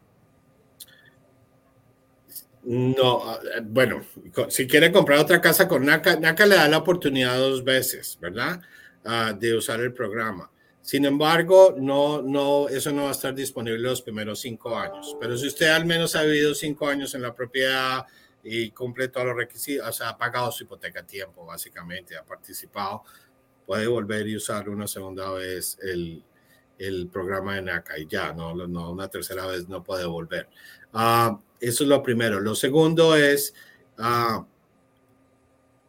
No, 2.63 3.21
ah, 3.23 3.39
eh, 3.55 3.61
bueno, 3.63 4.01
si 4.49 4.67
quiere 4.67 4.91
comprar 4.91 5.19
otra 5.19 5.39
casa 5.39 5.67
con 5.67 5.85
NACA, 5.85 6.19
NACA 6.19 6.45
le 6.45 6.55
da 6.55 6.67
la 6.67 6.79
oportunidad 6.79 7.37
dos 7.37 7.63
veces, 7.63 8.17
¿verdad? 8.21 8.61
Uh, 9.05 9.33
de 9.37 9.55
usar 9.55 9.79
el 9.79 9.93
programa. 9.93 10.51
Sin 10.87 11.03
embargo, 11.03 11.75
no, 11.77 12.21
no, 12.21 12.69
eso 12.69 12.93
no 12.93 13.03
va 13.03 13.09
a 13.09 13.11
estar 13.11 13.35
disponible 13.35 13.77
los 13.77 14.01
primeros 14.01 14.39
cinco 14.39 14.73
años. 14.73 15.17
Pero 15.19 15.35
si 15.35 15.47
usted 15.47 15.67
al 15.67 15.85
menos 15.85 16.15
ha 16.15 16.23
vivido 16.23 16.55
cinco 16.55 16.87
años 16.87 17.13
en 17.13 17.23
la 17.23 17.35
propiedad 17.35 18.05
y 18.41 18.71
cumple 18.71 19.09
todos 19.09 19.27
los 19.27 19.35
requisitos, 19.35 19.85
o 19.85 19.91
sea, 19.91 20.11
ha 20.11 20.17
pagado 20.17 20.49
su 20.49 20.63
hipoteca 20.63 21.01
a 21.01 21.05
tiempo, 21.05 21.45
básicamente, 21.45 22.15
ha 22.15 22.23
participado, 22.23 23.03
puede 23.65 23.85
volver 23.85 24.29
y 24.29 24.37
usar 24.37 24.69
una 24.69 24.87
segunda 24.87 25.29
vez 25.31 25.77
el, 25.81 26.23
el 26.77 27.09
programa 27.09 27.55
de 27.55 27.63
NACA 27.63 27.99
y 27.99 28.07
ya, 28.07 28.31
no, 28.31 28.55
no 28.55 28.91
una 28.93 29.09
tercera 29.09 29.45
vez 29.45 29.67
no 29.67 29.83
puede 29.83 30.05
volver. 30.05 30.47
Uh, 30.93 31.37
eso 31.59 31.83
es 31.83 31.89
lo 31.89 32.01
primero. 32.01 32.39
Lo 32.39 32.55
segundo 32.55 33.13
es, 33.13 33.53
uh, 33.99 34.45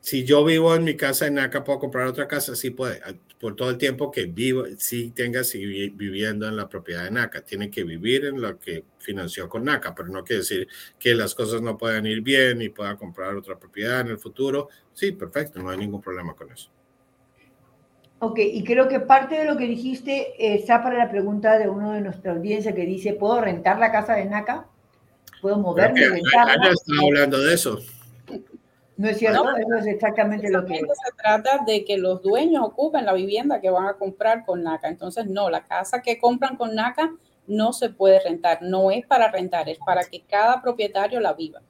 si 0.01 0.25
yo 0.25 0.45
vivo 0.45 0.75
en 0.75 0.83
mi 0.83 0.97
casa 0.97 1.29
en 1.29 1.35
NACA, 1.35 1.63
¿puedo 1.63 1.79
comprar 1.79 2.09
otra 2.09 2.27
casa? 2.27 2.57
Sí 2.57 2.71
puede. 2.71 3.01
Por 3.39 3.55
todo 3.55 3.71
el 3.71 3.79
tiempo 3.79 4.11
que 4.11 4.27
vivo, 4.27 4.65
sí 4.79 5.11
tenga 5.11 5.45
seguir 5.45 5.93
viviendo 5.93 6.49
en 6.49 6.57
la 6.57 6.69
propiedad 6.69 7.05
de 7.05 7.11
NACA. 7.13 7.43
Tiene 7.43 7.71
que 7.71 7.85
vivir 7.85 8.25
en 8.25 8.41
lo 8.41 8.59
que 8.59 8.85
financió 8.99 9.49
con 9.49 9.65
NACA, 9.65 9.95
pero 9.95 10.09
no 10.09 10.25
quiere 10.25 10.41
decir 10.41 10.69
que 10.99 11.15
las 11.15 11.35
cosas 11.35 11.63
no 11.63 11.79
puedan 11.79 12.07
ir 12.07 12.21
bien 12.21 12.61
y 12.63 12.69
pueda 12.69 12.97
comprar 12.97 13.37
otra 13.37 13.59
propiedad 13.59 14.01
en 14.01 14.09
el 14.09 14.19
futuro. 14.19 14.69
Sí, 14.93 15.13
perfecto, 15.13 15.63
no 15.63 15.71
hay 15.71 15.79
ningún 15.79 16.01
problema 16.01 16.35
con 16.35 16.51
eso. 16.51 16.71
Ok, 18.21 18.41
y 18.41 18.65
creo 18.65 18.89
que 18.89 18.99
parte 18.99 19.37
de 19.37 19.45
lo 19.45 19.57
que 19.57 19.67
dijiste 19.67 20.55
está 20.55 20.83
para 20.83 20.99
la 20.99 21.09
pregunta 21.09 21.57
de 21.57 21.69
uno 21.69 21.93
de 21.93 22.01
nuestra 22.01 22.33
audiencia 22.33 22.75
que 22.75 22.85
dice, 22.85 23.13
¿puedo 23.13 23.41
rentar 23.41 23.79
la 23.79 23.93
casa 23.93 24.15
de 24.15 24.25
NACA? 24.25 24.67
puedo 25.41 25.59
moverme. 25.59 26.01
Está 26.01 26.43
hablando 27.03 27.41
de 27.41 27.55
eso. 27.55 27.79
No 28.99 29.09
es 29.09 29.19
cierto, 29.19 29.45
eso 29.57 29.77
es 29.77 29.87
exactamente 29.87 30.51
lo 30.51 30.67
que 30.67 30.75
se 30.81 31.13
trata 31.17 31.63
de 31.65 31.85
que 31.85 31.97
los 31.99 32.21
dueños 32.21 32.65
ocupen 32.65 33.07
la 33.07 33.13
vivienda 33.13 33.61
que 33.61 33.71
van 33.71 33.87
a 33.87 33.95
comprar 33.95 34.45
con 34.45 34.65
NACA. 34.65 34.89
Entonces, 34.89 35.27
no, 35.27 35.51
la 35.51 35.63
casa 35.63 36.03
que 36.03 36.19
compran 36.19 36.57
con 36.57 36.75
NACA 36.75 37.13
no 37.47 37.73
se 37.73 37.91
puede 37.91 38.19
rentar, 38.19 38.59
no 38.61 38.91
es 38.91 39.07
para 39.07 39.31
rentar, 39.31 39.69
es 39.69 39.79
para 39.79 40.03
que 40.03 40.23
cada 40.23 40.61
propietario 40.61 41.21
la 41.21 41.33
viva. 41.35 41.63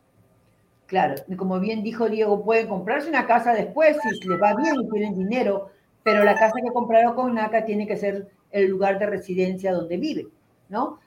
Claro, 0.87 1.17
y 1.29 1.37
como 1.37 1.61
bien 1.61 1.83
dijo 1.83 2.09
Diego, 2.09 2.43
pueden 2.43 2.67
comprarse 2.67 3.11
una 3.11 3.27
casa 3.27 3.53
después 3.53 3.99
si 4.03 4.27
les 4.27 4.41
va 4.41 4.55
bien 4.55 4.75
y 4.81 4.89
tienen 4.89 5.15
dinero, 5.15 5.71
pero 6.03 6.25
la 6.25 6.35
casa 6.35 6.55
que 6.65 6.73
compraron 6.73 7.15
con 7.15 7.35
NACA 7.35 7.67
tiene 7.67 7.87
que 7.87 7.99
ser 7.99 8.31
el 8.51 8.69
lugar 8.69 8.99
de 8.99 9.05
residencia 9.05 9.75
donde 9.75 9.99
vive, 9.99 10.29
¿no? 10.71 10.99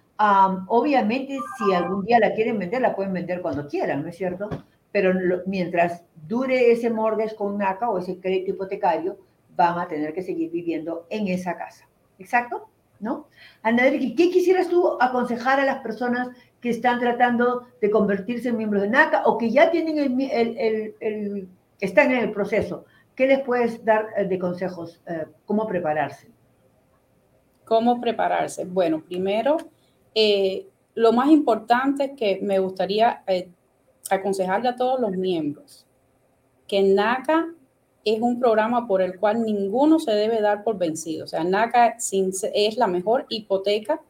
obviamente, 0.68 1.36
si 1.58 1.74
algún 1.74 2.06
día 2.06 2.20
la 2.20 2.36
quieren 2.36 2.60
vender, 2.60 2.80
la 2.80 2.96
pueden 2.96 3.12
vender 3.12 3.42
cuando 3.42 3.68
quieran, 3.68 4.04
¿no 4.04 4.10
es 4.10 4.18
cierto? 4.18 4.50
Pero 4.92 5.14
mientras 5.46 6.04
dure 6.28 6.72
ese 6.72 6.90
mortgage 6.90 7.36
con 7.36 7.58
NACA 7.58 7.90
o 7.90 7.98
ese 7.98 8.20
crédito 8.20 8.52
hipotecario, 8.52 9.18
van 9.56 9.80
a 9.80 9.88
tener 9.88 10.14
que 10.14 10.22
seguir 10.22 10.52
viviendo 10.52 11.06
en 11.10 11.28
esa 11.28 11.58
casa. 11.58 11.88
¿Exacto? 12.20 12.70
¿no? 13.02 13.28
Anadri, 13.64 14.16
¿qué 14.16 14.30
quisieras 14.30 14.70
tú 14.70 14.98
aconsejar 15.02 15.60
a 15.60 15.66
las 15.66 15.82
personas 15.82 16.30
que 16.62 16.70
están 16.70 17.00
tratando 17.00 17.68
de 17.82 17.90
convertirse 17.90 18.50
en 18.50 18.58
miembros 18.58 18.84
de 18.84 18.90
NACA 18.90 19.24
o 19.26 19.38
que 19.38 19.50
ya 19.50 19.72
tienen 19.72 19.98
el, 19.98 21.50
están 21.80 22.12
en 22.12 22.20
el 22.20 22.32
proceso? 22.32 22.86
¿Qué 23.16 23.28
les 23.28 23.40
puedes 23.42 23.84
dar 23.84 24.08
eh, 24.16 24.26
de 24.26 24.40
consejos? 24.40 25.02
Eh, 25.08 25.26
¿Cómo 25.46 25.68
prepararse? 25.68 26.30
¿Cómo 27.66 28.00
prepararse? 28.00 28.66
Bueno, 28.66 29.02
primero, 29.02 29.58
eh, 30.14 30.68
lo 30.94 31.12
más 31.12 31.30
importante 31.30 32.16
que 32.16 32.40
me 32.42 32.60
gustaría 32.60 33.24
aconsejarle 34.16 34.70
a 34.70 34.76
todos 34.76 35.00
los 35.00 35.12
miembros, 35.12 35.86
que 36.68 36.82
NACA 36.82 37.54
es 38.04 38.20
un 38.20 38.40
programa 38.40 38.88
por 38.88 39.02
el 39.02 39.20
cual 39.20 39.44
ninguno 39.44 40.00
se 40.00 40.12
debe 40.12 40.42
dar 40.42 40.64
por 40.64 40.78
vencido. 40.78 41.26
O 41.26 41.28
sea, 41.28 41.44
NACA 41.44 41.98
es 42.54 42.78
la 42.78 42.88
mejor 42.88 43.26
hipoteca 43.30 44.02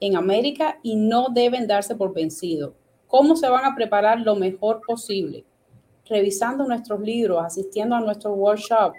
en 0.00 0.16
América 0.16 0.78
y 0.82 0.96
no 0.96 1.28
deben 1.30 1.66
darse 1.66 1.94
por 1.94 2.12
vencido. 2.12 2.74
¿Cómo 3.06 3.36
se 3.36 3.48
van 3.48 3.64
a 3.64 3.74
preparar 3.74 4.20
lo 4.20 4.34
mejor 4.34 4.80
posible? 4.86 5.44
Revisando 6.08 6.64
nuestros 6.66 7.00
libros, 7.00 7.42
asistiendo 7.44 7.94
a 7.94 8.00
nuestro 8.00 8.32
workshop, 8.32 8.94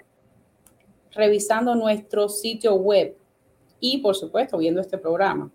revisando 1.12 1.74
nuestro 1.74 2.28
sitio 2.28 2.74
web 2.74 3.16
y, 3.80 3.98
por 3.98 4.16
supuesto, 4.16 4.58
viendo 4.58 4.80
este 4.80 4.98
programa. 4.98 5.50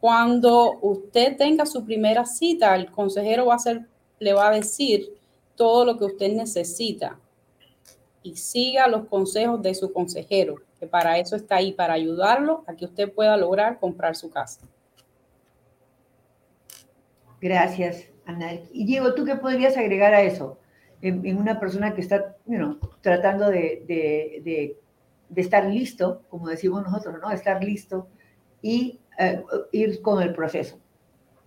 Cuando 0.00 0.78
usted 0.82 1.36
tenga 1.36 1.64
su 1.64 1.84
primera 1.84 2.26
cita, 2.26 2.74
el 2.76 2.90
consejero 2.90 3.46
va 3.46 3.54
a 3.54 3.58
ser, 3.58 3.86
le 4.24 4.32
va 4.32 4.48
a 4.48 4.52
decir 4.52 5.12
todo 5.54 5.84
lo 5.84 5.98
que 5.98 6.06
usted 6.06 6.32
necesita 6.32 7.20
y 8.22 8.36
siga 8.36 8.88
los 8.88 9.06
consejos 9.06 9.62
de 9.62 9.74
su 9.74 9.92
consejero, 9.92 10.56
que 10.80 10.86
para 10.86 11.18
eso 11.18 11.36
está 11.36 11.56
ahí, 11.56 11.72
para 11.72 11.92
ayudarlo 11.92 12.64
a 12.66 12.74
que 12.74 12.86
usted 12.86 13.12
pueda 13.12 13.36
lograr 13.36 13.78
comprar 13.78 14.16
su 14.16 14.30
casa. 14.30 14.62
Gracias, 17.38 18.08
Ana. 18.24 18.54
Y 18.72 18.86
Diego, 18.86 19.12
¿tú 19.12 19.26
qué 19.26 19.36
podrías 19.36 19.76
agregar 19.76 20.14
a 20.14 20.22
eso? 20.22 20.58
En, 21.02 21.36
una 21.36 21.60
persona 21.60 21.94
que 21.94 22.00
está 22.00 22.34
tratando 23.02 23.50
de, 23.50 24.78
estar 25.36 25.66
listo, 25.66 26.22
como 26.30 26.48
decimos 26.48 26.82
nosotros, 26.82 27.16
¿no? 27.20 27.30
Estar 27.30 27.62
listo 27.62 28.08
y 28.62 28.98
eh, 29.18 29.44
ir 29.72 30.00
con 30.00 30.22
el 30.22 30.32
proceso 30.32 30.78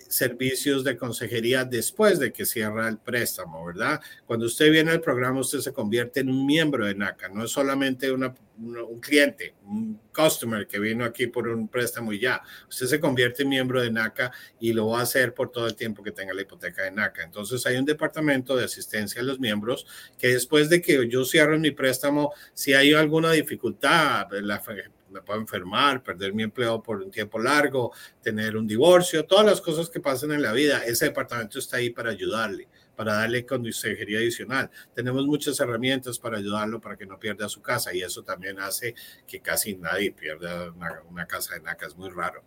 servicios 0.10 0.84
de 0.84 0.95
consejería 0.95 1.66
después 1.66 2.18
de 2.20 2.32
que 2.32 2.45
cierra 2.45 2.88
el 2.88 2.97
préstamo, 2.97 3.66
¿verdad? 3.66 3.99
Cuando 4.26 4.45
usted 4.45 4.72
viene 4.72 4.91
al 4.91 5.01
programa, 5.01 5.41
usted 5.41 5.60
se 5.60 5.74
convierte 5.74 6.22
en 6.22 6.30
un 6.30 6.45
miembro 6.45 6.86
de 6.86 6.95
NACA, 6.95 7.28
no 7.30 7.43
es 7.43 7.51
solamente 7.51 8.10
un 8.12 8.99
cliente, 9.01 9.55
un 9.66 9.99
customer 10.16 10.66
que 10.66 10.80
vino 10.80 11.03
aquí 11.03 11.28
por 11.28 11.47
un 11.47 11.68
préstamo 11.68 12.14
y 12.14 12.20
ya. 12.20 12.41
Usted 12.70 12.86
se 12.86 12.99
convierte 12.99 13.43
en 13.43 13.49
miembro 13.49 13.82
de 13.82 13.91
NACA 13.91 14.32
y 14.60 14.74
lo 14.74 14.88
va 14.88 14.99
a 14.99 15.03
hacer 15.03 15.34
por 15.34 15.51
todo 15.51 15.68
el 15.68 15.76
tiempo 15.76 16.01
que 16.01 16.12
tenga 16.12 16.34
la 16.34 16.41
hipoteca 16.41 16.84
de 16.84 16.91
NACA. 16.91 17.24
Entonces 17.24 17.66
hay 17.66 17.76
un 17.76 17.86
departamento 17.86 18.55
de 18.55 18.64
asistencia 18.64 19.22
a 19.22 19.26
los 19.26 19.39
miembros 19.39 19.86
que 20.18 20.30
después 20.30 20.70
de 20.70 20.82
que 20.82 21.08
yo 21.10 21.26
cierre 21.26 21.60
mi 21.60 21.72
préstamo, 21.72 22.34
si 22.53 22.74
hay 22.74 22.93
alguna 22.93 23.32
dificultad, 23.34 24.28
la 24.41 24.60
me 25.18 25.24
puedo 25.24 25.39
enfermar, 25.39 26.03
perder 26.03 26.34
mi 26.34 26.43
empleo 26.43 26.82
por 26.82 27.01
un 27.01 27.11
tiempo 27.11 27.39
largo, 27.39 27.91
tener 28.22 28.55
un 28.55 28.68
divorcio, 28.68 29.26
todas 29.26 29.45
las 29.45 29.61
cosas 29.61 29.89
que 29.89 29.99
pasan 29.99 30.32
en 30.32 30.41
la 30.41 30.53
vida, 30.53 30.84
ese 30.86 31.05
departamento 31.05 31.59
está 31.59 31.78
ahí 31.78 31.89
para 31.89 32.11
ayudarle, 32.11 32.68
para 32.95 33.13
darle 33.13 33.45
consejería 33.45 34.20
adicional. 34.20 34.70
Tenemos 34.93 35.26
muchas 35.26 35.59
herramientas 35.59 36.20
para 36.20 36.38
ayudarlo 36.38 36.80
para 36.80 36.95
que 36.95 37.05
no 37.05 37.18
pierda 37.18 37.49
su 37.49 37.61
casa 37.61 37.93
y 37.93 38.01
eso 38.01 38.24
también 38.24 38.59
hace 38.59 38.93
que 39.28 39.39
casi 39.39 39.76
nadie 39.76 40.11
pierda 40.11 40.72
una, 41.09 41.26
casa 41.26 41.55
de 41.55 41.61
NACA, 41.61 41.88
es 41.88 41.97
muy 41.97 42.09
raro. 42.09 42.43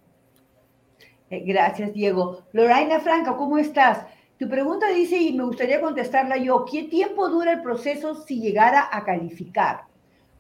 Eh, 1.29 1.43
gracias, 1.45 1.93
Diego. 1.93 2.47
Lorraine 2.53 3.01
Franca, 3.01 3.37
¿cómo 3.37 3.59
estás? 3.59 4.07
Tu 4.39 4.49
pregunta 4.49 4.89
dice, 4.89 5.16
y 5.16 5.33
me 5.33 5.45
gustaría 5.45 5.81
contestarla 5.81 6.37
yo, 6.39 6.64
¿qué 6.71 6.85
tiempo 6.85 7.29
dura 7.29 7.53
el 7.53 7.62
proceso 7.62 8.14
si 8.14 8.41
llegara 8.41 8.89
a 8.91 9.05
calificar? 9.05 9.83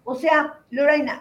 O 0.04 0.14
sea, 0.14 0.60
Lorraine, 0.70 1.20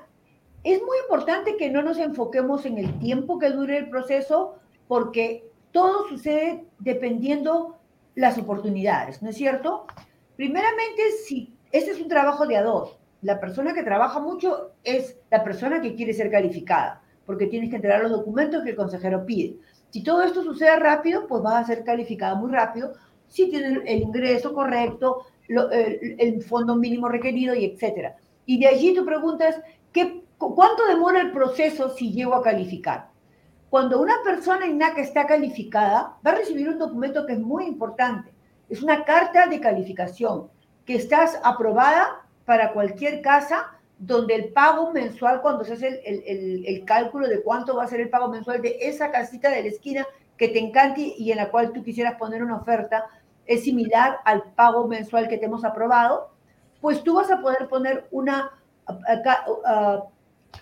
es 0.64 0.82
muy 0.82 0.98
importante 1.04 1.56
que 1.58 1.70
no 1.70 1.82
nos 1.82 1.98
enfoquemos 1.98 2.66
en 2.66 2.78
el 2.78 3.00
tiempo 3.00 3.40
que 3.40 3.50
dure 3.52 3.78
el 3.78 3.90
proceso 3.90 4.56
porque 4.88 5.50
todo 5.72 6.08
sucede 6.08 6.66
dependiendo 6.80 7.78
las 8.16 8.38
oportunidades, 8.38 9.22
¿no 9.22 9.30
es 9.30 9.38
cierto? 9.38 9.86
Primeramente, 10.36 11.12
si 11.26 11.54
este 11.72 11.92
es 11.92 12.02
un 12.02 12.08
trabajo 12.08 12.46
de 12.46 12.58
a 12.58 12.64
dos, 12.64 12.98
la 13.22 13.40
persona 13.40 13.74
que 13.74 13.84
trabaja 13.84 14.20
mucho 14.20 14.72
es 14.84 15.18
la 15.30 15.44
persona 15.44 15.82
que 15.82 15.96
quiere 15.96 16.14
ser 16.14 16.32
calificada, 16.32 17.02
porque 17.26 17.48
tienes 17.48 17.70
que 17.70 17.76
entregar 17.76 18.02
los 18.02 18.12
documentos 18.12 18.64
que 18.64 18.72
el 18.72 18.76
consejero 18.76 19.26
pide. 19.26 19.58
Si 19.92 20.04
todo 20.04 20.24
esto 20.24 20.44
sucede 20.44 20.76
rápido, 20.78 21.28
pues 21.28 21.42
vas 21.42 21.64
a 21.64 21.68
ser 21.68 21.84
calificada 21.84 22.36
muy 22.36 22.52
rápido, 22.52 22.94
si 23.28 23.50
tienes 23.50 23.80
el 23.86 24.02
ingreso 24.02 24.54
correcto, 24.54 25.26
el, 25.48 26.16
el, 26.18 26.42
fondo 26.44 26.76
mínimo 26.76 27.08
requerido 27.08 27.56
y 27.56 27.66
etcétera. 27.66 28.16
Y 28.46 28.60
de 28.60 28.68
allí 28.68 28.94
tu 28.94 29.06
pregunta 29.06 29.48
es, 29.48 29.60
¿qué 29.92 30.24
¿Cuánto 30.40 30.86
demora 30.88 31.20
el 31.20 31.32
proceso 31.34 31.90
si 31.90 32.14
llego 32.14 32.34
a 32.34 32.42
calificar? 32.42 33.10
Cuando 33.70 34.02
una 34.02 34.16
persona 34.24 34.66
INACA 34.66 35.02
está 35.02 35.28
calificada, 35.28 36.18
va 36.26 36.32
a 36.32 36.36
recibir 36.36 36.70
un 36.70 36.80
documento 36.80 37.26
que 37.26 37.34
es 37.34 37.40
muy 37.40 37.66
importante. 37.66 38.34
Es 38.70 38.82
una 38.82 39.04
carta 39.04 39.48
de 39.48 39.60
calificación, 39.60 40.50
que 40.86 40.96
estás 40.96 41.40
aprobada 41.44 42.26
para 42.46 42.72
cualquier 42.72 43.22
casa 43.22 43.68
donde 44.00 44.34
el 44.34 44.54
pago 44.54 44.94
mensual, 44.94 45.42
cuando 45.42 45.66
se 45.66 45.74
hace 45.74 46.02
el, 46.06 46.86
cálculo 46.86 47.28
de 47.28 47.44
cuánto 47.44 47.76
va 47.76 47.84
a 47.84 47.88
ser 47.88 48.00
el 48.00 48.10
pago 48.10 48.30
mensual 48.30 48.62
de 48.62 48.78
esa 48.80 49.12
casita 49.12 49.50
de 49.50 49.62
la 49.62 49.68
esquina 49.68 50.08
que 50.38 50.48
te 50.48 50.60
encante 50.60 51.14
y 51.18 51.32
en 51.32 51.38
la 51.38 51.52
cual 51.52 51.74
tú 51.74 51.84
quisieras 51.84 52.16
poner 52.16 52.42
una 52.42 52.56
oferta, 52.56 53.08
es 53.46 53.66
similar 53.66 54.20
al 54.24 54.44
pago 54.56 54.88
mensual 54.88 55.28
que 55.28 55.38
te 55.38 55.46
hemos 55.46 55.66
aprobado, 55.66 56.32
pues 56.80 57.04
tú 57.04 57.16
vas 57.16 57.30
a 57.30 57.42
poder 57.42 57.68
poner 57.68 58.08
una 58.10 58.52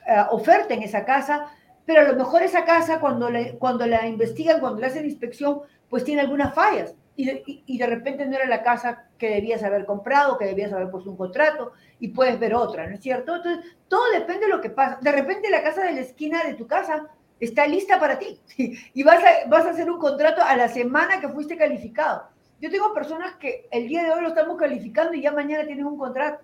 eh, 0.07 0.23
oferta 0.31 0.73
en 0.73 0.83
esa 0.83 1.05
casa, 1.05 1.47
pero 1.85 2.01
a 2.01 2.03
lo 2.03 2.15
mejor 2.15 2.43
esa 2.43 2.65
casa 2.65 2.99
cuando, 2.99 3.29
le, 3.29 3.57
cuando 3.57 3.85
la 3.85 4.07
investigan, 4.07 4.59
cuando 4.59 4.81
le 4.81 4.87
hacen 4.87 5.05
inspección, 5.05 5.61
pues 5.89 6.03
tiene 6.03 6.21
algunas 6.21 6.53
fallas. 6.53 6.95
y 7.15 7.77
de, 7.77 7.87
repente 7.87 8.25
no 8.25 8.35
era 8.35 8.45
la 8.45 8.61
casa 8.61 9.05
que 9.17 9.29
debías 9.29 9.63
haber 9.63 9.85
comprado, 9.85 10.37
que 10.37 10.45
debías 10.45 10.71
haber 10.71 10.91
puesto 10.91 11.09
un 11.09 11.17
contrato 11.17 11.71
y 11.99 12.09
puedes 12.09 12.39
ver 12.39 12.53
otra, 12.53 12.85
¿no 12.87 12.93
es 12.93 13.01
cierto? 13.01 13.37
Entonces, 13.37 13.65
todo 13.87 14.03
depende 14.13 14.45
de 14.45 14.51
lo 14.51 14.61
que 14.61 14.69
pasa. 14.69 14.99
De 15.01 15.11
repente 15.11 15.49
la 15.49 15.63
casa 15.63 15.83
de 15.83 15.93
la 15.93 16.01
esquina 16.01 16.43
de 16.43 16.53
tu 16.53 16.67
casa 16.67 17.07
está 17.39 17.65
lista 17.67 17.99
para 17.99 18.19
ti 18.19 18.39
y 18.93 19.03
vas 19.03 19.23
a, 19.23 19.47
vas 19.49 19.65
a 19.65 19.71
hacer 19.71 19.89
un 19.89 19.99
contrato 19.99 20.41
a 20.43 20.55
la 20.55 20.67
semana 20.67 21.19
que 21.19 21.29
fuiste 21.29 21.57
calificado. 21.57 22.29
Yo 22.59 22.71
tengo 22.71 22.93
personas 22.93 23.35
que 23.35 23.67
el 23.71 23.87
día 23.87 24.03
de 24.03 24.11
hoy 24.11 24.21
lo 24.21 24.29
estamos 24.29 24.57
calificando 24.57 25.13
y 25.13 25.21
ya 25.21 25.31
mañana 25.31 25.65
tienen 25.65 25.85
un 25.85 25.97
contrato. 25.97 26.43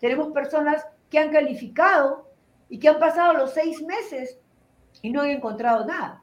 Tenemos 0.00 0.32
personas 0.32 0.86
que 1.08 1.18
han 1.18 1.30
calificado 1.30 2.31
y 2.72 2.78
que 2.78 2.88
han 2.88 2.98
pasado 2.98 3.34
los 3.34 3.52
seis 3.52 3.82
meses 3.82 4.38
y 5.02 5.10
no 5.10 5.20
han 5.20 5.28
encontrado 5.28 5.84
nada. 5.84 6.22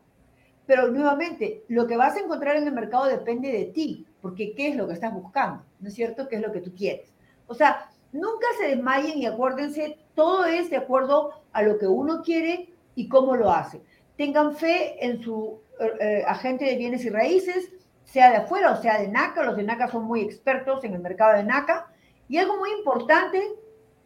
Pero 0.66 0.88
nuevamente, 0.88 1.64
lo 1.68 1.86
que 1.86 1.96
vas 1.96 2.16
a 2.16 2.22
encontrar 2.22 2.56
en 2.56 2.66
el 2.66 2.74
mercado 2.74 3.06
depende 3.06 3.52
de 3.52 3.66
ti, 3.66 4.08
porque 4.20 4.56
¿qué 4.56 4.70
es 4.70 4.76
lo 4.76 4.88
que 4.88 4.96
estás 4.96 5.14
buscando? 5.14 5.64
¿No 5.80 5.90
es 5.90 5.94
cierto? 5.94 6.28
¿Qué 6.28 6.38
es 6.38 6.42
lo 6.42 6.52
que 6.52 6.62
tú 6.62 6.74
quieres? 6.74 7.14
O 7.46 7.54
sea, 7.54 7.92
nunca 8.12 8.48
se 8.58 8.70
desmayen 8.70 9.20
y 9.20 9.28
acuérdense, 9.28 10.00
todo 10.16 10.46
es 10.46 10.72
de 10.72 10.78
acuerdo 10.78 11.34
a 11.52 11.62
lo 11.62 11.78
que 11.78 11.86
uno 11.86 12.24
quiere 12.24 12.74
y 12.96 13.08
cómo 13.08 13.36
lo 13.36 13.52
hace. 13.52 13.84
Tengan 14.18 14.56
fe 14.56 15.06
en 15.06 15.22
su 15.22 15.62
eh, 16.00 16.24
agente 16.26 16.66
de 16.66 16.78
bienes 16.78 17.06
y 17.06 17.12
raíces, 17.12 17.72
sea 18.06 18.32
de 18.32 18.38
afuera 18.38 18.72
o 18.72 18.82
sea 18.82 19.00
de 19.00 19.08
NACA. 19.08 19.44
Los 19.44 19.56
de 19.56 19.62
NACA 19.62 19.90
son 19.90 20.06
muy 20.06 20.22
expertos 20.22 20.84
en 20.84 20.96
el 20.96 21.00
mercado 21.00 21.38
de 21.38 21.44
NACA. 21.44 21.94
Y 22.28 22.40
algo 22.40 22.58
muy 22.58 22.72
importante, 22.72 23.40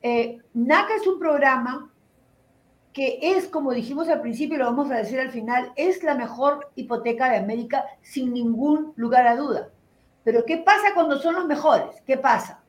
eh, 0.02 0.40
NACA 0.54 0.96
es 0.96 1.08
un 1.08 1.20
programa 1.20 1.90
que 2.94 3.18
es, 3.22 3.48
como 3.48 3.74
dijimos 3.74 4.08
al 4.08 4.22
principio 4.22 4.56
y 4.56 4.60
lo 4.60 4.66
vamos 4.66 4.92
a 4.92 4.98
decir 4.98 5.20
al 5.20 5.32
final, 5.32 5.74
es 5.76 6.04
la 6.04 6.14
mejor 6.14 6.70
hipoteca 6.76 7.30
de 7.30 7.38
América 7.38 7.86
sin 8.02 8.34
ningún 8.34 8.94
lugar 8.96 9.26
a 9.28 9.36
duda. 9.36 9.70
Pero 10.24 10.46
¿qué 10.46 10.58
pasa 10.58 10.94
cuando 10.94 11.20
son 11.20 11.34
los 11.34 11.46
mejores? 11.46 12.02
¿Qué 12.06 12.18
pasa? 12.18 12.64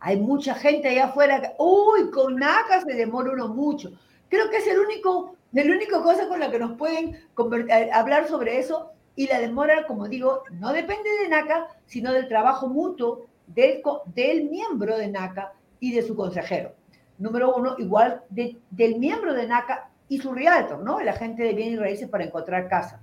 Hay 0.00 0.18
mucha 0.18 0.54
gente 0.54 0.88
allá 0.88 1.06
afuera 1.06 1.40
que, 1.40 1.52
uy, 1.58 2.10
con 2.10 2.36
NACA 2.36 2.80
se 2.80 2.94
demora 2.94 3.32
uno 3.32 3.48
mucho. 3.48 3.90
Creo 4.30 4.48
que 4.48 4.56
es 4.56 4.66
el 4.66 4.78
único, 4.78 5.36
el 5.52 5.70
único 5.70 6.02
cosa 6.02 6.26
con 6.26 6.40
la 6.40 6.50
que 6.50 6.58
nos 6.58 6.78
pueden 6.78 7.14
eh, 7.14 7.90
hablar 7.92 8.28
sobre 8.28 8.58
eso. 8.58 8.92
Y 9.14 9.26
la 9.26 9.40
demora, 9.40 9.86
como 9.86 10.08
digo, 10.08 10.44
no 10.52 10.72
depende 10.72 11.10
de 11.22 11.28
NACA, 11.28 11.68
sino 11.86 12.12
del 12.12 12.28
trabajo 12.28 12.68
mutuo 12.68 13.26
del, 13.46 13.82
del 14.14 14.44
miembro 14.44 14.96
de 14.96 15.08
NACA 15.08 15.52
y 15.80 15.92
de 15.92 16.02
su 16.02 16.14
consejero 16.16 16.77
número 17.18 17.54
uno, 17.54 17.74
igual 17.78 18.22
del 18.30 18.98
miembro 18.98 19.34
de 19.34 19.46
NACA 19.46 19.90
y 20.08 20.18
su 20.18 20.32
realtor, 20.32 20.82
¿no? 20.82 21.00
El 21.00 21.08
agente 21.08 21.42
de 21.42 21.52
bienes 21.52 21.74
y 21.74 21.78
raíces 21.78 22.08
para 22.08 22.24
encontrar 22.24 22.68
casa. 22.68 23.00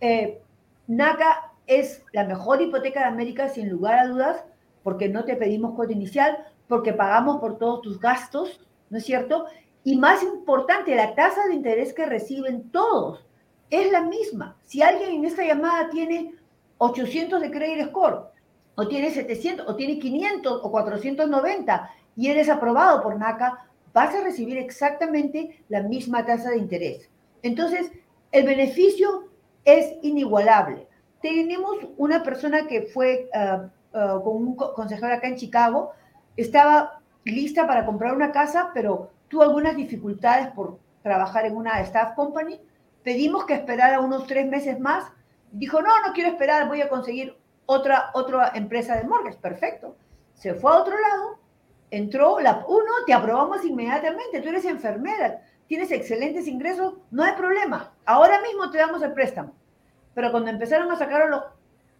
Eh, 0.00 0.40
NACA 0.86 1.52
es 1.66 2.04
la 2.12 2.24
mejor 2.24 2.60
hipoteca 2.60 3.00
de 3.00 3.06
América, 3.06 3.48
sin 3.48 3.68
lugar 3.68 3.98
a 3.98 4.06
dudas, 4.08 4.44
porque 4.82 5.08
no 5.08 5.24
te 5.24 5.36
pedimos 5.36 5.74
cuota 5.74 5.92
inicial, 5.92 6.46
porque 6.66 6.92
pagamos 6.92 7.38
por 7.38 7.58
todos 7.58 7.82
tus 7.82 8.00
gastos, 8.00 8.60
¿no 8.88 8.98
es 8.98 9.04
cierto? 9.04 9.46
Y 9.84 9.96
más 9.96 10.22
importante, 10.22 10.94
la 10.94 11.14
tasa 11.14 11.46
de 11.46 11.54
interés 11.54 11.92
que 11.92 12.06
reciben 12.06 12.70
todos 12.70 13.24
es 13.70 13.90
la 13.92 14.02
misma. 14.02 14.56
Si 14.64 14.82
alguien 14.82 15.10
en 15.10 15.24
esta 15.24 15.44
llamada 15.44 15.88
tiene 15.90 16.34
800 16.78 17.40
de 17.40 17.50
credit 17.50 17.88
score, 17.88 18.30
o 18.74 18.88
tiene 18.88 19.10
700, 19.10 19.68
o 19.68 19.76
tiene 19.76 19.98
500 19.98 20.60
o 20.62 20.70
490, 20.70 21.90
y 22.16 22.28
eres 22.28 22.48
aprobado 22.48 23.02
por 23.02 23.16
NACA, 23.16 23.66
vas 23.92 24.14
a 24.14 24.22
recibir 24.22 24.58
exactamente 24.58 25.62
la 25.68 25.82
misma 25.82 26.24
tasa 26.24 26.50
de 26.50 26.58
interés. 26.58 27.08
Entonces, 27.42 27.90
el 28.32 28.46
beneficio 28.46 29.28
es 29.64 29.94
inigualable. 30.02 30.86
Tenemos 31.22 31.76
una 31.96 32.22
persona 32.22 32.66
que 32.66 32.82
fue 32.82 33.28
ah, 33.34 33.68
ah, 33.92 34.20
con 34.22 34.36
un 34.36 34.54
consejero 34.54 35.12
acá 35.12 35.28
en 35.28 35.36
Chicago, 35.36 35.92
estaba 36.36 37.00
lista 37.24 37.66
para 37.66 37.84
comprar 37.84 38.14
una 38.14 38.32
casa, 38.32 38.70
pero 38.72 39.10
tuvo 39.28 39.42
algunas 39.42 39.76
dificultades 39.76 40.48
por 40.48 40.78
trabajar 41.02 41.46
en 41.46 41.56
una 41.56 41.80
staff 41.80 42.14
company. 42.14 42.60
Pedimos 43.02 43.44
que 43.44 43.54
esperara 43.54 44.00
unos 44.00 44.26
tres 44.26 44.46
meses 44.46 44.78
más. 44.78 45.04
Dijo, 45.52 45.82
no, 45.82 45.88
no 46.06 46.12
quiero 46.12 46.30
esperar, 46.30 46.68
voy 46.68 46.80
a 46.80 46.88
conseguir 46.88 47.36
otra, 47.66 48.10
otra 48.14 48.52
empresa 48.54 48.96
de 48.96 49.04
mortgage. 49.04 49.38
Perfecto. 49.38 49.96
Se 50.34 50.54
fue 50.54 50.72
a 50.72 50.76
otro 50.78 50.94
lado 50.98 51.39
entró 51.90 52.40
la 52.40 52.64
uno, 52.68 52.92
te 53.06 53.12
aprobamos 53.12 53.64
inmediatamente, 53.64 54.40
tú 54.40 54.48
eres 54.48 54.64
enfermera, 54.64 55.42
tienes 55.66 55.90
excelentes 55.90 56.46
ingresos, 56.46 56.94
no 57.10 57.22
hay 57.22 57.32
problema, 57.34 57.92
ahora 58.04 58.40
mismo 58.40 58.70
te 58.70 58.78
damos 58.78 59.02
el 59.02 59.12
préstamo. 59.12 59.54
Pero 60.14 60.30
cuando 60.30 60.50
empezaron 60.50 60.90
a 60.90 60.96
sacar 60.96 61.28
los, 61.28 61.42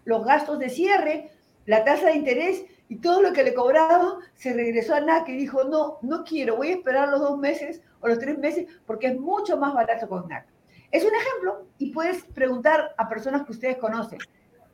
los 0.05 0.25
gastos 0.25 0.59
de 0.59 0.69
cierre, 0.69 1.31
la 1.67 1.85
tasa 1.85 2.07
de 2.07 2.15
interés 2.15 2.65
y 2.89 2.97
todo 2.97 3.23
lo 3.23 3.33
que 3.33 3.45
le 3.45 3.55
cobraba, 3.55 4.19
se 4.35 4.53
regresó 4.53 4.95
a 4.95 5.01
NAC 5.01 5.29
y 5.29 5.37
dijo, 5.37 5.65
no, 5.65 5.99
no 6.03 6.25
quiero, 6.25 6.57
voy 6.57 6.69
a 6.69 6.75
esperar 6.75 7.09
los 7.09 7.21
dos 7.21 7.39
meses 7.39 7.83
o 8.01 8.09
los 8.09 8.19
tres 8.19 8.39
meses 8.39 8.67
porque 8.87 9.09
es 9.09 9.21
mucho 9.21 9.57
más 9.57 9.75
barato 9.75 10.09
con 10.09 10.29
NAC. 10.29 10.47
Es 10.91 11.05
un 11.05 11.13
ejemplo 11.15 11.67
y 11.79 11.93
puedes 11.93 12.25
preguntar 12.25 12.95
a 12.97 13.09
personas 13.09 13.45
que 13.45 13.53
ustedes 13.53 13.77
conocen. 13.77 14.19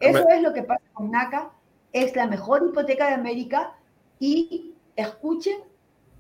Eso 0.01 0.27
es 0.29 0.43
lo 0.43 0.53
que 0.53 0.63
pasa 0.63 0.83
con 0.93 1.11
NACA, 1.11 1.51
es 1.93 2.17
la 2.17 2.27
mejor 2.27 2.67
hipoteca 2.67 3.09
de 3.09 3.15
América 3.15 3.75
y 4.19 4.76
escuchen 4.97 5.59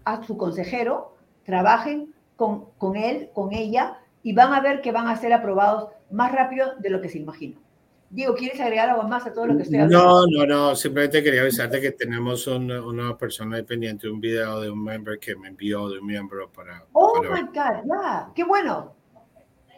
a 0.04 0.22
su 0.22 0.36
consejero, 0.36 1.16
trabajen 1.44 2.14
con, 2.36 2.66
con 2.78 2.96
él, 2.96 3.30
con 3.34 3.52
ella, 3.52 3.98
y 4.22 4.32
van 4.32 4.52
a 4.52 4.60
ver 4.60 4.80
que 4.82 4.92
van 4.92 5.08
a 5.08 5.16
ser 5.16 5.32
aprobados 5.32 5.90
más 6.10 6.32
rápido 6.32 6.74
de 6.78 6.90
lo 6.90 7.00
que 7.00 7.08
se 7.08 7.18
imaginan. 7.18 7.60
Diego, 8.08 8.34
¿quieres 8.34 8.60
agregar 8.60 8.88
algo 8.88 9.02
más 9.02 9.26
a 9.26 9.32
todo 9.32 9.46
lo 9.46 9.56
que 9.56 9.64
estoy 9.64 9.78
hablando? 9.78 10.04
No, 10.04 10.26
no, 10.26 10.46
no, 10.46 10.76
simplemente 10.76 11.24
quería 11.24 11.42
avisarte 11.42 11.80
que 11.80 11.90
tenemos 11.90 12.46
una 12.46 13.16
persona 13.18 13.56
dependiente, 13.56 14.08
un 14.08 14.20
video 14.20 14.60
de 14.60 14.70
un 14.70 14.84
miembro 14.84 15.14
que 15.20 15.34
me 15.34 15.48
envió 15.48 15.88
de 15.88 15.98
un 15.98 16.06
miembro 16.06 16.48
para... 16.52 16.84
Oh, 16.92 17.20
my 17.20 17.42
God, 17.42 17.84
ya, 17.84 18.30
qué 18.32 18.44
bueno. 18.44 18.94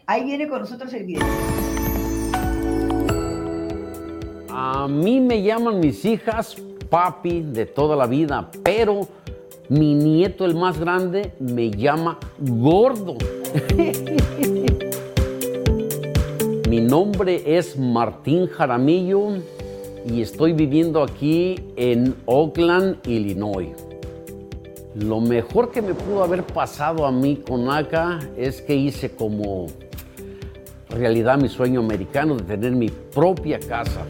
Ahí 0.07 0.25
viene 0.25 0.47
con 0.47 0.61
nosotros 0.61 0.93
el 0.93 1.05
video. 1.05 1.27
A 4.51 4.87
mí 4.89 5.21
me 5.21 5.43
llaman 5.43 5.81
mis 5.81 6.05
hijas 6.05 6.57
papi 6.89 7.43
de 7.43 7.67
toda 7.67 7.97
la 7.97 8.07
vida, 8.07 8.51
pero 8.63 9.09
mi 9.69 9.95
nieto, 9.95 10.45
el 10.45 10.55
más 10.55 10.79
grande, 10.79 11.33
me 11.39 11.71
llama 11.71 12.19
gordo. 12.39 13.17
mi 16.69 16.81
nombre 16.81 17.43
es 17.45 17.79
Martín 17.79 18.47
Jaramillo 18.47 19.39
y 20.07 20.23
estoy 20.23 20.53
viviendo 20.53 21.03
aquí 21.03 21.57
en 21.77 22.15
Oakland, 22.27 23.07
Illinois. 23.07 23.71
Lo 24.95 25.21
mejor 25.21 25.71
que 25.71 25.83
me 25.83 25.95
pudo 25.95 26.25
haber 26.25 26.45
pasado 26.45 27.07
a 27.07 27.13
mí 27.13 27.37
con 27.37 27.71
ACA 27.71 28.19
es 28.37 28.63
que 28.63 28.75
hice 28.75 29.11
como 29.11 29.67
realidad 30.89 31.39
mi 31.39 31.49
sueño 31.49 31.81
americano 31.81 32.37
de 32.37 32.45
tener 32.45 32.73
mi 32.73 32.89
propia 32.89 33.61
casa 33.61 34.07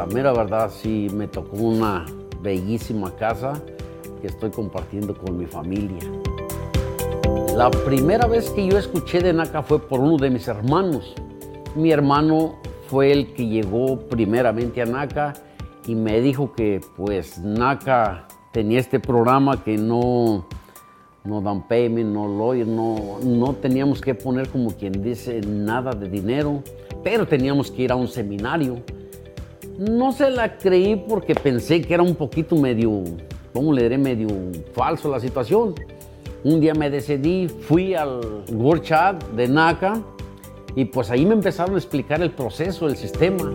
la 0.00 0.06
mera 0.06 0.32
verdad 0.32 0.70
sí 0.74 1.08
me 1.12 1.28
tocó 1.28 1.58
una 1.58 2.06
bellísima 2.40 3.14
casa 3.16 3.62
que 4.22 4.28
estoy 4.28 4.48
compartiendo 4.48 5.14
con 5.14 5.36
mi 5.36 5.44
familia. 5.44 5.98
La 7.54 7.70
primera 7.70 8.26
vez 8.26 8.48
que 8.48 8.66
yo 8.66 8.78
escuché 8.78 9.20
de 9.20 9.34
NACA 9.34 9.62
fue 9.62 9.78
por 9.78 10.00
uno 10.00 10.16
de 10.16 10.30
mis 10.30 10.48
hermanos. 10.48 11.14
Mi 11.74 11.92
hermano 11.92 12.54
fue 12.88 13.12
el 13.12 13.34
que 13.34 13.46
llegó 13.46 14.00
primeramente 14.08 14.80
a 14.80 14.86
NACA 14.86 15.34
y 15.86 15.94
me 15.94 16.18
dijo 16.22 16.54
que 16.54 16.80
pues 16.96 17.36
NACA 17.38 18.26
tenía 18.52 18.80
este 18.80 19.00
programa 19.00 19.62
que 19.62 19.76
no, 19.76 20.46
no 21.24 21.42
dan 21.42 21.68
payment, 21.68 22.08
no 22.08 22.26
lawyer, 22.26 22.66
no, 22.66 23.18
no 23.22 23.52
teníamos 23.52 24.00
que 24.00 24.14
poner 24.14 24.48
como 24.48 24.70
quien 24.70 25.02
dice 25.02 25.42
nada 25.42 25.90
de 25.90 26.08
dinero, 26.08 26.62
pero 27.04 27.28
teníamos 27.28 27.70
que 27.70 27.82
ir 27.82 27.92
a 27.92 27.96
un 27.96 28.08
seminario 28.08 28.82
no 29.80 30.12
se 30.12 30.30
la 30.30 30.58
creí 30.58 30.94
porque 30.94 31.34
pensé 31.34 31.80
que 31.80 31.94
era 31.94 32.02
un 32.02 32.14
poquito 32.14 32.54
medio, 32.54 33.02
¿cómo 33.54 33.72
le 33.72 33.84
diré? 33.84 33.96
Medio 33.96 34.28
falso 34.74 35.10
la 35.10 35.18
situación. 35.18 35.74
Un 36.44 36.60
día 36.60 36.74
me 36.74 36.90
decidí, 36.90 37.48
fui 37.48 37.94
al 37.94 38.44
Chat 38.82 39.24
de 39.30 39.48
NACA 39.48 40.02
y 40.76 40.84
pues 40.84 41.10
ahí 41.10 41.24
me 41.24 41.32
empezaron 41.32 41.76
a 41.76 41.78
explicar 41.78 42.20
el 42.20 42.30
proceso, 42.30 42.88
el 42.88 42.96
sistema. 42.96 43.54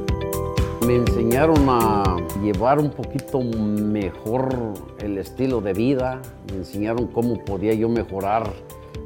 Me 0.88 0.96
enseñaron 0.96 1.64
a 1.70 2.18
llevar 2.42 2.80
un 2.80 2.90
poquito 2.90 3.42
mejor 3.42 4.50
el 4.98 5.20
estilo 5.20 5.62
de 5.62 5.74
vida, 5.74 6.24
me 6.50 6.58
enseñaron 6.58 7.06
cómo 7.06 7.46
podía 7.46 7.76
yo 7.76 7.88
mejorar 7.88 8.52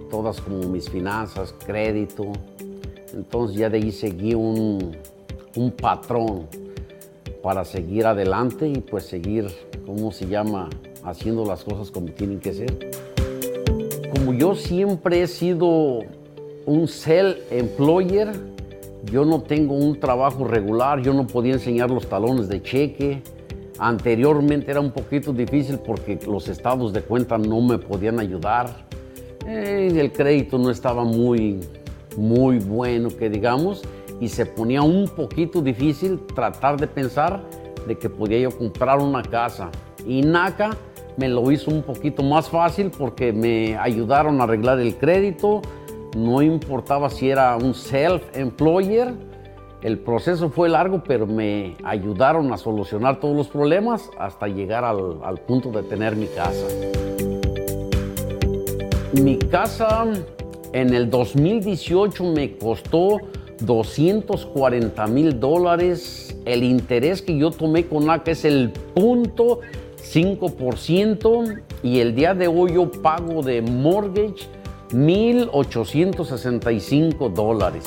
todas 0.10 0.40
como 0.40 0.60
mis 0.70 0.90
finanzas, 0.90 1.54
crédito. 1.66 2.32
Entonces 3.14 3.58
ya 3.58 3.70
de 3.70 3.78
ahí 3.78 3.92
seguí 3.92 4.36
un 4.36 4.96
patrón 5.82 6.48
para 7.42 7.64
seguir 7.66 8.06
adelante 8.06 8.68
y 8.68 8.82
pues 8.82 9.06
seguir, 9.06 9.48
¿cómo 9.86 10.12
se 10.12 10.28
llama?, 10.28 10.70
haciendo 11.04 11.46
las 11.46 11.64
cosas 11.64 11.92
como 11.92 12.08
tienen 12.08 12.40
que 12.40 12.54
ser. 12.54 12.92
Como 14.14 14.34
yo 14.34 14.56
siempre 14.56 15.22
he 15.22 15.28
sido 15.28 16.00
un 16.66 16.88
self-employer, 16.88 18.32
Yo 19.06 19.24
no 19.24 19.42
tengo 19.42 19.76
un 19.76 20.00
trabajo 20.00 20.44
regular, 20.44 21.02
yo 21.02 21.14
no 21.14 21.26
podía 21.26 21.54
enseñar 21.54 21.90
los 21.90 22.08
talones 22.08 22.50
de 22.50 22.62
cheque. 22.62 23.22
Anteriormente 23.80 24.70
era 24.70 24.82
un 24.82 24.92
poquito 24.92 25.32
difícil 25.32 25.80
porque 25.80 26.20
los 26.28 26.50
estados 26.50 26.92
de 26.92 27.02
cuenta 27.02 27.38
no 27.38 27.62
me 27.62 27.78
podían 27.78 28.20
ayudar. 28.20 28.86
Eh, 29.48 29.90
el 29.96 30.12
crédito 30.12 30.58
no 30.58 30.70
estaba 30.70 31.06
muy, 31.06 31.62
muy 32.18 32.60
bueno, 32.60 33.08
que 33.08 33.30
digamos, 33.30 33.84
y 34.20 34.28
se 34.28 34.46
ponía 34.46 34.82
un 34.82 35.08
poquito 35.08 35.62
difícil 35.62 36.20
tratar 36.36 36.80
de 36.80 36.88
pensar 36.88 37.44
de 37.88 37.98
que 37.98 38.10
podía 38.10 38.40
yo 38.40 38.52
comprar 38.52 39.00
una 39.00 39.22
casa. 39.22 39.70
Y 40.06 40.22
NACA 40.22 40.72
me 41.18 41.28
lo 41.28 41.52
hizo 41.52 41.72
un 41.72 41.84
poquito 41.84 42.24
más 42.24 42.50
fácil 42.50 42.92
porque 42.98 43.34
me 43.34 43.78
ayudaron 43.78 44.40
a 44.40 44.44
arreglar 44.44 44.80
el 44.80 44.96
crédito, 44.96 45.62
no 46.16 46.42
importaba 46.42 47.10
si 47.10 47.30
era 47.30 47.56
un 47.58 47.74
self-employer, 47.74 49.14
el 49.82 49.98
proceso 50.00 50.50
fue 50.50 50.68
largo, 50.68 51.02
pero 51.04 51.26
me 51.26 51.78
ayudaron 51.84 52.52
a 52.52 52.58
solucionar 52.58 53.20
todos 53.22 53.36
los 53.36 53.48
problemas 53.48 54.10
hasta 54.20 54.48
llegar 54.48 54.84
al, 54.84 55.20
al 55.24 55.38
punto 55.40 55.72
de 55.72 55.84
tener 55.84 56.18
mi 56.18 56.28
casa. 56.28 56.68
Mi 59.24 59.38
casa 59.38 60.06
en 60.74 60.94
el 60.94 61.10
2018 61.10 62.24
me 62.26 62.58
costó 62.58 63.20
240 63.62 65.08
mil 65.08 65.40
dólares. 65.40 66.36
El 66.46 66.64
interés 66.64 67.22
que 67.22 67.38
yo 67.38 67.52
tomé 67.52 67.86
con 67.86 68.10
ACA 68.10 68.32
es 68.32 68.44
el 68.46 68.72
punto 68.94 69.60
5% 70.02 71.62
y 71.84 72.00
el 72.00 72.16
día 72.16 72.34
de 72.34 72.48
hoy 72.48 72.74
yo 72.74 72.90
pago 72.90 73.44
de 73.44 73.62
mortgage 73.62 74.48
1.865 74.92 77.32
dólares. 77.32 77.86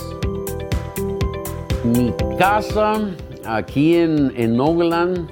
Mi 1.85 2.13
casa 2.39 3.11
aquí 3.45 3.97
en, 3.97 4.33
en 4.37 4.61
Oakland 4.61 5.29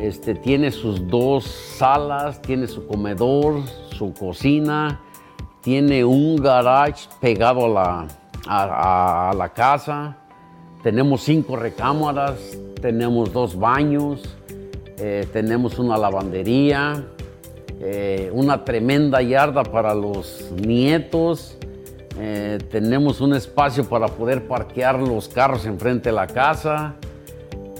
este, 0.00 0.34
tiene 0.34 0.70
sus 0.70 1.08
dos 1.08 1.44
salas, 1.44 2.40
tiene 2.42 2.66
su 2.66 2.86
comedor, 2.86 3.62
su 3.96 4.12
cocina, 4.12 5.00
tiene 5.62 6.04
un 6.04 6.36
garage 6.36 7.08
pegado 7.20 7.64
a 7.64 7.68
la, 7.68 8.08
a, 8.46 9.32
la 9.36 9.48
casa, 9.50 10.16
tenemos 10.82 11.22
cinco 11.22 11.56
recámaras, 11.56 12.38
tenemos 12.80 13.32
dos 13.32 13.58
baños, 13.58 14.36
eh, 14.98 15.26
tenemos 15.32 15.78
una 15.78 15.98
lavandería, 15.98 17.04
eh, 17.80 18.30
una 18.32 18.64
tremenda 18.64 19.20
yarda 19.22 19.62
para 19.62 19.94
los 19.94 20.50
nietos, 20.52 21.58
eh, 22.18 22.58
tenemos 22.70 23.20
un 23.20 23.34
espacio 23.34 23.84
para 23.88 24.06
poder 24.06 24.46
parquear 24.46 24.98
los 24.98 25.28
carros 25.28 25.66
enfrente 25.66 26.08
de 26.08 26.14
la 26.14 26.26
casa, 26.26 26.94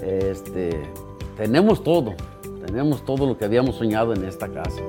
este, 0.02 0.82
tenemos 1.36 1.82
todo, 1.82 2.14
tenemos 2.66 3.04
todo 3.04 3.26
lo 3.26 3.38
que 3.38 3.44
habíamos 3.44 3.76
soñado 3.76 4.12
en 4.12 4.24
esta 4.24 4.48
casa. 4.48 4.82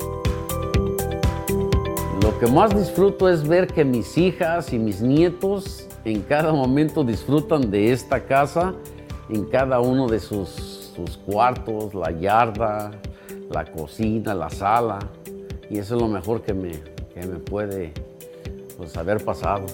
Lo 2.28 2.38
que 2.40 2.48
más 2.48 2.78
disfruto 2.78 3.30
es 3.30 3.48
ver 3.48 3.68
que 3.68 3.86
mis 3.86 4.18
hijas 4.18 4.74
y 4.74 4.78
mis 4.78 5.02
nietos 5.02 5.88
en 6.04 6.22
cada 6.24 6.52
momento 6.52 7.06
disfrutan 7.06 7.72
de 7.72 7.94
esta 7.94 8.26
casa, 8.26 8.74
en 9.30 9.46
cada 9.46 9.80
uno 9.80 10.08
de 10.08 10.20
sus, 10.20 10.92
cuartos, 11.26 11.94
la 11.94 12.12
yarda, 12.12 12.92
la 13.50 13.64
cocina, 13.64 14.36
la 14.36 14.50
sala. 14.50 15.00
Y 15.70 15.78
eso 15.78 15.96
es 15.96 16.02
lo 16.02 16.10
mejor 16.10 16.42
que 16.42 16.54
me, 16.54 16.72
me 17.16 17.40
puede 17.40 17.94
pues, 18.76 18.98
haber 18.98 19.24
pasado. 19.24 19.66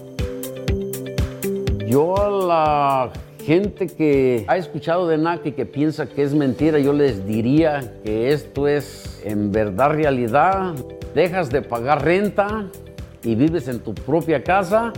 Yo 1.88 2.16
a 2.20 2.30
la 2.30 3.14
gente 3.44 3.88
que 3.88 4.46
ha 4.48 4.58
escuchado 4.58 5.08
de 5.08 5.18
NAC 5.18 5.48
y 5.48 5.52
que 5.54 5.66
piensa 5.66 6.06
que 6.06 6.22
es 6.22 6.36
mentira, 6.36 6.78
yo 6.78 6.94
les 6.94 7.26
diría 7.26 7.96
que 8.04 8.32
esto 8.32 8.68
es 8.68 9.20
en 9.26 9.52
verdad 9.52 9.90
realidad 9.94 10.76
dejas 11.14 11.50
de 11.50 11.62
pagar 11.62 12.04
renta 12.04 12.68
y 13.24 13.36
vives 13.36 13.68
en 13.68 13.80
tu 13.80 13.94
propia 13.94 14.44
casa 14.44 14.92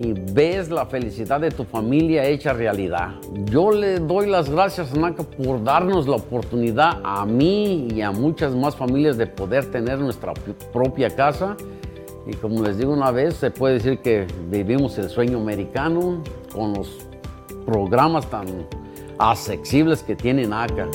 y 0.00 0.12
ves 0.12 0.70
la 0.70 0.86
felicidad 0.86 1.40
de 1.40 1.50
tu 1.50 1.64
familia 1.64 2.24
hecha 2.24 2.52
realidad. 2.52 3.14
Yo 3.44 3.70
le 3.70 3.98
doy 3.98 4.26
las 4.26 4.50
gracias 4.50 4.92
a 4.92 4.96
NACA 4.96 5.22
por 5.22 5.62
darnos 5.62 6.08
la 6.08 6.16
oportunidad 6.16 7.00
a 7.04 7.24
mí 7.24 7.88
y 7.94 8.00
a 8.00 8.10
muchas 8.10 8.54
más 8.54 8.74
familias 8.74 9.16
de 9.16 9.26
poder 9.26 9.70
tener 9.70 9.98
nuestra 9.98 10.32
propia 10.72 11.10
casa. 11.10 11.56
Y 12.26 12.34
como 12.34 12.62
les 12.62 12.78
digo 12.78 12.92
una 12.92 13.10
vez, 13.10 13.34
se 13.34 13.50
puede 13.50 13.74
decir 13.74 13.98
que 13.98 14.26
vivimos 14.48 14.98
el 14.98 15.08
sueño 15.08 15.38
americano 15.38 16.22
con 16.52 16.74
los 16.74 17.06
programas 17.64 18.28
tan 18.28 18.46
accesibles 19.18 20.02
que 20.02 20.16
tiene 20.16 20.46
NACA. 20.46 20.88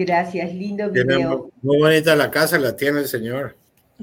Gracias, 0.00 0.54
lindo 0.54 0.88
video. 0.88 1.50
Muy 1.60 1.78
bonita 1.78 2.16
la 2.16 2.30
casa, 2.30 2.58
la 2.58 2.74
tiene 2.74 3.00
el 3.00 3.06
señor. 3.06 3.54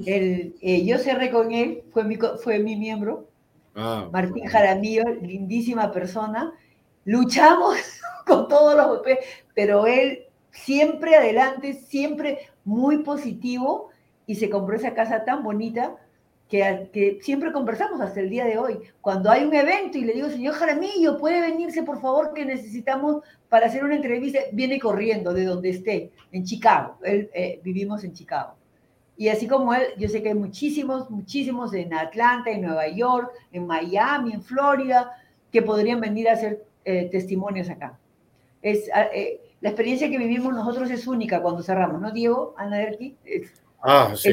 El, 0.06 0.54
eh, 0.60 0.86
yo 0.86 0.96
cerré 0.98 1.28
con 1.28 1.50
él, 1.50 1.82
fue 1.90 2.04
mi, 2.04 2.16
fue 2.16 2.60
mi 2.60 2.76
miembro, 2.76 3.28
ah, 3.74 4.08
Martín 4.12 4.46
Jaramillo, 4.46 5.02
lindísima 5.20 5.90
persona. 5.90 6.52
Luchamos 7.04 7.78
con 8.28 8.46
todos 8.46 8.76
los 8.76 9.00
pero 9.56 9.88
él 9.88 10.26
siempre 10.52 11.16
adelante, 11.16 11.74
siempre 11.74 12.48
muy 12.64 12.98
positivo 12.98 13.90
y 14.24 14.36
se 14.36 14.48
compró 14.48 14.76
esa 14.76 14.94
casa 14.94 15.24
tan 15.24 15.42
bonita 15.42 15.96
que, 16.48 17.18
siempre 17.22 17.52
conversamos 17.52 18.00
hasta 18.00 18.20
el 18.20 18.30
día 18.30 18.44
de 18.44 18.56
hoy. 18.56 18.78
Cuando 19.00 19.30
hay 19.30 19.44
un 19.44 19.54
evento 19.54 19.98
y 19.98 20.04
le 20.04 20.14
digo, 20.14 20.28
señor 20.28 20.54
Jaramillo, 20.54 21.18
¿puede 21.18 21.40
venirse 21.40 21.82
por 21.82 22.00
favor 22.00 22.32
que 22.32 22.44
necesitamos 22.44 23.22
para 23.48 23.66
hacer 23.66 23.84
una 23.84 23.96
entrevista? 23.96 24.38
Viene 24.52 24.80
corriendo 24.80 25.34
de 25.34 25.44
donde 25.44 25.70
esté, 25.70 26.10
en 26.32 26.44
Chicago. 26.44 26.96
Él, 27.02 27.30
eh, 27.34 27.60
vivimos 27.62 28.02
en 28.04 28.14
Chicago. 28.14 28.54
Y 29.16 29.28
así 29.28 29.46
como 29.46 29.74
él, 29.74 29.82
yo 29.98 30.08
sé 30.08 30.22
que 30.22 30.28
hay 30.28 30.34
muchísimos, 30.34 31.10
muchísimos 31.10 31.74
en 31.74 31.92
Atlanta, 31.92 32.50
en 32.50 32.62
Nueva 32.62 32.88
York, 32.88 33.32
en 33.52 33.66
Miami, 33.66 34.32
en 34.32 34.42
Florida, 34.42 35.12
que 35.52 35.60
podrían 35.60 36.00
venir 36.00 36.28
a 36.28 36.34
hacer 36.34 36.64
eh, 36.84 37.08
testimonios 37.10 37.68
acá. 37.68 37.98
Es, 38.62 38.88
eh, 39.12 39.40
la 39.60 39.70
experiencia 39.70 40.08
que 40.08 40.18
vivimos 40.18 40.54
nosotros 40.54 40.90
es 40.90 41.06
única 41.06 41.42
cuando 41.42 41.62
cerramos, 41.62 42.00
¿no, 42.00 42.12
Diego? 42.12 42.54
Ana 42.56 42.78
Derki? 42.78 43.16
Ah, 43.90 44.12
sí, 44.14 44.30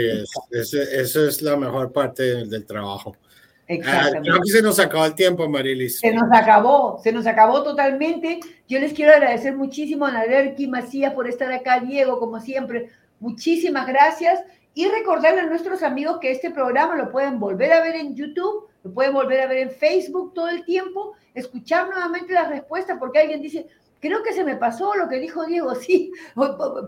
eso 0.51 1.27
es 1.27 1.41
la 1.41 1.55
mejor 1.55 1.93
parte 1.93 2.45
del, 2.45 2.65
trabajo. 2.65 3.15
Ah, 3.15 3.63
Exactamente. 3.67 4.29
creo 4.29 4.41
que 4.41 4.49
se 4.51 4.61
nos 4.61 4.79
acabó 4.79 5.05
el 5.05 5.15
tiempo, 5.15 5.47
Marilis. 5.47 5.99
Se 5.99 6.11
nos 6.11 6.29
acabó, 6.29 6.99
se 7.01 7.13
nos 7.13 7.25
acabó 7.25 7.63
totalmente. 7.63 8.41
Yo 8.67 8.79
les 8.79 8.91
quiero 8.91 9.13
agradecer 9.13 9.55
muchísimo 9.55 10.05
a 10.05 10.11
Naderki 10.11 10.67
Macías 10.67 11.13
por 11.13 11.29
estar 11.29 11.49
acá, 11.53 11.79
Diego, 11.79 12.19
como 12.19 12.41
siempre. 12.41 12.89
Muchísimas 13.21 13.87
gracias. 13.87 14.43
Y 14.73 14.89
recordarle 14.89 15.39
a 15.39 15.45
nuestros 15.45 15.83
amigos 15.83 16.17
que 16.19 16.31
este 16.31 16.51
programa 16.51 16.97
lo 16.97 17.09
pueden 17.09 17.39
volver 17.39 17.71
a 17.71 17.81
ver 17.81 17.95
en 17.95 18.13
YouTube, 18.13 18.67
lo 18.83 18.93
pueden 18.93 19.13
volver 19.13 19.39
a 19.39 19.47
ver 19.47 19.59
en 19.59 19.71
Facebook 19.71 20.33
todo 20.33 20.49
el 20.49 20.65
tiempo, 20.65 21.13
escuchar 21.33 21.87
nuevamente 21.87 22.33
las 22.33 22.49
respuestas, 22.49 22.97
porque 22.99 23.19
alguien 23.19 23.41
dice, 23.41 23.67
creo 24.05 24.21
que 24.21 24.33
se 24.33 24.43
me 24.43 24.55
pasó 24.55 24.93
lo 24.93 25.09
que 25.09 25.19
dijo 25.19 25.45
Diego, 25.45 25.73
sí, 25.75 26.11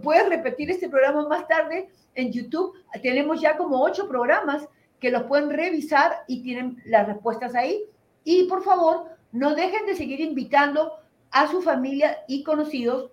puedes 0.03 0.29
repetir 0.29 0.69
este 0.69 0.87
programa 0.87 1.27
más 1.27 1.47
tarde 1.47 1.89
en 2.13 2.31
YouTube. 2.31 2.73
Tenemos 3.01 3.41
ya 3.41 3.57
como 3.57 3.81
ocho 3.81 4.07
programas 4.07 4.67
que 4.99 5.09
los 5.09 5.23
pueden 5.23 5.49
revisar 5.49 6.23
y 6.27 6.43
tienen 6.43 6.81
las 6.85 7.07
respuestas 7.07 7.55
ahí. 7.55 7.83
Y 8.23 8.43
por 8.43 8.63
favor, 8.63 9.05
no 9.31 9.55
dejen 9.55 9.87
de 9.87 9.95
seguir 9.95 10.21
invitando 10.21 10.93
a 11.31 11.47
su 11.47 11.61
familia 11.61 12.19
y 12.27 12.43
conocidos, 12.43 13.11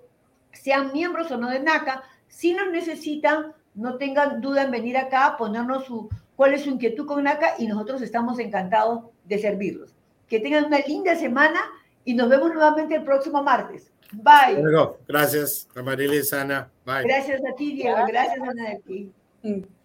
sean 0.52 0.92
miembros 0.92 1.30
o 1.30 1.38
no 1.38 1.48
de 1.48 1.60
NACA. 1.60 2.02
Si 2.28 2.52
nos 2.52 2.70
necesitan, 2.70 3.54
no 3.74 3.96
tengan 3.96 4.40
duda 4.40 4.62
en 4.62 4.70
venir 4.70 4.98
acá, 4.98 5.36
ponernos 5.38 5.84
su, 5.86 6.10
cuál 6.36 6.52
es 6.52 6.62
su 6.62 6.70
inquietud 6.70 7.06
con 7.06 7.24
NACA 7.24 7.54
y 7.58 7.66
nosotros 7.66 8.02
estamos 8.02 8.38
encantados 8.38 9.04
de 9.24 9.38
servirlos. 9.38 9.94
Que 10.28 10.40
tengan 10.40 10.66
una 10.66 10.78
linda 10.80 11.16
semana 11.16 11.60
y 12.04 12.14
nos 12.14 12.28
vemos 12.28 12.52
nuevamente 12.52 12.96
el 12.96 13.04
próximo 13.04 13.42
martes. 13.42 13.90
Bye. 14.12 14.62
Gracias, 15.08 15.68
Amarilis, 15.74 16.32
Ana. 16.32 16.70
Bye. 16.84 17.04
Gracias 17.04 17.40
a 17.50 17.54
ti, 17.56 17.74
Diego. 17.74 17.96
Gracias, 18.06 18.38
Ana, 18.40 18.70
de 18.70 18.80
ti. 18.86 19.12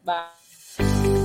Bye. 0.03 1.18